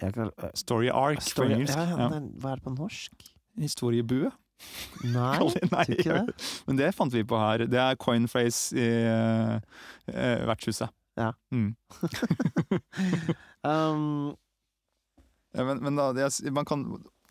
det? 0.00 0.12
Kan, 0.14 0.30
uh, 0.38 0.50
Story 0.54 0.88
arc 0.90 1.18
på 1.34 1.42
engelsk. 1.48 1.74
Ja, 1.74 1.84
ja, 1.84 1.96
Ja. 1.96 2.20
Hva 2.20 2.52
er 2.52 2.56
det 2.56 2.64
på 2.64 2.76
norsk? 2.76 3.10
Historiebue. 3.58 4.30
Nei, 5.02 5.38
nei, 5.72 5.84
ikke 5.96 6.18
det. 6.20 6.34
Men 6.68 6.78
det 6.78 6.92
fant 6.96 7.14
vi 7.14 7.24
på 7.26 7.38
her. 7.40 7.66
Det 7.70 7.80
er 7.80 7.98
coin 8.00 8.28
phrase 8.30 8.76
i 8.78 8.86
eh, 8.86 9.56
eh, 10.12 10.44
vertshuset. 10.50 10.92
Ja. 11.18 11.32
Mm. 11.52 11.74
Um, 13.62 14.34
Ja, 15.52 15.62
men, 15.64 15.78
men 15.84 15.96
da, 15.96 16.08
det, 16.16 16.50
man 16.50 16.64
kan, 16.66 16.80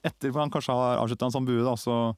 etter 0.06 0.32
man 0.32 0.52
kanskje 0.54 0.72
har 0.78 1.00
avslutta 1.02 1.28
en 1.28 1.34
sånn 1.34 1.48
bue, 1.48 1.64
da, 1.66 1.74
så 1.76 2.14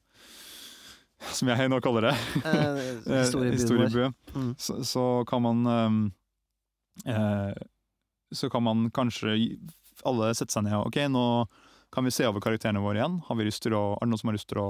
Som 1.32 1.48
jeg 1.48 1.70
nå 1.72 1.78
kaller 1.80 2.10
det. 2.10 2.12
eh, 2.50 2.80
eh, 3.08 3.50
historiebue. 3.54 4.10
Mm. 4.34 4.50
Så, 4.58 4.76
så 4.84 5.04
kan 5.26 5.42
man 5.42 5.66
um, 5.66 6.00
eh, 7.06 7.54
Så 8.34 8.50
kan 8.52 8.62
man 8.62 8.90
kanskje 8.94 9.34
alle 10.04 10.34
sette 10.36 10.52
seg 10.52 10.66
ned 10.66 10.76
og 10.76 10.90
Ok, 10.90 11.00
nå 11.08 11.24
kan 11.94 12.04
vi 12.04 12.10
se 12.10 12.26
over 12.26 12.42
karakterene 12.42 12.82
våre 12.82 12.98
igjen. 12.98 13.20
Har 13.28 13.38
vi 13.38 13.46
lyst 13.46 13.62
til 13.62 13.74
å, 13.78 13.94
er 13.94 14.04
det 14.04 14.10
noen 14.10 14.20
som 14.20 14.30
har 14.32 14.36
lyst 14.36 14.48
til 14.50 14.58
å 14.60 14.68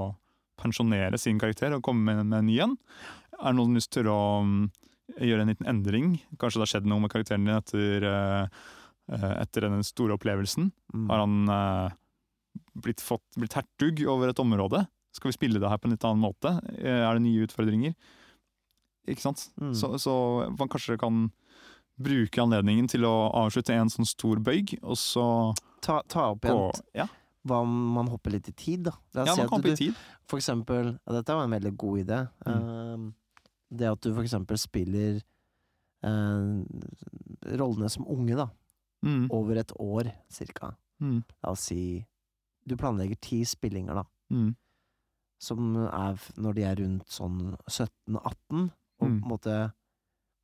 pensjonere 0.61 1.19
sin 1.21 1.41
karakter 1.41 1.75
og 1.77 1.85
komme 1.87 2.07
med, 2.07 2.25
med 2.31 2.43
en 2.43 2.49
ny 2.49 2.57
en? 2.65 2.79
Er 3.41 3.53
det 3.53 3.59
noen 3.59 3.77
lyst 3.79 3.93
til 3.97 4.09
å 4.11 4.21
mm, 4.47 4.63
gjøre 5.19 5.45
en 5.45 5.53
liten 5.53 5.71
endring? 5.71 6.09
Kanskje 6.39 6.61
det 6.61 6.65
har 6.65 6.73
skjedd 6.75 6.89
noe 6.91 7.05
med 7.05 7.13
karakteren 7.13 7.47
din 7.47 7.57
etter, 7.57 8.09
eh, 8.09 8.65
eh, 9.13 9.31
etter 9.43 9.69
den 9.69 9.85
store 9.87 10.19
opplevelsen? 10.19 10.71
Mm. 10.95 11.07
Har 11.11 11.25
han 11.25 11.55
eh, 11.57 11.97
blitt, 12.87 13.05
fått, 13.05 13.27
blitt 13.39 13.57
hertug 13.59 14.05
over 14.11 14.33
et 14.33 14.43
område? 14.43 14.85
Skal 15.15 15.31
vi 15.31 15.39
spille 15.39 15.63
det 15.63 15.71
her 15.71 15.79
på 15.79 15.89
en 15.89 15.95
litt 15.95 16.07
annen 16.07 16.25
måte? 16.25 16.57
Er 16.75 17.13
det 17.15 17.23
nye 17.23 17.47
utfordringer? 17.47 17.95
Ikke 19.11 19.23
sant? 19.23 19.49
Mm. 19.61 19.75
Så, 19.79 19.93
så 20.03 20.15
man 20.57 20.71
kanskje 20.73 20.99
kan 20.99 21.29
bruke 22.01 22.43
anledningen 22.43 22.89
til 22.91 23.07
å 23.07 23.13
avslutte 23.45 23.77
en 23.77 23.93
sånn 23.93 24.09
stor 24.09 24.41
bøyg, 24.43 24.79
og 24.83 24.99
så 24.99 25.27
Ta, 25.85 25.99
ta 26.09 26.31
opp 26.33 26.47
igjen 26.49 26.81
Ja, 26.97 27.05
hva 27.45 27.59
om 27.65 27.73
man 27.95 28.09
hopper 28.09 28.33
litt 28.33 28.49
i 28.49 28.55
tid, 28.57 28.87
da. 28.89 28.95
La 29.15 29.23
oss 29.25 29.29
ja 29.29 29.37
man 29.37 29.49
kan 29.51 29.59
hoppe 29.59 29.73
i 29.75 29.77
tid. 29.77 29.95
For 30.31 30.41
eksempel, 30.41 30.95
ja, 30.97 31.13
dette 31.19 31.35
var 31.37 31.45
en 31.45 31.55
veldig 31.57 31.75
god 31.77 31.99
idé. 32.05 32.19
Mm. 32.47 32.65
Uh, 32.65 33.45
det 33.75 33.89
at 33.91 34.01
du 34.05 34.11
for 34.15 34.23
eksempel 34.25 34.57
spiller 34.61 35.19
uh, 36.07 36.63
rollene 37.59 37.91
som 37.93 38.07
unge, 38.09 38.37
da. 38.39 38.49
Mm. 39.05 39.27
Over 39.37 39.61
et 39.61 39.73
år, 39.83 40.09
cirka. 40.33 40.73
Mm. 41.03 41.23
La 41.45 41.51
oss 41.53 41.67
si 41.69 42.05
Du 42.65 42.77
planlegger 42.81 43.19
ti 43.21 43.43
spillinger, 43.45 43.99
da. 43.99 44.05
Mm. 44.33 44.55
Som 45.45 45.75
er 45.85 46.17
når 46.41 46.55
de 46.57 46.63
er 46.65 46.79
rundt 46.81 47.11
sånn 47.13 47.57
17-18, 47.69 48.71
og 48.71 49.03
på 49.03 49.05
Mm. 49.11 49.19
en 49.23 49.29
måte 49.29 49.73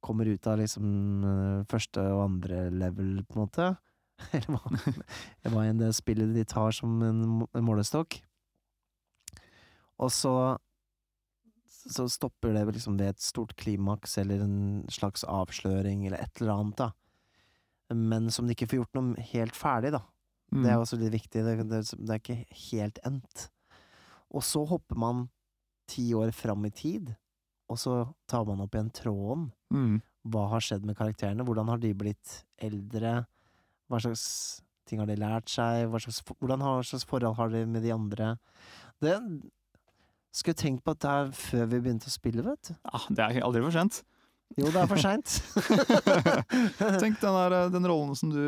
kommer 0.04 0.26
ut 0.28 0.46
av 0.46 0.58
liksom 0.58 0.84
eh, 1.24 1.64
første 1.70 2.00
og 2.12 2.24
andre 2.26 2.66
level, 2.70 3.22
på 3.24 3.36
en 3.38 3.40
måte. 3.46 3.68
Eller 4.36 4.56
hva, 4.56 4.96
hva 5.52 5.66
enn 5.66 5.80
det 5.80 5.92
spillet 5.96 6.34
de 6.34 6.44
tar 6.48 6.74
som 6.76 7.00
en, 7.04 7.22
målestokk. 7.64 8.20
Og 10.00 10.12
så 10.14 10.34
så 11.80 12.04
stopper 12.12 12.52
det 12.52 12.66
liksom 12.76 12.98
ved 13.00 13.14
et 13.14 13.22
stort 13.24 13.54
klimaks 13.56 14.18
eller 14.20 14.42
en 14.44 14.56
slags 14.92 15.24
avsløring 15.24 16.04
eller 16.06 16.20
et 16.20 16.40
eller 16.40 16.52
annet, 16.52 16.76
da. 16.76 16.90
Men 17.96 18.28
som 18.30 18.46
de 18.46 18.54
ikke 18.54 18.68
får 18.70 18.82
gjort 18.82 18.98
noe 18.98 19.24
helt 19.32 19.56
ferdig, 19.56 19.94
da. 19.96 20.02
Mm. 20.52 20.62
Det 20.62 20.70
er 20.70 20.82
også 20.82 20.98
litt 21.00 21.14
viktig. 21.14 21.42
Det, 21.46 21.54
det, 21.70 21.80
det 21.96 22.14
er 22.14 22.20
ikke 22.20 22.60
helt 22.66 23.00
endt. 23.06 23.46
Og 24.30 24.44
så 24.46 24.62
hopper 24.68 24.98
man 25.00 25.24
ti 25.90 26.10
år 26.14 26.30
fram 26.36 26.68
i 26.68 26.72
tid, 26.74 27.10
og 27.70 27.78
så 27.80 27.96
tar 28.30 28.46
man 28.46 28.62
opp 28.62 28.76
igjen 28.76 28.92
tråden. 28.94 29.48
Mm. 29.74 29.98
Hva 30.30 30.46
har 30.52 30.62
skjedd 30.64 30.86
med 30.86 30.98
karakterene? 30.98 31.46
Hvordan 31.46 31.70
har 31.72 31.80
de 31.82 31.94
blitt 31.96 32.42
eldre? 32.60 33.24
Hva 33.90 34.00
slags 34.04 34.24
ting 34.86 35.00
har 35.02 35.06
de 35.10 35.16
lært 35.20 35.50
seg? 35.50 35.88
Slags, 36.02 36.22
hvordan 36.40 36.62
har, 36.66 36.82
slags 36.86 37.04
forhold 37.10 37.36
har 37.38 37.50
de 37.52 37.64
med 37.66 37.82
de 37.86 37.90
andre? 37.94 38.36
Det 39.02 39.16
Skulle 40.32 40.54
tenkt 40.54 40.84
på 40.86 40.94
dette 40.94 41.10
er 41.10 41.30
før 41.34 41.66
vi 41.72 41.80
begynte 41.82 42.06
å 42.06 42.14
spille, 42.14 42.44
vet 42.46 42.70
du. 42.70 42.74
Ja, 42.86 43.00
det 43.10 43.24
er 43.26 43.42
aldri 43.46 43.62
for 43.66 43.74
sent. 43.74 44.02
Jo, 44.58 44.66
det 44.70 44.80
er 44.82 44.88
for 44.90 44.98
seint. 44.98 45.30
Tenk 47.02 47.20
den, 47.22 47.34
der, 47.36 47.54
eh, 47.54 47.68
den 47.70 47.86
rollen 47.86 48.16
som 48.18 48.32
du 48.32 48.40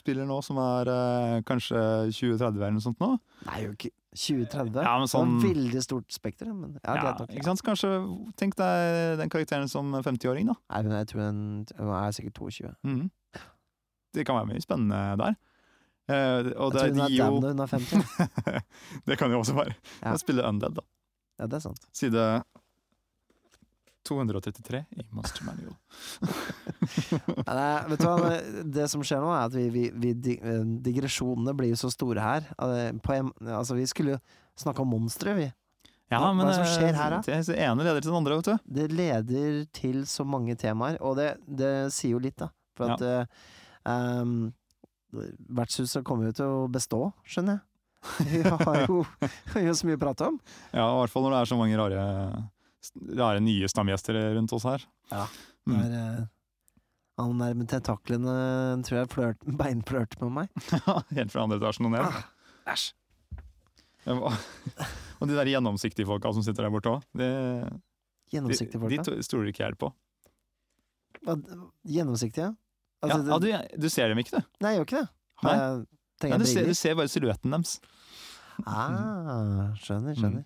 spiller 0.00 0.24
nå, 0.28 0.38
som 0.44 0.56
er 0.60 0.88
eh, 0.92 1.34
kanskje 1.48 1.80
20-30 2.12 2.46
eller 2.48 2.72
noe 2.76 2.84
sånt 2.84 3.00
nå. 3.02 3.10
Nei, 3.48 3.58
jo 3.66 3.74
ikke 3.74 3.90
2030. 4.14 4.78
Ja, 4.86 4.94
men 5.02 5.10
sånn- 5.10 5.34
Det 5.42 5.50
er 5.50 5.54
veldig 5.58 5.82
stort 5.84 6.16
spekter, 6.16 6.48
men 6.54 6.78
ja, 6.80 6.94
Ja, 6.96 7.12
nok. 7.18 7.28
ikke 7.34 7.44
sant? 7.48 7.64
Kanskje 7.66 7.90
Tenk 8.40 8.56
deg 8.56 9.18
den 9.20 9.28
karakteren 9.32 9.68
som 9.68 9.92
50-åring, 9.92 10.48
da. 10.48 10.56
Nei, 10.72 10.82
men 10.86 10.96
jeg 11.02 11.10
tror 11.12 11.24
hun, 11.26 11.66
er 11.76 12.16
sikkert 12.16 12.38
22. 12.40 12.74
Mhm. 12.84 13.10
Det 14.14 14.24
kan 14.28 14.38
være 14.38 14.50
mye 14.52 14.62
spennende 14.64 15.02
der. 15.20 15.36
Uh, 16.04 16.50
og 16.60 16.74
det, 16.74 16.82
jeg 16.84 16.92
tror 16.92 16.92
hun 16.92 16.98
de 16.98 17.04
er 17.04 17.14
damn 17.16 17.36
jo 17.36 17.40
når 17.40 17.54
hun 17.54 17.62
er 17.64 17.70
50. 17.74 19.06
Det 19.08 19.16
kan 19.20 19.32
jo 19.32 19.38
også 19.40 19.54
være. 19.56 19.76
Ja. 20.02 20.10
Jeg 20.12 20.20
spiller 20.24 20.48
Undead, 20.50 20.76
da. 20.76 20.84
Ja, 21.40 21.46
det 21.48 21.58
er 21.58 21.64
sant. 21.64 21.86
Side 21.96 22.26
233 24.04 24.84
i 25.00 25.06
Monster 25.16 25.46
Manual. 25.48 25.76
Nei, 27.48 27.88
vet 27.88 28.02
du 28.02 28.06
hva, 28.10 28.32
det 28.76 28.88
som 28.92 29.04
skjer 29.06 29.22
nå, 29.24 29.30
er 29.32 29.46
at 29.48 29.56
vi, 29.56 29.64
vi, 29.72 29.86
vi 29.96 30.34
eh, 30.36 30.60
digresjonene 30.84 31.54
blir 31.56 31.72
jo 31.72 31.78
så 31.86 31.90
store 31.94 32.20
her. 32.20 32.50
Eh, 32.60 32.92
altså, 33.48 33.78
vi 33.78 33.86
skulle 33.88 34.18
jo 34.18 34.20
snakke 34.60 34.84
om 34.84 34.92
monstre, 34.92 35.32
vi. 35.38 35.48
Ja, 36.12 36.20
Hva- 36.20 36.34
men 36.36 36.44
hva 36.44 36.50
det 36.52 36.58
som 36.60 36.68
skjer 36.68 36.98
her, 37.00 37.16
da? 37.16 37.22
Det 37.24 37.56
ene 37.56 37.86
leder 37.88 38.04
til 38.04 38.12
det 38.12 38.18
andre, 38.20 38.36
vet 38.42 38.50
du. 38.52 38.70
Det 38.76 38.86
leder 38.92 39.60
til 39.80 40.04
så 40.10 40.28
mange 40.28 40.52
temaer, 40.60 41.00
og 41.00 41.16
det, 41.16 41.30
det 41.48 41.72
sier 41.96 42.18
jo 42.18 42.22
litt, 42.22 42.36
da. 42.44 42.50
For 42.76 42.92
at 42.92 43.08
eh, 43.08 43.24
um, 43.88 44.52
vertshuset 45.54 46.04
kommer 46.06 46.30
jo 46.30 46.36
til 46.40 46.50
å 46.50 46.64
bestå, 46.72 47.00
skjønner 47.28 47.58
jeg. 47.60 47.70
Vi 48.28 48.40
har 48.44 48.82
jo, 48.84 48.98
jo 49.64 49.74
så 49.78 49.86
mye 49.88 49.96
å 49.96 50.00
prate 50.02 50.26
om. 50.28 50.34
Ja, 50.74 50.84
i 50.90 50.96
hvert 51.00 51.12
fall 51.14 51.24
når 51.24 51.32
det 51.36 51.38
er 51.40 51.48
så 51.48 51.56
mange 51.56 51.78
rare, 51.80 52.02
rare 53.16 53.40
nye 53.40 53.70
stamgjester 53.72 54.18
rundt 54.36 54.52
oss 54.52 54.66
her. 54.68 54.84
Ja. 55.08 55.22
Mm. 55.64 55.78
Er, 55.78 55.94
eh, 56.00 56.26
han 57.22 57.38
der 57.40 57.54
med 57.56 57.70
tentaklene 57.70 58.34
tror 58.84 58.98
jeg 59.00 59.12
flørt, 59.14 59.46
beinflørte 59.62 60.20
med 60.26 60.34
meg. 60.42 60.68
Helt 61.16 61.32
fra 61.32 61.46
andre 61.46 61.60
etasjen 61.62 61.88
og 61.88 61.94
ned. 61.96 62.04
Ah, 62.04 62.74
Æsj. 62.74 62.90
Ja, 64.04 64.18
Og 65.22 65.30
de 65.30 65.36
der 65.38 65.48
gjennomsiktige 65.48 66.04
folka 66.10 66.34
som 66.36 66.44
sitter 66.44 66.66
der 66.66 66.72
borte 66.74 66.90
òg. 66.92 67.04
De, 67.16 67.28
de, 68.34 68.42
de 68.50 69.22
stoler 69.24 69.48
ikke 69.48 69.62
jeg 69.64 69.78
på. 69.80 69.88
Hva- 71.24 71.38
Gjennomsiktige? 71.88 72.50
Ja, 73.08 73.16
Altså, 73.18 73.30
ja, 73.30 73.38
det, 73.38 73.70
du, 73.74 73.82
du 73.84 73.88
ser 73.92 74.08
dem 74.12 74.18
ikke, 74.22 74.38
du. 74.40 74.46
nei, 74.64 74.72
jeg 74.74 74.80
gjør 74.80 74.88
ikke 74.88 75.00
det. 75.02 75.08
Har 75.44 75.54
jeg, 75.58 75.84
Nei, 76.24 76.38
du, 76.40 76.44
ser, 76.48 76.64
du 76.70 76.74
ser 76.78 76.94
bare 76.96 77.10
silhuetten 77.10 77.50
deres. 77.52 77.72
Ah, 78.64 79.72
skjønner, 79.82 80.14
Mm. 80.14 80.20
skjønner. 80.20 80.44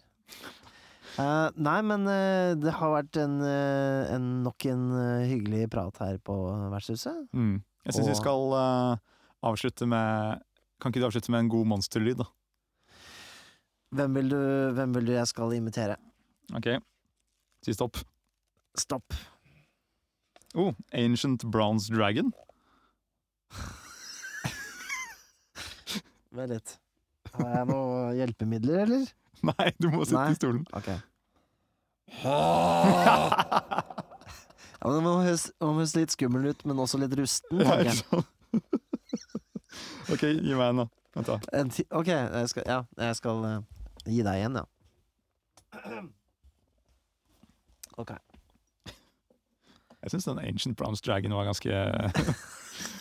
Eh, 1.19 1.51
nei, 1.59 1.77
men 1.83 2.07
uh, 2.09 2.55
det 2.59 2.73
har 2.79 2.91
vært 2.95 3.17
en, 3.21 3.37
uh, 3.43 4.09
en 4.15 4.27
nok 4.45 4.65
en 4.71 4.85
hyggelig 5.29 5.69
prat 5.73 5.97
her 6.05 6.19
på 6.23 6.35
vertshuset. 6.73 7.25
Mm. 7.35 7.57
Jeg 7.89 7.95
syns 7.97 8.11
vi 8.13 8.19
skal 8.19 8.57
avslutte 9.49 9.87
med 9.89 10.43
Kan 10.81 10.93
ikke 10.93 11.01
du 11.03 11.07
avslutte 11.09 11.31
med 11.35 11.41
en 11.47 11.49
god 11.51 11.67
monsterlyd, 11.73 12.21
da? 12.21 12.27
Hvem 13.99 14.15
vil 14.19 14.29
du, 14.31 14.39
hvem 14.77 14.93
vil 14.95 15.07
du 15.09 15.13
jeg 15.17 15.27
skal 15.31 15.55
imitere? 15.57 15.97
Ok, 16.55 16.69
si 17.65 17.73
stopp. 17.75 17.97
Stopp. 18.79 19.15
Oh, 20.55 20.73
Ancient 20.95 21.45
Bronze 21.51 21.91
Dragon. 21.93 22.31
Vent 26.37 26.53
litt. 26.53 26.75
Har 27.35 27.49
jeg 27.55 27.65
noen 27.71 28.17
hjelpemidler, 28.19 28.79
eller? 28.87 29.05
Nei, 29.47 29.69
du 29.79 29.87
må 29.93 29.99
sitte 30.05 30.21
Nei. 30.21 30.33
i 30.35 30.37
stolen. 30.39 30.65
Ok. 30.77 30.89
Ja, 34.79 34.85
men 34.87 34.95
Den 34.95 35.03
må 35.09 35.13
høres, 35.25 35.45
må 35.59 35.73
høres 35.75 35.97
litt 35.99 36.13
skummel 36.15 36.43
ut, 36.53 36.61
men 36.69 36.77
også 36.79 36.97
litt 37.03 37.15
rusten. 37.19 37.59
Ja, 37.59 37.65
tenker 37.67 37.91
ikke 37.91 37.99
sant? 37.99 38.27
ok, 40.15 40.23
gi 40.23 40.55
meg 40.55 40.69
en, 40.71 40.79
da. 40.85 40.87
Vent, 41.17 41.27
da. 41.33 41.37
En 41.59 41.67
ti 41.75 41.83
ok, 41.91 42.07
jeg 42.13 42.47
skal, 42.53 42.63
ja, 42.71 42.79
jeg 43.03 43.15
skal 43.19 43.39
eh, 43.49 43.59
gi 44.07 44.23
deg 44.23 44.39
en, 44.47 44.55
ja. 44.63 44.67
Ok. 47.99 48.15
Jeg 49.99 50.09
syns 50.15 50.31
den 50.31 50.39
Ancient 50.47 50.79
Bronze 50.79 51.03
Dragon 51.03 51.35
var 51.35 51.51
ganske 51.51 51.75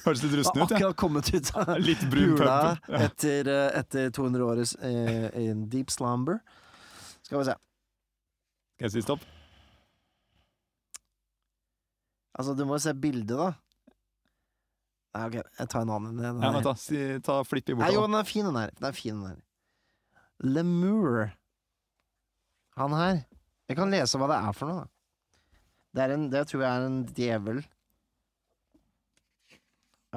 Hørtes 0.06 0.24
litt 0.26 0.36
rusten 0.40 0.62
ut, 0.62 0.72
ja. 0.72 0.78
akkurat 0.78 0.98
kommet 1.00 1.30
ut 1.34 1.52
av 1.58 1.74
Litt 1.88 2.04
jula 2.14 2.58
etter, 2.88 3.50
eh, 3.52 3.80
etter 3.80 4.12
200 4.16 4.46
år 4.48 4.62
eh, 4.64 5.28
i 5.44 5.48
en 5.52 5.66
deep 5.72 5.92
slumber. 5.94 6.40
Skal 7.26 7.42
vi 7.42 7.48
se. 7.50 7.58
Skal 8.78 8.88
jeg 8.88 8.96
si 8.96 9.06
stopp? 9.06 9.26
Altså, 12.38 12.54
du 12.54 12.64
må 12.70 12.78
jo 12.78 12.84
se 12.86 12.94
bildet, 12.94 13.34
da. 13.34 13.50
Nei, 15.18 15.24
ok, 15.26 15.38
jeg 15.42 15.70
tar 15.74 15.86
en 15.86 15.94
annen. 15.96 16.20
Den 16.22 16.44
Ja, 16.46 16.52
da, 16.62 16.74
si, 16.78 17.00
Ta 17.26 17.40
Flippi 17.48 17.74
bort. 17.74 17.88
Nei, 17.88 17.96
jo, 17.96 18.04
den 18.06 18.20
er 18.20 18.28
fin, 18.30 18.46
den 18.46 18.60
her. 18.60 18.74
Den 18.78 18.90
er 18.92 18.98
fin, 18.98 19.18
den 19.18 19.32
her. 19.32 19.40
Lemur. 20.46 21.32
Han 22.78 22.94
her. 22.94 23.24
Jeg 23.68 23.80
kan 23.80 23.92
lese 23.92 24.22
hva 24.22 24.30
det 24.30 24.38
er 24.38 24.56
for 24.56 24.70
noe, 24.70 24.86
da. 24.86 24.94
Det, 25.98 26.04
er 26.04 26.14
en, 26.14 26.28
det 26.30 26.44
tror 26.52 26.62
jeg 26.62 26.70
er 26.70 26.86
en 26.86 27.00
djevel. 27.18 27.64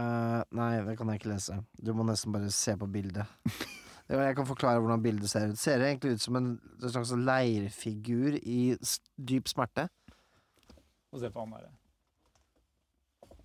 Eh, 0.01 0.41
nei, 0.57 0.73
det 0.87 0.95
kan 0.99 1.11
jeg 1.11 1.21
ikke 1.21 1.33
lese. 1.33 1.57
Du 1.77 1.93
må 1.97 2.05
nesten 2.07 2.33
bare 2.35 2.51
se 2.55 2.77
på 2.79 2.89
bildet. 2.91 3.27
Jeg 4.11 4.35
kan 4.35 4.47
forklare 4.47 4.81
hvordan 4.83 5.03
bildet 5.05 5.31
ser 5.31 5.53
ut. 5.53 5.59
Ser 5.59 5.79
Det 5.79 5.87
egentlig 5.87 6.13
ut 6.17 6.25
som 6.25 6.37
en, 6.37 6.47
en 6.83 6.91
slags 6.91 7.13
leirfigur 7.15 8.35
i 8.43 8.77
dyp 9.29 9.49
smerte. 9.49 9.85
Få 11.13 11.21
se 11.23 11.31
på 11.31 11.45
han 11.45 11.55
der. 11.55 11.69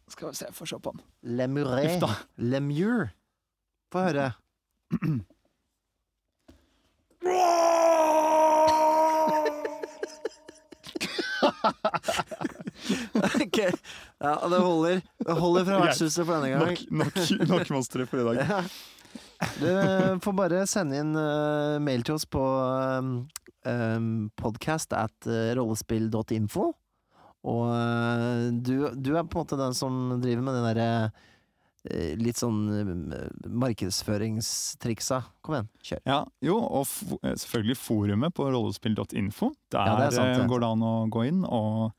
Skal 0.09 0.31
vi 0.31 0.35
se, 0.39 0.47
få 0.53 0.65
se 0.65 0.79
på 0.81 0.95
han. 0.95 1.01
Lemuré. 1.21 1.85
Lemure. 1.85 2.15
Lemur. 2.37 3.07
Få 3.93 3.99
høre. 4.07 4.31
ok, 13.45 13.59
ja, 13.59 14.33
det 14.49 14.59
holder. 14.59 15.01
Det 15.25 15.37
holder 15.39 15.67
fra 15.69 15.79
vertshuset 15.85 16.21
for 16.23 16.35
denne 16.35 16.51
gang. 16.53 16.65
Nok, 16.65 16.83
nok, 16.91 17.49
nok 17.51 17.73
monstre 17.77 18.09
for 18.09 18.23
i 18.23 18.27
dag. 18.31 18.43
Ja. 19.35 19.51
Du 19.59 19.67
eh, 19.67 20.13
får 20.23 20.33
bare 20.35 20.61
sende 20.67 20.99
inn 20.99 21.11
uh, 21.15 21.75
mail 21.83 22.05
til 22.07 22.15
oss 22.15 22.23
på 22.27 22.41
um, 23.67 24.29
podcast 24.39 24.95
at 24.95 25.27
uh, 25.27 25.51
rollespill.info. 25.57 26.69
Og 27.45 27.63
uh, 27.69 28.47
du, 28.55 28.89
du 28.95 29.11
er 29.13 29.27
på 29.27 29.37
en 29.37 29.43
måte 29.43 29.59
den 29.59 29.75
som 29.77 30.17
driver 30.23 30.45
med 30.47 30.57
den 30.57 30.67
derre 30.71 30.89
eh, 31.05 31.23
litt 32.17 32.39
sånn 32.39 32.59
eh, 32.73 33.29
markedsføringstriksa. 33.49 35.21
Kom 35.45 35.57
igjen, 35.57 35.69
kjør. 35.85 36.01
Ja, 36.09 36.19
jo, 36.45 36.57
og 36.59 36.87
fo 36.89 37.19
selvfølgelig 37.23 37.77
forumet 37.79 38.35
på 38.37 38.47
rollespill.info. 38.49 39.51
Der 39.73 39.89
Ja, 39.91 39.95
det 39.99 40.13
sant, 40.15 40.33
eh, 40.33 40.41
det. 40.41 40.49
går 40.49 40.63
det 40.63 40.71
an 40.73 40.85
å 40.85 40.95
gå 41.13 41.25
inn 41.29 41.43
og 41.45 41.93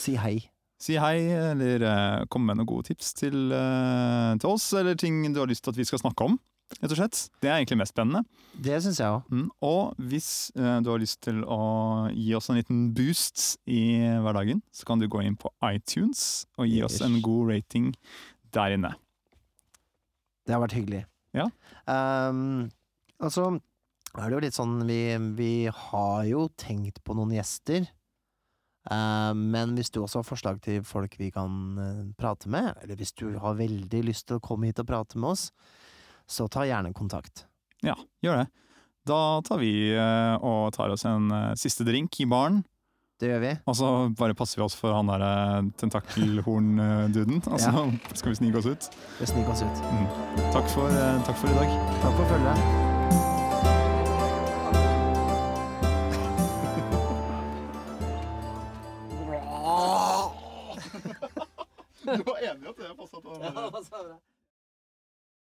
Si 0.00 0.16
hei. 0.16 0.50
si 0.80 0.96
hei, 0.96 1.18
eller 1.52 1.82
uh, 1.84 2.26
kom 2.32 2.46
med 2.46 2.56
noen 2.56 2.68
gode 2.68 2.88
tips 2.88 3.12
til, 3.14 3.50
uh, 3.52 4.36
til 4.40 4.48
oss, 4.48 4.72
eller 4.72 4.94
ting 4.96 5.22
du 5.32 5.40
har 5.40 5.50
lyst 5.50 5.64
til 5.64 5.74
at 5.74 5.80
vi 5.80 5.84
skal 5.84 6.00
snakke 6.00 6.24
om. 6.24 6.38
Rett 6.80 6.92
og 6.94 7.00
slett. 7.00 7.18
Det 7.42 7.50
er 7.50 7.58
egentlig 7.58 7.80
mest 7.80 7.92
spennende. 7.92 8.22
Det 8.54 8.76
syns 8.80 9.00
jeg 9.02 9.10
òg. 9.10 9.24
Mm. 9.28 9.48
Og 9.66 9.94
hvis 10.08 10.50
uh, 10.56 10.78
du 10.80 10.92
har 10.92 11.02
lyst 11.02 11.20
til 11.26 11.42
å 11.44 12.08
gi 12.14 12.32
oss 12.38 12.48
en 12.48 12.60
liten 12.60 12.94
boost 12.94 13.58
i 13.66 13.98
hverdagen, 14.22 14.62
så 14.72 14.86
kan 14.86 15.02
du 15.02 15.08
gå 15.10 15.20
inn 15.26 15.36
på 15.36 15.50
iTunes 15.66 16.46
og 16.56 16.70
gi 16.70 16.80
oss 16.86 17.00
en 17.04 17.18
god 17.24 17.50
rating 17.56 17.92
der 18.54 18.76
inne. 18.78 18.94
Det 20.46 20.56
har 20.56 20.62
vært 20.62 20.76
hyggelig. 20.78 21.04
Ja. 21.36 21.46
Um, 21.86 22.70
altså, 23.22 23.52
er 24.16 24.24
det 24.26 24.34
jo 24.34 24.42
litt 24.42 24.56
sånn 24.56 24.80
Vi, 24.88 25.00
vi 25.38 25.52
har 25.70 26.24
jo 26.26 26.48
tenkt 26.58 27.02
på 27.06 27.14
noen 27.18 27.36
gjester. 27.36 27.86
Uh, 28.90 29.36
men 29.36 29.76
hvis 29.76 29.92
du 29.92 30.00
også 30.00 30.22
har 30.22 30.26
forslag 30.30 30.62
til 30.64 30.80
folk 30.86 31.14
vi 31.20 31.28
kan 31.34 31.52
uh, 31.76 32.06
prate 32.18 32.50
med, 32.50 32.72
eller 32.80 32.98
hvis 32.98 33.12
du 33.20 33.28
har 33.38 33.58
veldig 33.60 34.00
lyst 34.08 34.30
til 34.30 34.40
å 34.40 34.44
komme 34.44 34.70
hit 34.70 34.80
og 34.80 34.88
prate 34.88 35.20
med 35.20 35.34
oss, 35.34 35.50
så 36.30 36.48
ta 36.48 36.64
gjerne 36.66 36.94
kontakt. 36.96 37.44
Ja, 37.84 37.96
gjør 38.24 38.42
det. 38.42 38.48
Da 39.08 39.40
tar 39.44 39.60
vi 39.60 39.72
uh, 39.96 40.36
og 40.44 40.72
tar 40.76 40.92
oss 40.92 41.06
en 41.08 41.30
eh, 41.32 41.56
siste 41.58 41.86
drink 41.88 42.18
i 42.20 42.28
baren. 42.28 42.60
Det 43.20 43.28
gjør 43.28 43.40
vi. 43.42 43.50
Og 43.68 43.76
så 43.76 43.88
bare 44.16 44.34
passer 44.34 44.60
vi 44.60 44.64
oss 44.64 44.74
for 44.80 44.96
han 44.96 45.10
derre 45.12 45.30
eh, 45.58 45.66
tentakelhorn-duden. 45.82 47.42
Og 47.44 47.60
så 47.60 47.68
altså, 47.68 47.84
ja. 47.84 48.16
skal 48.16 48.32
vi 48.32 48.38
snike 48.38 48.62
oss 48.62 48.70
ut. 48.70 48.88
Vi 49.18 49.28
snike 49.28 49.52
oss 49.52 49.62
ut. 49.66 49.82
Mm. 49.92 50.06
Takk, 50.54 50.70
for, 50.72 50.88
eh, 50.88 51.20
takk, 51.28 51.36
for, 51.36 51.52
i 51.52 51.58
dag. 51.60 51.68
Takk 52.00 52.14
for 52.16 52.24
følget. 52.32 52.56
Du 62.10 62.22
var 62.26 62.38
enig 62.42 62.64
i 62.64 62.68
at 62.68 62.76
det 62.80 62.96
passa? 62.98 63.16
Ja, 63.44 63.50
det 63.60 63.72
passa 63.72 64.02
bra. 64.02 64.16